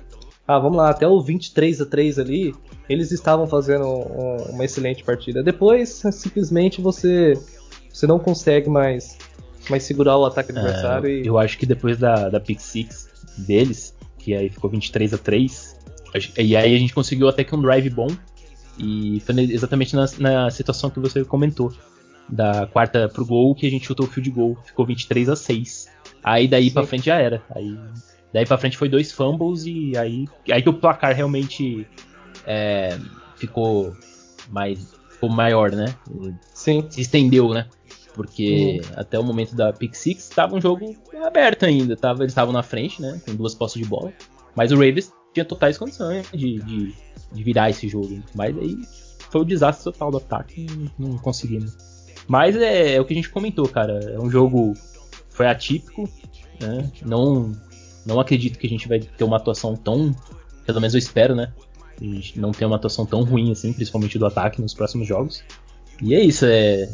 ah, 0.47 0.57
vamos 0.57 0.77
lá, 0.77 0.89
até 0.89 1.05
o 1.05 1.21
23 1.21 1.81
a 1.81 1.85
3 1.85 2.19
ali, 2.19 2.55
eles 2.87 3.11
estavam 3.11 3.45
fazendo 3.45 3.85
um, 3.85 4.37
uma 4.53 4.63
excelente 4.63 5.03
partida. 5.03 5.43
Depois, 5.43 6.01
simplesmente 6.11 6.81
você 6.81 7.33
você 7.91 8.07
não 8.07 8.19
consegue 8.19 8.69
mais 8.69 9.17
mais 9.69 9.83
segurar 9.83 10.17
o 10.17 10.25
ataque 10.25 10.51
adversário. 10.51 11.09
É, 11.09 11.13
e... 11.13 11.27
Eu 11.27 11.37
acho 11.37 11.57
que 11.57 11.65
depois 11.65 11.97
da, 11.97 12.29
da 12.29 12.39
pick 12.39 12.59
six 12.59 13.09
deles, 13.37 13.95
que 14.17 14.33
aí 14.33 14.49
ficou 14.49 14.69
23 14.69 15.13
a 15.13 15.17
3 15.17 15.77
e 16.37 16.55
aí 16.55 16.75
a 16.75 16.79
gente 16.79 16.93
conseguiu 16.93 17.27
até 17.27 17.43
que 17.43 17.55
um 17.55 17.61
drive 17.61 17.89
bom. 17.89 18.07
E 18.79 19.21
foi 19.25 19.35
exatamente 19.41 19.95
na, 19.95 20.05
na 20.19 20.49
situação 20.51 20.89
que 20.89 20.99
você 20.99 21.23
comentou. 21.23 21.73
Da 22.29 22.67
quarta 22.67 23.07
pro 23.07 23.25
gol, 23.25 23.55
que 23.55 23.65
a 23.65 23.69
gente 23.69 23.85
chutou 23.85 24.05
o 24.05 24.09
field 24.09 24.29
goal. 24.31 24.57
Ficou 24.65 24.85
23 24.85 25.29
a 25.29 25.35
6 25.35 25.87
Aí 26.23 26.47
daí 26.47 26.67
Sim. 26.67 26.73
pra 26.73 26.83
frente 26.83 27.05
já 27.05 27.15
era. 27.15 27.41
Aí, 27.55 27.77
daí 28.33 28.45
pra 28.45 28.57
frente 28.57 28.77
foi 28.77 28.89
dois 28.89 29.11
fumbles 29.11 29.65
e 29.65 29.97
aí, 29.97 30.25
aí 30.51 30.61
que 30.61 30.67
o 30.67 30.73
placar 30.73 31.15
realmente 31.15 31.87
é, 32.45 32.97
ficou 33.37 33.95
mais 34.49 34.93
ficou 35.09 35.29
maior, 35.29 35.71
né? 35.71 35.95
Sim. 36.53 36.85
Se 36.89 36.99
estendeu, 37.01 37.53
né? 37.53 37.67
Porque 38.17 38.81
hum. 38.83 38.91
até 38.95 39.19
o 39.19 39.23
momento 39.23 39.55
da 39.55 39.71
pick 39.71 39.93
six 39.93 40.23
estava 40.23 40.55
um 40.55 40.59
jogo 40.59 40.95
aberto 41.23 41.63
ainda. 41.63 41.95
Tava, 41.95 42.23
eles 42.23 42.31
estavam 42.31 42.51
na 42.51 42.63
frente, 42.63 42.99
né? 42.99 43.21
Com 43.23 43.35
duas 43.35 43.53
postas 43.53 43.81
de 43.81 43.87
bola. 43.87 44.11
Mas 44.55 44.71
o 44.71 44.75
Ravens 44.75 45.13
tinha 45.31 45.45
totais 45.45 45.77
condições 45.77 46.27
de, 46.33 46.59
de, 46.59 46.95
de 47.31 47.43
virar 47.43 47.69
esse 47.69 47.87
jogo. 47.87 48.21
Mas 48.33 48.57
aí 48.57 48.75
foi 49.29 49.41
o 49.41 49.43
um 49.43 49.47
desastre 49.47 49.83
total 49.83 50.09
do 50.09 50.17
ataque. 50.17 50.65
Não, 50.97 51.09
não 51.09 51.17
conseguimos. 51.19 51.77
Mas 52.27 52.57
é, 52.57 52.95
é, 52.95 52.99
o 52.99 53.05
que 53.05 53.13
a 53.13 53.15
gente 53.15 53.29
comentou, 53.29 53.69
cara. 53.69 53.99
É 54.11 54.19
um 54.19 54.31
jogo 54.31 54.73
foi 55.29 55.45
atípico. 55.47 56.09
Né? 56.59 56.91
Não, 57.05 57.55
não 58.03 58.19
acredito 58.19 58.57
que 58.57 58.65
a 58.65 58.69
gente 58.69 58.87
vai 58.87 58.99
ter 58.99 59.23
uma 59.23 59.37
atuação 59.37 59.75
tão. 59.75 60.15
Pelo 60.65 60.81
menos 60.81 60.95
eu 60.95 60.99
espero, 60.99 61.35
né? 61.35 61.53
A 62.01 62.03
gente 62.03 62.39
não 62.39 62.51
ter 62.51 62.65
uma 62.65 62.75
atuação 62.75 63.05
tão 63.05 63.23
ruim 63.23 63.51
assim, 63.51 63.71
principalmente 63.71 64.17
do 64.17 64.25
ataque 64.25 64.59
nos 64.59 64.73
próximos 64.73 65.07
jogos. 65.07 65.43
E 66.01 66.13
é 66.13 66.23
isso, 66.23 66.45
é 66.45 66.89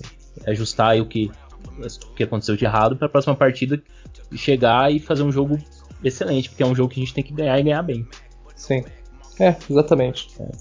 ajustar 0.45 0.99
o 0.99 1.05
que, 1.05 1.31
o 1.77 2.13
que 2.15 2.23
aconteceu 2.23 2.55
de 2.55 2.65
errado 2.65 2.95
para 2.95 3.07
a 3.07 3.09
próxima 3.09 3.35
partida 3.35 3.81
chegar 4.35 4.91
e 4.91 4.99
fazer 4.99 5.23
um 5.23 5.31
jogo 5.31 5.59
excelente, 6.03 6.49
porque 6.49 6.63
é 6.63 6.65
um 6.65 6.75
jogo 6.75 6.93
que 6.93 6.99
a 6.99 7.03
gente 7.03 7.13
tem 7.13 7.23
que 7.23 7.33
ganhar 7.33 7.59
e 7.59 7.63
ganhar 7.63 7.81
bem. 7.81 8.07
Sim. 8.55 8.83
É, 9.39 9.55
exatamente. 9.69 10.27
É. 10.39 10.51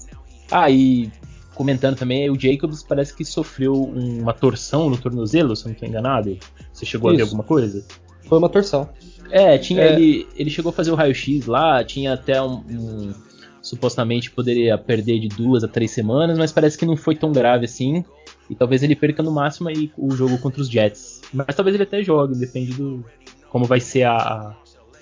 Ah, 0.51 0.69
e 0.69 1.11
comentando 1.55 1.97
também, 1.97 2.29
o 2.29 2.39
Jacobs 2.39 2.83
parece 2.83 3.15
que 3.15 3.23
sofreu 3.23 3.73
uma 3.73 4.33
torção 4.33 4.89
no 4.89 4.97
tornozelo, 4.97 5.55
se 5.55 5.63
eu 5.63 5.69
não 5.69 5.73
estou 5.73 5.87
enganado. 5.87 6.37
Você 6.71 6.85
chegou 6.85 7.11
Isso. 7.11 7.15
a 7.15 7.17
ver 7.17 7.23
alguma 7.23 7.43
coisa? 7.43 7.85
Foi 8.27 8.37
uma 8.37 8.49
torção. 8.49 8.89
É, 9.29 9.57
tinha 9.57 9.81
é. 9.81 9.93
Ele, 9.93 10.27
ele 10.35 10.49
chegou 10.49 10.69
a 10.69 10.73
fazer 10.73 10.91
o 10.91 10.95
raio-x 10.95 11.45
lá, 11.45 11.83
tinha 11.83 12.13
até 12.13 12.41
um, 12.41 12.63
um, 12.69 13.13
supostamente 13.61 14.29
poderia 14.31 14.77
perder 14.77 15.19
de 15.19 15.27
duas 15.27 15.63
a 15.63 15.67
três 15.67 15.91
semanas, 15.91 16.37
mas 16.37 16.51
parece 16.51 16.77
que 16.77 16.85
não 16.85 16.97
foi 16.97 17.15
tão 17.15 17.31
grave 17.31 17.65
assim. 17.65 18.03
E 18.49 18.55
talvez 18.55 18.83
ele 18.83 18.95
perca 18.95 19.23
no 19.23 19.31
máximo 19.31 19.69
aí 19.69 19.91
o 19.97 20.11
jogo 20.11 20.37
contra 20.37 20.61
os 20.61 20.69
Jets. 20.69 21.21
Mas 21.33 21.55
talvez 21.55 21.75
ele 21.75 21.83
até 21.83 22.03
jogue, 22.03 22.35
depende 22.35 22.73
do 22.73 23.03
como 23.49 23.65
vai 23.65 23.79
ser 23.79 24.03
a, 24.03 24.55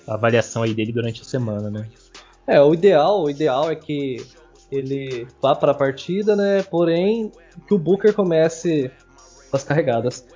a 0.06 0.14
avaliação 0.14 0.62
aí 0.62 0.74
dele 0.74 0.92
durante 0.92 1.22
a 1.22 1.24
semana, 1.24 1.70
né? 1.70 1.88
É, 2.46 2.60
o 2.60 2.74
ideal, 2.74 3.22
o 3.22 3.30
ideal 3.30 3.70
é 3.70 3.74
que 3.74 4.24
ele 4.70 5.26
vá 5.40 5.54
para 5.54 5.72
a 5.72 5.74
partida, 5.74 6.34
né? 6.34 6.62
Porém, 6.62 7.30
que 7.66 7.74
o 7.74 7.78
Booker 7.78 8.12
comece 8.12 8.90
com 9.50 9.56
as 9.56 9.64
carregadas. 9.64 10.26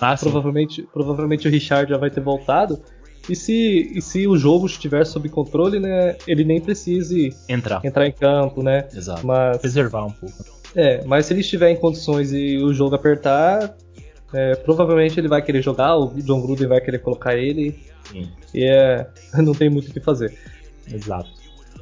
Ah, 0.00 0.16
provavelmente, 0.18 0.82
provavelmente 0.92 1.48
o 1.48 1.50
Richard 1.50 1.90
já 1.90 1.98
vai 1.98 2.10
ter 2.10 2.20
voltado. 2.20 2.80
E 3.28 3.34
se, 3.34 3.90
e 3.92 4.00
se 4.00 4.26
o 4.28 4.36
jogo 4.36 4.66
estiver 4.66 5.04
sob 5.04 5.28
controle, 5.28 5.80
né? 5.80 6.16
Ele 6.26 6.44
nem 6.44 6.60
precise 6.60 7.34
entrar, 7.48 7.84
entrar 7.84 8.06
em 8.06 8.12
campo, 8.12 8.62
né? 8.62 8.86
Exato. 8.94 9.26
Mas, 9.26 9.58
Preservar 9.58 10.04
um 10.04 10.12
pouco. 10.12 10.55
É, 10.76 11.02
mas 11.06 11.26
se 11.26 11.32
ele 11.32 11.40
estiver 11.40 11.70
em 11.70 11.76
condições 11.76 12.32
e 12.32 12.58
o 12.58 12.72
jogo 12.72 12.94
apertar, 12.94 13.74
é, 14.34 14.54
provavelmente 14.56 15.18
ele 15.18 15.26
vai 15.26 15.40
querer 15.40 15.62
jogar, 15.62 15.96
o 15.96 16.14
John 16.22 16.42
Gruden 16.42 16.68
vai 16.68 16.80
querer 16.80 16.98
colocar 16.98 17.34
ele. 17.34 17.80
Sim. 18.04 18.28
E 18.52 18.64
é, 18.64 19.08
não 19.42 19.54
tem 19.54 19.70
muito 19.70 19.88
o 19.88 19.92
que 19.92 20.00
fazer. 20.00 20.36
Exato. 20.92 21.30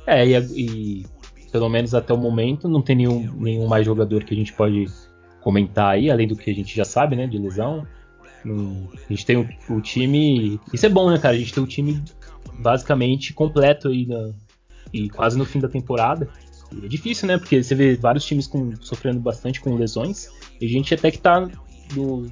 É, 0.06 0.24
e, 0.24 0.36
e 0.36 1.06
pelo 1.50 1.68
menos 1.68 1.94
até 1.94 2.14
o 2.14 2.16
momento, 2.16 2.68
não 2.68 2.80
tem 2.80 2.96
nenhum, 2.96 3.32
nenhum 3.34 3.66
mais 3.66 3.84
jogador 3.84 4.22
que 4.22 4.32
a 4.32 4.36
gente 4.36 4.52
pode 4.52 4.86
comentar 5.40 5.92
aí, 5.92 6.10
além 6.10 6.28
do 6.28 6.36
que 6.36 6.50
a 6.50 6.54
gente 6.54 6.74
já 6.74 6.84
sabe, 6.84 7.16
né, 7.16 7.26
de 7.26 7.36
lesão. 7.36 7.86
a 8.44 9.12
gente 9.12 9.26
tem 9.26 9.36
o, 9.36 9.48
o, 9.68 9.80
time. 9.80 10.60
Isso 10.72 10.86
é 10.86 10.88
bom, 10.88 11.10
né, 11.10 11.18
cara? 11.18 11.34
A 11.34 11.38
gente 11.38 11.52
tem 11.52 11.62
o 11.62 11.66
time 11.66 12.02
basicamente 12.58 13.32
completo 13.34 13.88
aí 13.88 14.06
na, 14.06 14.30
e 14.92 15.08
quase 15.10 15.36
no 15.36 15.44
fim 15.44 15.58
da 15.58 15.68
temporada. 15.68 16.28
É 16.82 16.88
difícil, 16.88 17.28
né? 17.28 17.38
Porque 17.38 17.62
você 17.62 17.74
vê 17.74 17.94
vários 17.96 18.24
times 18.24 18.46
com, 18.46 18.74
sofrendo 18.80 19.20
bastante 19.20 19.60
com 19.60 19.74
lesões. 19.76 20.28
E 20.60 20.66
a 20.66 20.68
gente 20.68 20.94
até 20.94 21.10
que 21.10 21.18
tá 21.18 21.48
no, 21.94 22.26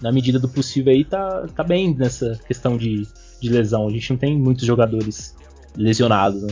na 0.00 0.12
medida 0.12 0.38
do 0.38 0.48
possível 0.48 0.92
aí, 0.92 1.04
tá, 1.04 1.46
tá 1.54 1.62
bem 1.62 1.94
nessa 1.94 2.38
questão 2.46 2.76
de, 2.76 3.06
de 3.40 3.48
lesão. 3.48 3.86
A 3.86 3.90
gente 3.90 4.10
não 4.10 4.16
tem 4.16 4.36
muitos 4.36 4.66
jogadores 4.66 5.36
lesionados, 5.76 6.42
né? 6.42 6.48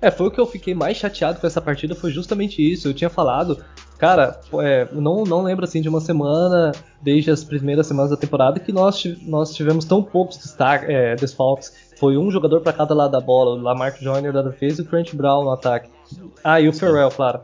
É, 0.00 0.10
foi 0.10 0.26
o 0.26 0.30
que 0.30 0.38
eu 0.38 0.46
fiquei 0.46 0.74
mais 0.74 0.96
chateado 0.96 1.40
com 1.40 1.46
essa 1.46 1.60
partida, 1.60 1.94
foi 1.94 2.10
justamente 2.10 2.62
isso. 2.62 2.88
Eu 2.88 2.94
tinha 2.94 3.08
falado, 3.08 3.64
cara, 3.98 4.38
é, 4.60 4.86
não, 4.92 5.24
não 5.24 5.42
lembro 5.42 5.64
assim 5.64 5.80
de 5.80 5.88
uma 5.88 6.00
semana, 6.00 6.72
desde 7.02 7.30
as 7.30 7.42
primeiras 7.42 7.86
semanas 7.86 8.10
da 8.10 8.16
temporada, 8.16 8.60
que 8.60 8.72
nós, 8.72 9.02
nós 9.22 9.54
tivemos 9.54 9.84
tão 9.84 10.02
poucos 10.02 10.38
é, 10.86 11.16
desfalques. 11.16 11.72
Foi 11.98 12.18
um 12.18 12.30
jogador 12.30 12.60
para 12.60 12.74
cada 12.74 12.94
lado 12.94 13.12
da 13.12 13.20
bola, 13.20 13.58
o 13.58 13.62
Lamarck 13.62 14.02
Joyner 14.02 14.32
da 14.32 14.42
defesa 14.42 14.82
e 14.82 14.84
o 14.84 14.88
Trent 14.88 15.14
Brown 15.14 15.44
no 15.44 15.50
ataque. 15.50 15.95
Ah, 16.42 16.60
e 16.60 16.68
o 16.68 16.72
Ferrell, 16.72 17.10
claro. 17.10 17.40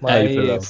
Mas, 0.00 0.14
é, 0.14 0.24
e 0.24 0.38
o 0.38 0.42
Ferrell. 0.42 0.60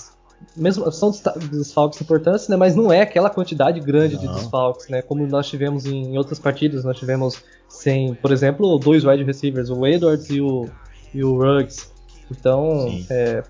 Mesmo, 0.57 0.90
são 0.90 1.12
desfalques 1.50 2.00
importantes, 2.00 2.48
né, 2.48 2.57
mas 2.57 2.74
não 2.74 2.92
é 2.92 3.03
aquela 3.03 3.31
quantidade 3.31 3.79
grande 3.79 4.16
não. 4.16 4.22
de 4.22 4.29
desfalques, 4.40 4.88
né, 4.88 5.03
como 5.03 5.26
nós 5.26 5.48
tivemos 5.48 5.87
em 5.87 6.16
outras 6.16 6.38
partidas. 6.38 6.83
Nós 6.83 6.98
tivemos 6.98 7.42
sem, 7.68 8.14
por 8.14 8.33
exemplo, 8.33 8.79
dois 8.79 9.05
wide 9.05 9.22
receivers, 9.22 9.70
o 9.70 9.87
Edwards 9.87 10.29
e 10.31 10.40
o 10.40 10.68
e 11.14 11.24
o 11.24 11.37
Ruggs. 11.37 11.90
Então 12.31 12.88
é, 13.11 13.42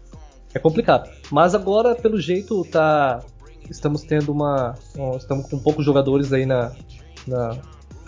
é, 0.54 0.58
complicado. 0.58 1.10
Mas 1.30 1.54
agora, 1.54 1.94
pelo 1.94 2.20
jeito, 2.20 2.64
tá. 2.64 3.20
Estamos 3.68 4.02
tendo 4.02 4.32
uma. 4.32 4.74
Estamos 5.16 5.48
com 5.48 5.58
poucos 5.58 5.84
jogadores 5.84 6.32
aí 6.32 6.44
na, 6.44 6.72
na 7.26 7.56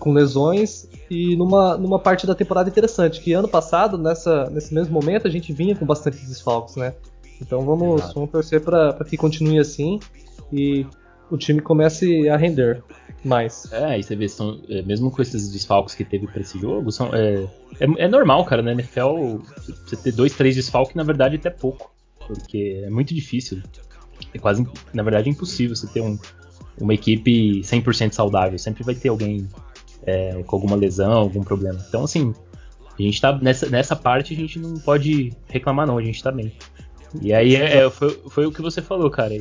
com 0.02 0.12
lesões 0.12 0.88
e 1.08 1.36
numa, 1.36 1.76
numa 1.76 1.96
parte 1.96 2.26
da 2.26 2.34
temporada 2.34 2.68
interessante. 2.68 3.20
Que 3.20 3.32
ano 3.34 3.46
passado, 3.46 3.96
nessa, 3.96 4.50
nesse 4.50 4.74
mesmo 4.74 4.92
momento, 4.92 5.28
a 5.28 5.30
gente 5.30 5.52
vinha 5.52 5.76
com 5.76 5.86
bastante 5.86 6.18
desfalques, 6.26 6.74
né? 6.74 6.92
Então 7.40 7.64
vamos, 7.64 8.12
vamos 8.12 8.28
torcer 8.28 8.60
para 8.60 8.92
que 9.08 9.16
continue 9.16 9.60
assim 9.60 10.00
e 10.52 10.84
o 11.30 11.38
time 11.38 11.60
comece 11.60 12.28
a 12.28 12.36
render 12.36 12.82
mais. 13.24 13.72
É, 13.72 13.96
e 13.96 14.02
você 14.02 14.16
vê, 14.16 14.28
são, 14.28 14.60
é, 14.68 14.82
mesmo 14.82 15.08
com 15.08 15.22
esses 15.22 15.52
desfalques 15.52 15.94
que 15.94 16.04
teve 16.04 16.26
para 16.26 16.40
esse 16.40 16.58
jogo, 16.58 16.90
são, 16.90 17.14
é, 17.14 17.44
é, 17.78 18.04
é, 18.04 18.08
normal, 18.08 18.44
cara, 18.44 18.60
né? 18.60 18.72
NFL, 18.72 19.38
você 19.86 19.96
ter 19.96 20.10
dois, 20.10 20.34
três 20.34 20.56
desfalques, 20.56 20.96
na 20.96 21.04
verdade, 21.04 21.36
até 21.36 21.48
pouco. 21.48 21.94
Porque 22.26 22.82
é 22.84 22.90
muito 22.90 23.14
difícil. 23.14 23.62
É 24.34 24.38
quase, 24.38 24.66
na 24.92 25.04
verdade, 25.04 25.30
impossível 25.30 25.76
você 25.76 25.86
ter 25.86 26.00
um, 26.00 26.18
uma 26.80 26.92
equipe 26.92 27.60
100% 27.60 28.10
saudável. 28.10 28.58
Sempre 28.58 28.82
vai 28.82 28.96
ter 28.96 29.08
alguém 29.08 29.48
é, 30.06 30.42
com 30.42 30.56
alguma 30.56 30.76
lesão, 30.76 31.12
algum 31.12 31.42
problema. 31.42 31.78
Então, 31.88 32.04
assim, 32.04 32.34
a 32.98 33.02
gente 33.02 33.20
tá 33.20 33.38
nessa, 33.40 33.68
nessa 33.68 33.96
parte, 33.96 34.34
a 34.34 34.36
gente 34.36 34.58
não 34.58 34.74
pode 34.74 35.32
reclamar, 35.48 35.86
não, 35.86 35.98
a 35.98 36.02
gente 36.02 36.22
tá 36.22 36.30
bem. 36.30 36.52
E 37.20 37.32
aí 37.32 37.56
é, 37.56 37.78
é 37.78 37.90
foi, 37.90 38.10
foi 38.28 38.46
o 38.46 38.52
que 38.52 38.62
você 38.62 38.80
falou, 38.80 39.10
cara. 39.10 39.34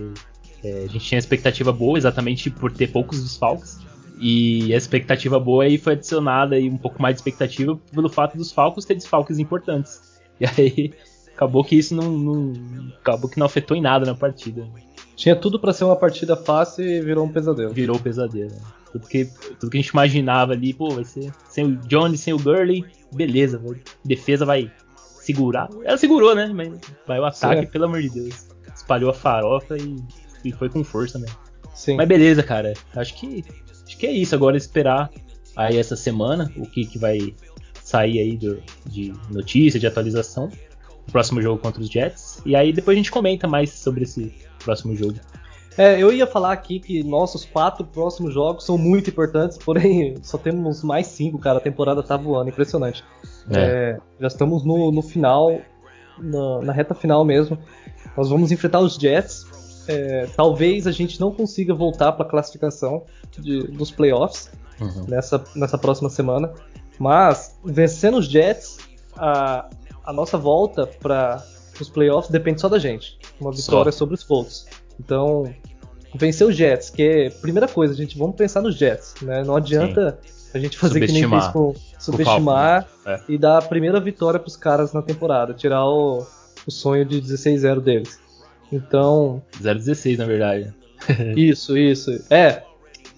É, 0.64 0.84
a 0.84 0.88
gente 0.88 1.00
tinha 1.00 1.20
expectativa 1.20 1.72
boa 1.72 1.98
exatamente 1.98 2.50
por 2.50 2.72
ter 2.72 2.88
poucos 2.88 3.22
desfalques. 3.22 3.80
E 4.20 4.72
a 4.74 4.78
expectativa 4.78 5.40
boa 5.40 5.64
aí 5.64 5.80
foi 5.80 5.94
adicionada 5.94 6.56
aí 6.56 6.70
um 6.70 6.78
pouco 6.78 7.02
mais 7.02 7.16
de 7.16 7.22
expectativa 7.22 7.76
pelo 7.92 8.08
fato 8.08 8.38
dos 8.38 8.52
Falcons 8.52 8.86
ter 8.86 8.94
desfalques 8.94 9.40
importantes. 9.40 10.00
E 10.40 10.46
aí 10.46 10.94
acabou 11.36 11.64
que 11.64 11.76
isso 11.76 11.96
não, 11.96 12.12
não 12.12 12.54
acabou 13.00 13.30
que 13.30 13.40
não 13.40 13.48
afetou 13.48 13.76
em 13.76 13.82
nada 13.82 14.06
na 14.06 14.14
partida. 14.14 14.68
Tinha 15.16 15.36
tudo 15.36 15.60
para 15.60 15.74
ser 15.74 15.86
uma 15.86 15.96
partida 15.96 16.36
fácil 16.36 16.86
e 16.86 17.02
virou 17.02 17.26
um 17.26 17.30
pesadelo. 17.30 17.74
Virou 17.74 17.96
um 17.96 18.00
pesadelo. 18.00 18.54
Tudo 18.92 19.08
que, 19.08 19.26
tudo 19.60 19.70
que 19.70 19.78
a 19.78 19.82
gente 19.82 19.90
imaginava 19.90 20.54
ali, 20.54 20.74
pô, 20.74 20.90
vai 20.90 21.06
ser 21.06 21.32
sem 21.50 21.66
o 21.66 21.76
Johnny, 21.88 22.18
sem 22.18 22.34
o 22.34 22.40
Gurley, 22.40 22.86
beleza, 23.14 23.62
defesa 24.04 24.46
vai 24.46 24.72
segurar. 25.22 25.70
Ela 25.84 25.98
segurou, 25.98 26.36
né? 26.36 26.52
Mas 26.54 26.74
vai 27.08 27.20
o 27.20 27.26
ataque, 27.26 27.66
Sim. 27.66 27.72
pelo 27.72 27.86
amor 27.86 28.02
de 28.02 28.10
Deus. 28.10 28.48
Espalhou 28.76 29.10
a 29.10 29.14
farofa 29.14 29.78
e, 29.78 29.96
e 30.44 30.52
foi 30.52 30.70
com 30.70 30.84
força 30.84 31.20
mesmo. 31.20 31.38
Sim. 31.74 31.96
Mas 31.96 32.08
beleza, 32.08 32.44
cara. 32.44 32.74
Acho 32.96 33.16
que 33.16 33.44
acho 33.86 33.98
que 33.98 34.06
é 34.06 34.12
isso. 34.12 34.36
Agora 34.36 34.58
esperar 34.58 35.10
aí 35.56 35.78
essa 35.78 35.96
semana 35.96 36.52
o 36.58 36.66
que, 36.66 36.86
que 36.86 36.98
vai 36.98 37.34
sair 37.84 38.20
aí 38.20 38.38
do, 38.38 38.62
de 38.86 39.14
notícia, 39.30 39.80
de 39.80 39.88
atualização. 39.88 40.50
O 41.08 41.12
próximo 41.12 41.42
jogo 41.42 41.62
contra 41.62 41.82
os 41.82 41.90
Jets. 41.90 42.42
E 42.46 42.56
aí 42.56 42.74
depois 42.74 42.96
a 42.96 43.00
gente 43.00 43.12
comenta 43.12 43.48
mais 43.48 43.72
sobre 43.72 44.04
esse 44.04 44.34
próximo 44.64 44.96
jogo. 44.96 45.16
É, 45.78 46.02
eu 46.02 46.12
ia 46.12 46.28
falar 46.28 46.52
aqui 46.52 46.80
que 46.80 47.04
nossos 47.04 47.46
quatro 47.46 47.86
próximos 47.86 48.34
jogos 48.34 48.66
são 48.66 48.78
muito 48.78 49.10
importantes, 49.10 49.58
porém 49.58 50.16
só 50.24 50.38
temos 50.38 50.84
mais 50.84 51.08
cinco, 51.08 51.38
cara. 51.38 51.58
A 51.58 51.62
temporada 51.62 52.04
tá 52.04 52.18
voando, 52.18 52.50
impressionante. 52.50 53.04
É. 53.50 53.60
É, 53.60 53.98
já 54.20 54.28
estamos 54.28 54.64
no, 54.64 54.92
no 54.92 55.02
final, 55.02 55.60
na, 56.18 56.62
na, 56.62 56.74
reta 56.74 56.94
final 56.94 57.24
mesmo. 57.24 57.58
Nós 58.18 58.30
vamos 58.30 58.52
enfrentar 58.52 58.80
os 58.80 58.96
Jets. 58.96 59.46
É, 59.88 60.28
talvez 60.36 60.86
a 60.88 60.92
gente 60.92 61.20
não 61.20 61.32
consiga 61.32 61.74
voltar 61.74 62.12
para 62.12 62.26
a 62.26 62.30
classificação 62.30 63.04
de, 63.40 63.64
dos 63.68 63.90
playoffs 63.90 64.52
uhum. 64.80 65.06
nessa, 65.08 65.44
nessa 65.56 65.78
próxima 65.78 66.10
semana, 66.10 66.54
mas 67.00 67.58
vencendo 67.66 68.18
os 68.18 68.28
Jets, 68.28 68.78
a, 69.16 69.68
a 70.04 70.14
nossa 70.14 70.38
volta 70.38 70.86
para 70.86 71.44
os 71.80 71.90
playoffs 71.90 72.32
depende 72.32 72.62
só 72.62 72.70
da 72.70 72.78
gente. 72.78 73.18
Uma 73.40 73.52
vitória 73.52 73.92
só. 73.92 74.00
sobre 74.00 74.16
os 74.16 74.24
Colts. 74.24 74.68
Então, 75.04 75.52
vencer 76.16 76.48
os 76.48 76.56
Jets, 76.56 76.92
que 76.92 77.02
é 77.02 77.30
primeira 77.30 77.68
coisa, 77.68 77.94
gente, 77.96 78.18
vamos 78.18 78.36
pensar 78.36 78.62
nos 78.62 78.76
Jets, 78.76 79.16
né? 79.24 79.44
Não 79.44 79.56
adianta 79.56 80.20
Sim. 80.24 80.50
a 80.54 80.60
gente 80.60 80.78
fazer 80.78 81.06
que 81.06 81.12
nem 81.12 81.28
fez 81.28 81.48
com 81.48 81.74
subestimar 82.00 82.88
é. 83.06 83.20
e 83.28 83.38
dar 83.38 83.58
a 83.58 83.62
primeira 83.62 84.00
vitória 84.00 84.40
para 84.40 84.48
os 84.48 84.56
caras 84.56 84.94
na 84.94 85.02
temporada, 85.02 85.54
tirar 85.54 85.86
o, 85.86 86.26
o 86.68 86.72
sonho 86.72 87.04
de 87.04 87.20
16-0 87.20 87.80
deles. 87.82 88.20
Então, 88.72 89.42
0-16 89.60 90.18
na 90.18 90.26
verdade. 90.26 90.74
isso, 91.36 91.76
isso. 91.76 92.12
É, 92.30 92.62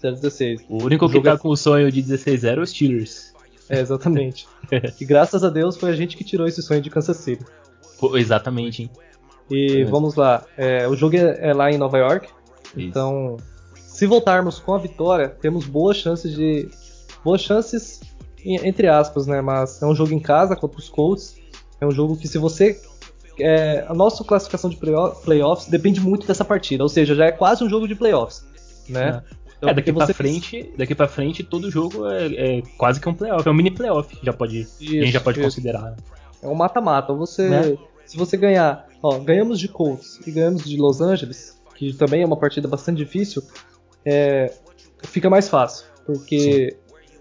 0-16. 0.02 0.62
O 0.70 0.84
único 0.86 1.10
que 1.10 1.22
tá 1.22 1.38
com 1.38 1.50
o 1.50 1.58
sonho 1.58 1.92
de 1.92 2.02
16-0 2.02 2.58
é 2.58 2.60
os 2.62 2.70
Steelers. 2.70 3.34
É, 3.70 3.80
exatamente. 3.80 4.48
e 5.00 5.06
graças 5.06 5.44
a 5.44 5.50
Deus 5.50 5.76
foi 5.76 5.92
a 5.92 5.96
gente 5.96 6.16
que 6.16 6.24
tirou 6.24 6.48
esse 6.48 6.62
sonho 6.62 6.82
de 6.82 6.90
Kansas 6.90 7.18
City. 7.18 7.46
Pô, 8.00 8.18
exatamente, 8.18 8.84
hein? 8.84 8.90
E 9.54 9.84
vamos 9.84 10.16
lá. 10.16 10.44
É, 10.58 10.88
o 10.88 10.96
jogo 10.96 11.16
é, 11.16 11.50
é, 11.50 11.54
lá 11.54 11.72
em 11.72 11.78
Nova 11.78 11.98
York. 11.98 12.28
Isso. 12.28 12.80
Então, 12.80 13.38
se 13.76 14.06
voltarmos 14.06 14.60
com 14.60 14.74
a 14.74 14.78
vitória, 14.78 15.30
temos 15.30 15.66
boas 15.66 15.98
chances 15.98 16.34
de. 16.34 16.68
Boas 17.24 17.42
chances, 17.42 18.02
entre 18.44 18.88
aspas, 18.88 19.28
né? 19.28 19.42
Mas 19.42 19.82
é 19.82 19.86
um 19.86 19.96
jogo 19.96 20.14
em 20.14 20.20
casa 20.20 20.56
contra 20.56 20.80
os 20.80 20.90
Colts. 20.90 21.36
É 21.80 21.86
um 21.86 21.92
jogo 21.92 22.18
que, 22.18 22.28
se 22.28 22.38
você. 22.38 22.80
É, 23.40 23.86
a 23.88 23.94
nossa 23.94 24.24
classificação 24.24 24.70
de 24.70 24.78
playoffs 24.78 25.68
depende 25.68 26.00
muito 26.00 26.28
dessa 26.28 26.46
partida. 26.46 26.84
Ou 26.84 26.90
seja, 26.90 27.16
já 27.16 27.26
é 27.26 27.32
quase 27.32 27.64
um 27.64 27.70
jogo 27.70 27.88
de 27.88 27.96
playoffs. 27.96 28.46
Né? 28.88 29.22
É. 29.30 29.44
Então, 29.58 29.70
é, 29.70 29.74
daqui 29.74 29.94
pra, 29.94 30.08
frente, 30.08 30.74
daqui 30.78 30.94
pra 30.94 31.08
frente, 31.08 31.42
todo 31.42 31.72
jogo 31.72 32.06
é, 32.10 32.58
é, 32.58 32.62
quase 32.78 33.00
que 33.00 33.08
um 33.08 33.14
playoff. 33.14 33.48
É 33.48 33.52
um 33.52 33.54
mini 33.54 33.72
playoff, 33.72 34.18
já 34.22 34.34
pode, 34.34 34.60
isso, 34.62 34.78
a 34.82 34.86
gente 34.86 35.12
já 35.12 35.22
pode 35.22 35.40
isso. 35.40 35.48
considerar. 35.48 35.96
É 36.42 36.48
um 36.48 36.54
mata-mata. 36.56 37.14
Você. 37.14 37.50
Né? 37.50 37.78
Se 38.06 38.18
você 38.18 38.36
ganhar, 38.36 38.86
ó, 39.04 39.20
ganhamos 39.20 39.60
de 39.60 39.68
Colts 39.68 40.20
e 40.26 40.32
ganhamos 40.32 40.64
de 40.64 40.78
Los 40.78 41.02
Angeles, 41.02 41.62
que 41.76 41.94
também 41.94 42.24
é 42.24 42.26
uma 42.26 42.38
partida 42.38 42.68
bastante 42.68 42.98
difícil, 42.98 43.44
é, 44.06 44.52
fica 45.04 45.30
mais 45.30 45.50
fácil, 45.50 45.86
porque 46.06 46.78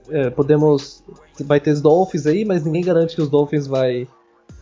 é, 0.09 0.31
podemos, 0.31 1.05
vai 1.41 1.61
ter 1.61 1.73
os 1.73 1.81
Dolphins 1.81 2.27
aí, 2.27 2.45
mas 2.45 2.65
ninguém 2.65 2.83
garante 2.83 3.17
que 3.17 3.23
os 3.23 3.29
Dolphins 3.29 3.67
vai, 3.67 4.07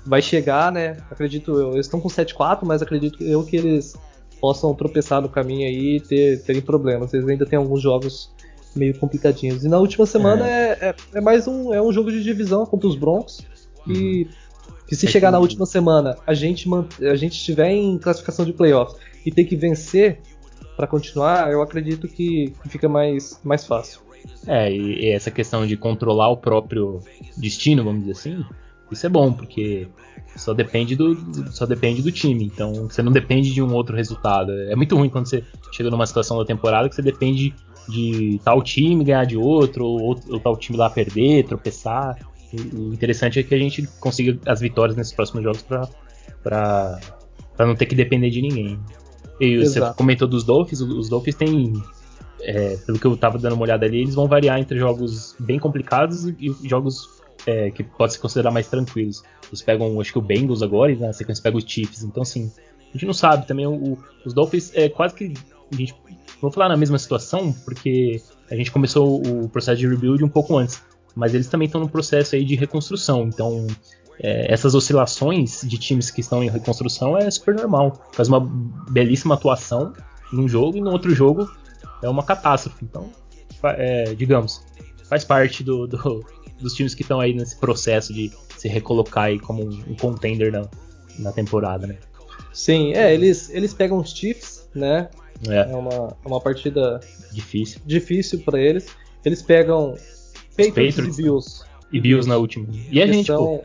vai 0.07 0.23
chegar, 0.23 0.73
né? 0.73 0.97
Acredito 1.11 1.53
eu, 1.53 1.73
eles 1.73 1.87
estão 1.87 2.01
com 2.01 2.09
7-4, 2.09 2.61
mas 2.63 2.83
acredito 2.83 3.23
eu 3.23 3.45
que 3.45 3.57
eles 3.57 3.95
possam 4.41 4.75
tropeçar 4.75 5.21
no 5.21 5.29
caminho 5.29 5.67
aí 5.67 5.97
e 5.97 6.01
ter, 6.01 6.43
terem 6.43 6.63
problemas. 6.63 7.13
Eles 7.13 7.29
ainda 7.29 7.45
têm 7.45 7.59
alguns 7.59 7.83
jogos 7.83 8.33
meio 8.75 8.99
complicadinhos. 8.99 9.65
E 9.65 9.69
na 9.69 9.79
última 9.79 10.07
semana 10.07 10.49
é, 10.49 10.79
é, 10.81 10.89
é, 10.89 10.95
é 11.15 11.21
mais 11.21 11.47
um, 11.47 11.75
é 11.75 11.83
um 11.83 11.93
jogo 11.93 12.11
de 12.11 12.23
divisão 12.23 12.65
contra 12.65 12.89
os 12.89 12.97
Broncos. 12.97 13.41
E 13.87 14.23
uhum. 14.23 14.29
Que 14.91 14.97
se 14.97 15.07
é 15.07 15.09
chegar 15.09 15.29
que... 15.29 15.33
na 15.33 15.39
última 15.39 15.65
semana 15.65 16.17
a 16.27 16.35
gente, 16.35 16.69
a 17.09 17.15
gente 17.15 17.35
estiver 17.35 17.71
em 17.71 17.97
classificação 17.97 18.45
de 18.45 18.53
playoffs 18.53 18.99
e 19.25 19.31
ter 19.31 19.45
que 19.45 19.55
vencer 19.55 20.21
para 20.77 20.85
continuar, 20.85 21.49
eu 21.53 21.63
acredito 21.63 22.09
que 22.09 22.53
fica 22.69 22.89
mais, 22.89 23.41
mais 23.45 23.65
fácil. 23.65 24.01
É, 24.49 24.73
e, 24.73 25.11
essa 25.11 25.31
questão 25.31 25.65
de 25.65 25.77
controlar 25.77 26.31
o 26.31 26.37
próprio 26.37 26.99
destino, 27.37 27.85
vamos 27.85 28.01
dizer 28.01 28.13
assim, 28.13 28.45
isso 28.91 29.07
é 29.07 29.09
bom, 29.09 29.33
porque 29.33 29.87
só 30.35 30.53
depende 30.53 30.97
do, 30.97 31.15
só 31.53 31.67
depende 31.67 32.03
do 32.03 32.11
time. 32.11 32.45
Então 32.45 32.89
você 32.89 33.01
não 33.01 33.13
depende 33.13 33.53
de 33.53 33.63
um 33.63 33.73
outro 33.73 33.95
resultado. 33.95 34.51
É 34.51 34.75
muito 34.75 34.97
ruim 34.97 35.09
quando 35.09 35.29
você 35.29 35.45
chega 35.71 35.89
numa 35.89 36.05
situação 36.05 36.37
da 36.37 36.45
temporada 36.45 36.89
que 36.89 36.97
você 36.97 37.03
depende 37.03 37.55
de 37.89 38.41
tal 38.43 38.61
time 38.61 39.05
ganhar 39.05 39.25
de 39.25 39.37
outro, 39.37 39.85
ou, 39.85 40.19
ou 40.29 40.41
tal 40.41 40.57
time 40.57 40.77
lá 40.77 40.91
perder, 40.91 41.45
tropeçar. 41.45 42.19
O 42.53 42.93
interessante 42.93 43.39
é 43.39 43.43
que 43.43 43.55
a 43.55 43.59
gente 43.59 43.87
consiga 44.01 44.39
as 44.47 44.61
vitórias 44.61 44.97
nesses 44.97 45.13
próximos 45.13 45.45
jogos 45.45 45.63
para 45.63 46.69
não 47.59 47.75
ter 47.75 47.87
que 47.87 47.95
depender 47.95 48.31
de 48.31 48.43
ninguém. 48.43 48.79
E 49.41 49.55
Exato. 49.55 49.87
você 49.87 49.97
comentou 49.97 50.29
dos 50.29 50.45
Dolphins, 50.45 50.81
os 50.81 51.09
Dolphins 51.09 51.35
têm, 51.37 51.73
é, 52.43 52.77
pelo 52.79 52.99
que 52.99 53.07
eu 53.07 53.17
tava 53.17 53.39
dando 53.39 53.55
uma 53.55 53.63
olhada 53.63 53.87
ali, 53.87 54.01
eles 54.01 54.15
vão 54.15 54.27
variar 54.27 54.59
entre 54.59 54.79
jogos 54.79 55.37
bem 55.39 55.59
complicados 55.59 56.27
e 56.27 56.55
jogos 56.65 57.09
é, 57.47 57.71
que 57.71 57.83
pode 57.83 58.15
se 58.15 58.19
considerar 58.19 58.51
mais 58.51 58.69
tranquilos. 58.69 59.23
Eles 59.49 59.63
pegam, 59.63 60.01
acho 60.01 60.13
que 60.13 60.19
o 60.19 60.23
Bengals 60.23 60.63
agora 60.63 60.93
e 60.93 60.97
na 60.97 61.13
sequência 61.13 61.43
pegam 61.43 61.59
os 61.59 61.65
Chiefs. 61.65 62.03
Então, 62.03 62.23
assim, 62.23 62.53
a 62.91 62.93
gente 62.93 63.07
não 63.07 63.15
sabe 63.15 63.47
também. 63.47 63.67
O, 63.67 63.97
os 64.25 64.35
Dolphins 64.35 64.73
é 64.75 64.89
quase 64.89 65.15
que. 65.15 65.33
A 65.73 65.77
gente, 65.77 65.95
vou 66.43 66.51
falar 66.51 66.69
na 66.69 66.77
mesma 66.77 66.99
situação, 66.99 67.53
porque 67.65 68.21
a 68.51 68.57
gente 68.57 68.73
começou 68.73 69.23
o 69.23 69.49
processo 69.49 69.79
de 69.79 69.87
rebuild 69.87 70.25
um 70.25 70.29
pouco 70.29 70.59
antes 70.59 70.83
mas 71.15 71.35
eles 71.35 71.49
também 71.49 71.67
estão 71.67 71.81
no 71.81 71.89
processo 71.89 72.37
aí 72.37 72.45
de 72.45 72.55
reconstrução. 72.55 73.25
Então, 73.25 73.67
é, 74.23 74.53
essas 74.53 74.75
oscilações 74.75 75.63
de 75.65 75.79
times 75.79 76.11
que 76.11 76.21
estão 76.21 76.43
em 76.43 76.51
reconstrução 76.51 77.17
é 77.17 77.31
super 77.31 77.55
normal. 77.55 78.09
Faz 78.13 78.29
uma 78.29 78.41
belíssima 78.91 79.35
atuação 79.35 79.93
num 80.33 80.49
jogo 80.49 80.77
e 80.77 80.81
no 80.81 80.91
outro 80.91 81.15
jogo 81.15 81.51
é 82.03 82.09
uma 82.09 82.23
catástrofe. 82.23 82.85
Então, 82.85 83.11
é, 83.65 84.15
digamos, 84.15 84.63
faz 85.09 85.25
parte 85.25 85.65
do, 85.65 85.87
do, 85.87 86.25
dos 86.61 86.75
times 86.75 86.95
que 86.95 87.03
estão 87.03 87.21
aí 87.21 87.35
nesse 87.35 87.57
processo 87.57 88.13
de 88.13 88.31
se 88.57 88.69
recolocar 88.69 89.25
aí 89.25 89.39
como 89.39 89.65
um, 89.65 89.97
contender 89.97 90.53
na, 90.53 90.69
na 91.19 91.33
temporada, 91.33 91.87
né? 91.87 91.97
Sim, 92.53 92.93
é, 92.95 93.15
eles, 93.15 93.49
eles 93.51 93.73
pegam 93.73 93.99
os 93.99 94.11
Chiefs, 94.11 94.69
né? 94.75 95.09
É, 95.49 95.73
é 95.73 95.77
uma, 95.77 96.17
uma 96.25 96.41
partida 96.41 97.01
difícil, 97.33 97.81
difícil 97.87 98.41
para 98.41 98.61
eles. 98.61 98.87
Eles 99.25 99.43
pegam 99.43 99.95
Patriots, 100.69 100.97
Patriots 100.97 101.19
e 101.19 101.23
Bills. 101.23 101.65
E 101.93 102.01
Bills 102.01 102.29
na 102.29 102.37
última. 102.37 102.67
E 102.91 103.03
a 103.03 103.07
gente, 103.07 103.27
são... 103.27 103.63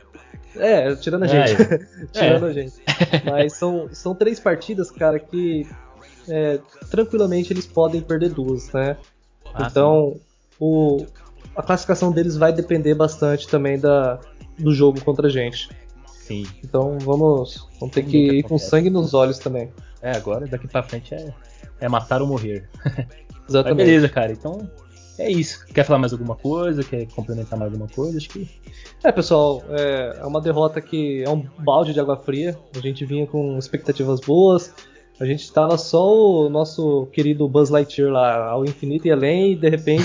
É, 0.56 0.96
tirando 0.96 1.24
a 1.24 1.28
gente. 1.28 1.62
É. 1.62 1.80
tirando 2.12 2.48
é. 2.48 2.50
a 2.50 2.54
gente. 2.54 2.74
Mas 3.26 3.54
são, 3.54 3.90
são 3.92 4.16
três 4.16 4.40
partidas, 4.40 4.90
cara, 4.90 5.20
que 5.20 5.68
é, 6.28 6.60
tranquilamente 6.90 7.52
eles 7.54 7.66
podem 7.66 8.02
perder 8.02 8.30
duas, 8.30 8.72
né? 8.72 8.98
Ah, 9.54 9.68
então, 9.70 10.20
o, 10.60 11.06
a 11.56 11.62
classificação 11.62 12.12
deles 12.12 12.36
vai 12.36 12.52
depender 12.52 12.94
bastante 12.96 13.48
também 13.48 13.80
da, 13.80 14.20
do 14.58 14.74
jogo 14.74 15.02
contra 15.02 15.28
a 15.28 15.30
gente. 15.30 15.70
Sim. 16.08 16.46
Então 16.64 16.98
vamos, 17.00 17.68
vamos 17.80 17.94
ter 17.94 18.04
que 18.04 18.18
ir 18.18 18.44
com 18.44 18.58
sangue 18.58 18.90
nos 18.90 19.14
olhos 19.14 19.38
também. 19.38 19.72
É, 20.02 20.12
agora 20.12 20.48
daqui 20.48 20.68
pra 20.68 20.84
frente 20.84 21.14
é, 21.14 21.34
é 21.80 21.88
matar 21.88 22.22
ou 22.22 22.28
morrer. 22.28 22.68
Exatamente. 23.48 23.78
Mas 23.78 23.86
beleza, 23.86 24.10
cara. 24.10 24.32
Então 24.32 24.70
é 25.18 25.32
isso. 25.32 25.66
Quer 25.68 25.84
falar 25.84 26.00
mais 26.00 26.12
alguma 26.12 26.36
coisa? 26.36 26.84
Quer 26.84 27.08
complementar 27.08 27.58
mais 27.58 27.72
alguma 27.72 27.90
coisa? 27.90 28.18
Acho 28.18 28.30
que. 28.30 28.50
É, 29.04 29.12
pessoal, 29.12 29.64
é, 29.70 30.20
é 30.22 30.26
uma 30.26 30.42
derrota 30.42 30.82
que 30.82 31.24
é 31.24 31.30
um 31.30 31.46
balde 31.60 31.94
de 31.94 32.00
água 32.00 32.18
fria. 32.18 32.58
A 32.76 32.80
gente 32.80 33.06
vinha 33.06 33.26
com 33.26 33.58
expectativas 33.58 34.20
boas. 34.20 34.74
A 35.20 35.26
gente 35.26 35.44
estava 35.44 35.78
só 35.78 36.14
o 36.14 36.50
nosso 36.50 37.08
querido 37.14 37.48
Buzz 37.48 37.70
Lightyear 37.70 38.12
lá, 38.12 38.50
ao 38.50 38.66
infinito 38.66 39.08
e 39.08 39.12
além, 39.12 39.54
e 39.54 39.56
de 39.56 39.70
repente 39.70 40.04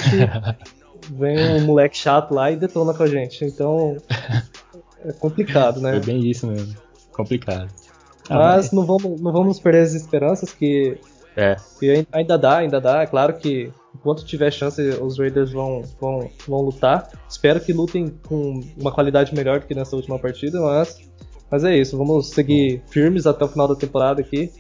vem 1.11 1.57
um 1.57 1.67
moleque 1.67 1.97
chato 1.97 2.33
lá 2.33 2.51
e 2.51 2.57
detona 2.57 2.95
com 2.95 3.03
a 3.03 3.07
gente. 3.09 3.45
Então 3.45 3.97
é 5.05 5.13
complicado, 5.13 5.81
né? 5.81 5.97
É 5.97 6.01
bem 6.01 6.21
isso 6.31 6.47
mesmo. 6.47 6.77
Complicado. 7.13 7.69
Ah, 8.29 8.39
mas, 8.39 8.71
não, 8.71 8.85
vamos, 8.85 9.21
não 9.21 9.33
vamos 9.33 9.59
perder 9.59 9.83
as 9.83 9.95
esperanças 9.95 10.53
que, 10.53 10.97
é. 11.37 11.57
que 11.81 12.07
ainda 12.13 12.39
dá, 12.39 12.59
ainda 12.59 12.81
dá. 12.81 13.03
É 13.03 13.07
claro 13.07 13.35
que 13.35 13.73
enquanto 14.01 14.25
tiver 14.25 14.51
chance, 14.51 14.81
os 14.81 15.19
Raiders 15.19 15.53
vão, 15.53 15.83
vão, 16.01 16.31
vão 16.49 16.63
lutar. 16.63 17.11
Espero 17.29 17.61
que 17.61 17.73
lutem 17.73 18.09
com 18.27 18.61
uma 18.79 18.91
qualidade 18.91 19.35
melhor 19.35 19.61
do 19.61 19.67
que 19.67 19.75
nessa 19.75 19.95
última 19.95 20.19
partida, 20.19 20.59
mas, 20.61 20.99
mas 21.51 21.65
é 21.65 21.77
isso. 21.77 21.97
Vamos 21.99 22.31
seguir 22.31 22.83
firmes 22.89 23.27
até 23.27 23.45
o 23.45 23.49
final 23.49 23.69
da 23.69 23.77
temporada 23.77 24.23
aqui, 24.23 24.51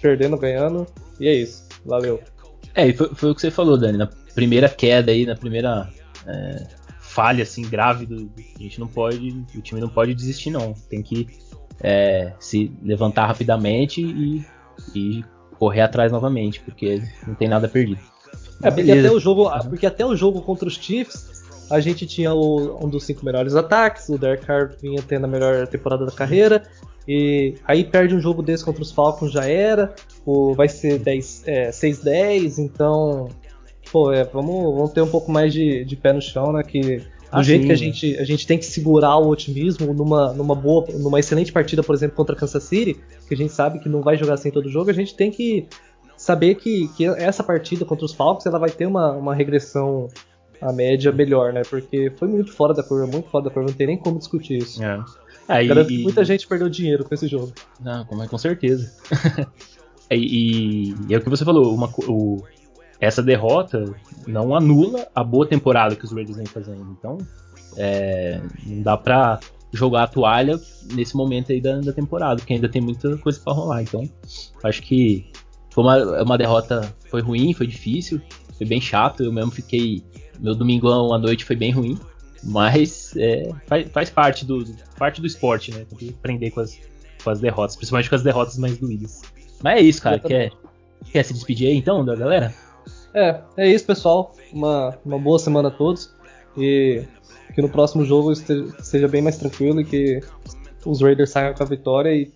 perdendo, 0.00 0.38
ganhando, 0.38 0.86
e 1.18 1.26
é 1.26 1.34
isso. 1.34 1.66
Valeu. 1.84 2.20
É, 2.72 2.92
foi, 2.92 3.08
foi 3.14 3.30
o 3.30 3.34
que 3.34 3.40
você 3.40 3.50
falou, 3.50 3.76
Dani. 3.76 3.98
Na 3.98 4.08
primeira 4.34 4.68
queda 4.68 5.10
aí, 5.10 5.26
na 5.26 5.34
primeira 5.34 5.90
é, 6.26 6.66
falha 7.00 7.42
assim 7.42 7.62
grave, 7.68 8.06
do, 8.06 8.30
a 8.56 8.62
gente 8.62 8.78
não 8.78 8.86
pode, 8.86 9.44
o 9.54 9.60
time 9.60 9.80
não 9.80 9.88
pode 9.88 10.14
desistir 10.14 10.50
não. 10.50 10.72
Tem 10.88 11.02
que 11.02 11.26
é, 11.80 12.32
se 12.38 12.72
levantar 12.80 13.26
rapidamente 13.26 14.00
e, 14.00 14.44
e 14.94 15.24
correr 15.58 15.80
atrás 15.80 16.12
novamente, 16.12 16.60
porque 16.60 17.02
não 17.26 17.34
tem 17.34 17.48
nada 17.48 17.68
perdido. 17.68 18.13
É, 18.62 18.70
porque 18.70 18.92
até, 18.92 19.10
o 19.10 19.20
jogo, 19.20 19.50
porque 19.68 19.86
até 19.86 20.06
o 20.06 20.16
jogo 20.16 20.40
contra 20.42 20.66
os 20.68 20.74
Chiefs, 20.74 21.44
a 21.70 21.80
gente 21.80 22.06
tinha 22.06 22.32
o, 22.32 22.84
um 22.84 22.88
dos 22.88 23.04
cinco 23.04 23.24
melhores 23.24 23.54
ataques, 23.54 24.08
o 24.08 24.18
Derek 24.18 24.46
Carr 24.46 24.74
vinha 24.80 25.02
tendo 25.02 25.24
a 25.24 25.28
melhor 25.28 25.66
temporada 25.66 26.04
da 26.04 26.12
carreira, 26.12 26.62
e 27.06 27.54
aí 27.66 27.84
perde 27.84 28.14
um 28.14 28.20
jogo 28.20 28.42
desse 28.42 28.64
contra 28.64 28.82
os 28.82 28.92
Falcons, 28.92 29.32
já 29.32 29.46
era, 29.46 29.94
o, 30.24 30.54
vai 30.54 30.68
ser 30.68 30.98
10, 30.98 31.42
é, 31.46 31.70
6-10, 31.70 32.58
então, 32.58 33.28
pô, 33.90 34.12
é, 34.12 34.24
vamos, 34.24 34.74
vamos 34.74 34.92
ter 34.92 35.02
um 35.02 35.08
pouco 35.08 35.30
mais 35.30 35.52
de, 35.52 35.84
de 35.84 35.96
pé 35.96 36.12
no 36.12 36.22
chão, 36.22 36.52
né, 36.52 36.62
que 36.62 37.02
do 37.34 37.40
ah, 37.40 37.42
jeito 37.42 37.62
sim, 37.62 37.66
que 37.66 37.72
a 37.72 37.76
gente, 37.76 38.16
a 38.18 38.24
gente 38.24 38.46
tem 38.46 38.56
que 38.56 38.64
segurar 38.64 39.16
o 39.16 39.28
otimismo 39.28 39.92
numa, 39.92 40.32
numa 40.32 40.54
boa, 40.54 40.86
numa 40.94 41.18
excelente 41.18 41.52
partida, 41.52 41.82
por 41.82 41.94
exemplo, 41.94 42.16
contra 42.16 42.36
Kansas 42.36 42.62
City, 42.62 42.96
que 43.26 43.34
a 43.34 43.36
gente 43.36 43.52
sabe 43.52 43.80
que 43.80 43.88
não 43.88 44.02
vai 44.02 44.16
jogar 44.16 44.34
assim 44.34 44.52
todo 44.52 44.70
jogo, 44.70 44.88
a 44.90 44.94
gente 44.94 45.16
tem 45.16 45.32
que 45.32 45.66
saber 46.24 46.54
que, 46.54 46.88
que 46.96 47.04
essa 47.04 47.44
partida 47.44 47.84
contra 47.84 48.06
os 48.06 48.14
Falcons 48.14 48.46
ela 48.46 48.58
vai 48.58 48.70
ter 48.70 48.86
uma, 48.86 49.12
uma 49.12 49.34
regressão 49.34 50.08
à 50.58 50.72
média 50.72 51.12
melhor, 51.12 51.52
né? 51.52 51.60
Porque 51.68 52.10
foi 52.16 52.26
muito 52.26 52.50
fora 52.50 52.72
da 52.72 52.82
curva, 52.82 53.06
muito 53.06 53.28
fora 53.28 53.44
da 53.44 53.50
curva, 53.50 53.68
não 53.68 53.76
tem 53.76 53.88
nem 53.88 53.98
como 53.98 54.18
discutir 54.18 54.56
isso. 54.56 54.82
É. 54.82 55.04
É, 55.46 55.62
e, 55.62 56.02
muita 56.02 56.24
gente 56.24 56.48
perdeu 56.48 56.70
dinheiro 56.70 57.04
com 57.04 57.14
esse 57.14 57.28
jogo. 57.28 57.52
Não, 57.78 58.06
com, 58.06 58.26
com 58.26 58.38
certeza. 58.38 58.90
e, 60.10 60.16
e, 60.16 60.94
e, 61.10 61.14
é 61.14 61.18
o 61.18 61.20
que 61.20 61.28
você 61.28 61.44
falou, 61.44 61.74
uma, 61.74 61.92
o, 62.08 62.42
essa 62.98 63.22
derrota 63.22 63.94
não 64.26 64.56
anula 64.56 65.06
a 65.14 65.22
boa 65.22 65.46
temporada 65.46 65.94
que 65.94 66.06
os 66.06 66.12
Raiders 66.12 66.38
vêm 66.38 66.46
fazendo. 66.46 66.96
Então, 66.98 67.18
é, 67.76 68.40
não 68.64 68.80
dá 68.80 68.96
pra 68.96 69.38
jogar 69.74 70.04
a 70.04 70.06
toalha 70.06 70.58
nesse 70.94 71.14
momento 71.14 71.52
aí 71.52 71.60
da, 71.60 71.80
da 71.80 71.92
temporada, 71.92 72.36
porque 72.36 72.54
ainda 72.54 72.68
tem 72.70 72.80
muita 72.80 73.18
coisa 73.18 73.38
para 73.40 73.52
rolar. 73.52 73.82
Então, 73.82 74.08
acho 74.62 74.80
que 74.80 75.30
foi 75.74 75.82
uma, 75.82 76.22
uma 76.22 76.38
derrota, 76.38 76.94
foi 77.10 77.20
ruim, 77.20 77.52
foi 77.52 77.66
difícil, 77.66 78.22
foi 78.56 78.64
bem 78.64 78.80
chato. 78.80 79.24
Eu 79.24 79.32
mesmo 79.32 79.50
fiquei. 79.50 80.04
Meu 80.38 80.54
domingão 80.54 81.12
à 81.12 81.18
noite 81.18 81.44
foi 81.44 81.56
bem 81.56 81.72
ruim. 81.72 81.98
Mas 82.44 83.12
é, 83.16 83.50
faz, 83.66 83.88
faz, 83.90 84.10
parte, 84.10 84.44
do, 84.44 84.64
parte 84.96 85.20
do 85.20 85.26
esporte, 85.26 85.72
né? 85.72 85.84
Tem 85.88 85.98
que 85.98 86.10
aprender 86.10 86.50
com 86.52 86.60
as, 86.60 86.78
com 87.24 87.30
as 87.30 87.40
derrotas, 87.40 87.74
principalmente 87.74 88.08
com 88.08 88.14
as 88.14 88.22
derrotas 88.22 88.56
mais 88.56 88.78
doídas. 88.78 89.22
Mas 89.62 89.80
é 89.80 89.82
isso, 89.82 90.00
cara. 90.00 90.20
Quer, 90.20 90.52
quer 91.10 91.24
se 91.24 91.32
despedir 91.32 91.68
aí 91.68 91.76
então 91.76 92.04
da 92.04 92.14
galera? 92.14 92.54
É, 93.12 93.40
é 93.56 93.68
isso, 93.68 93.84
pessoal. 93.84 94.32
Uma, 94.52 94.96
uma 95.04 95.18
boa 95.18 95.40
semana 95.40 95.68
a 95.68 95.72
todos. 95.72 96.14
E 96.56 97.02
que 97.52 97.62
no 97.62 97.68
próximo 97.68 98.04
jogo 98.04 98.30
esteja, 98.30 98.68
seja 98.80 99.08
bem 99.08 99.22
mais 99.22 99.38
tranquilo 99.38 99.80
e 99.80 99.84
que 99.84 100.20
os 100.86 101.00
Raiders 101.00 101.30
saiam 101.30 101.52
com 101.52 101.62
a 101.64 101.66
vitória 101.66 102.14
e, 102.14 102.30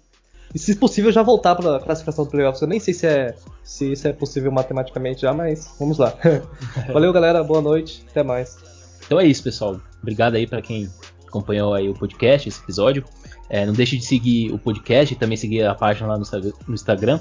e 0.55 0.59
se 0.59 0.75
possível 0.77 1.13
já 1.13 1.23
voltar 1.23 1.55
para 1.55 1.77
a 1.77 1.81
classificação 1.81 2.25
do 2.25 2.31
playoffs. 2.31 2.63
Eu 2.63 2.69
nem 2.69 2.81
sei 2.81 2.95
se 2.95 3.07
é 3.07 3.35
se 3.63 3.93
isso 3.93 4.09
é 4.09 4.13
possível 4.13 4.51
matematicamente 4.51 5.23
já, 5.23 5.33
mas 5.33 5.75
vamos 5.79 5.99
lá. 5.99 6.15
Valeu, 6.93 7.13
galera. 7.13 7.45
Boa 7.45 7.61
noite. 7.61 8.03
Até 8.11 8.23
mais. 8.23 8.57
Então 9.05 9.21
é 9.21 9.27
isso, 9.27 9.43
pessoal. 9.43 9.81
Obrigado 10.03 10.37
aí 10.37 10.47
para 10.47 10.63
quem 10.63 10.89
acompanhou 11.27 11.75
aí 11.75 11.89
o 11.89 11.95
podcast, 11.95 12.49
esse 12.49 12.63
episódio. 12.63 13.05
É, 13.51 13.67
não 13.67 13.73
deixe 13.73 13.97
de 13.97 14.05
seguir 14.05 14.53
o 14.53 14.59
podcast 14.59 15.15
e 15.15 15.17
também 15.17 15.37
seguir 15.37 15.65
a 15.65 15.75
página 15.75 16.09
lá 16.09 16.19
no, 16.19 16.25
no 16.67 16.75
Instagram, 16.75 17.21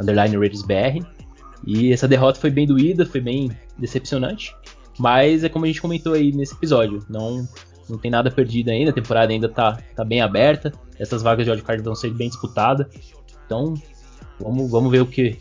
underline 0.00 0.36
RaidesBR. 0.36 1.04
E 1.66 1.92
essa 1.92 2.08
derrota 2.08 2.40
foi 2.40 2.50
bem 2.50 2.66
doída, 2.66 3.06
foi 3.06 3.20
bem 3.20 3.50
decepcionante. 3.78 4.54
Mas 4.98 5.44
é 5.44 5.48
como 5.48 5.64
a 5.64 5.68
gente 5.68 5.80
comentou 5.80 6.14
aí 6.14 6.32
nesse 6.32 6.54
episódio, 6.54 7.04
não, 7.08 7.48
não 7.88 7.98
tem 7.98 8.10
nada 8.10 8.30
perdido 8.30 8.70
ainda, 8.70 8.90
a 8.90 8.94
temporada 8.94 9.32
ainda 9.32 9.48
tá, 9.48 9.78
tá 9.94 10.04
bem 10.04 10.20
aberta, 10.20 10.72
essas 11.02 11.22
vagas 11.22 11.44
de 11.44 11.50
wildcard 11.50 11.82
vão 11.82 11.94
ser 11.96 12.10
bem 12.14 12.28
disputadas. 12.28 12.86
Então, 13.44 13.74
vamos, 14.38 14.70
vamos 14.70 14.90
ver 14.90 15.00
o 15.00 15.06
que, 15.06 15.36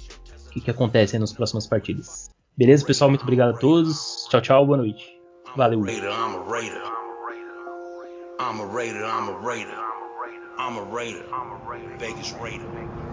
que, 0.52 0.60
que 0.60 0.72
acontece 0.72 1.18
nas 1.20 1.32
próximas 1.32 1.68
partidas. 1.68 2.30
Beleza, 2.58 2.86
pessoal? 2.86 3.10
Muito 3.10 3.22
obrigado 3.22 3.52
a 3.52 3.58
todos. 3.58 4.26
Tchau, 4.30 4.42
tchau, 4.42 4.66
boa 4.66 4.78
noite. 4.78 5.20
Valeu. 5.56 5.80
I'm 5.80 6.36
a 6.36 6.44
Raider. 6.50 6.76
I'm 8.40 8.60
a 8.60 8.66
Raider. 8.66 9.06
I'm 10.58 10.80
a 10.80 10.84
Raider. 10.84 11.26
I'm 11.32 11.52
a 11.52 11.70
Raider. 11.70 11.98
Vegas 12.00 12.34
Raider. 12.42 13.11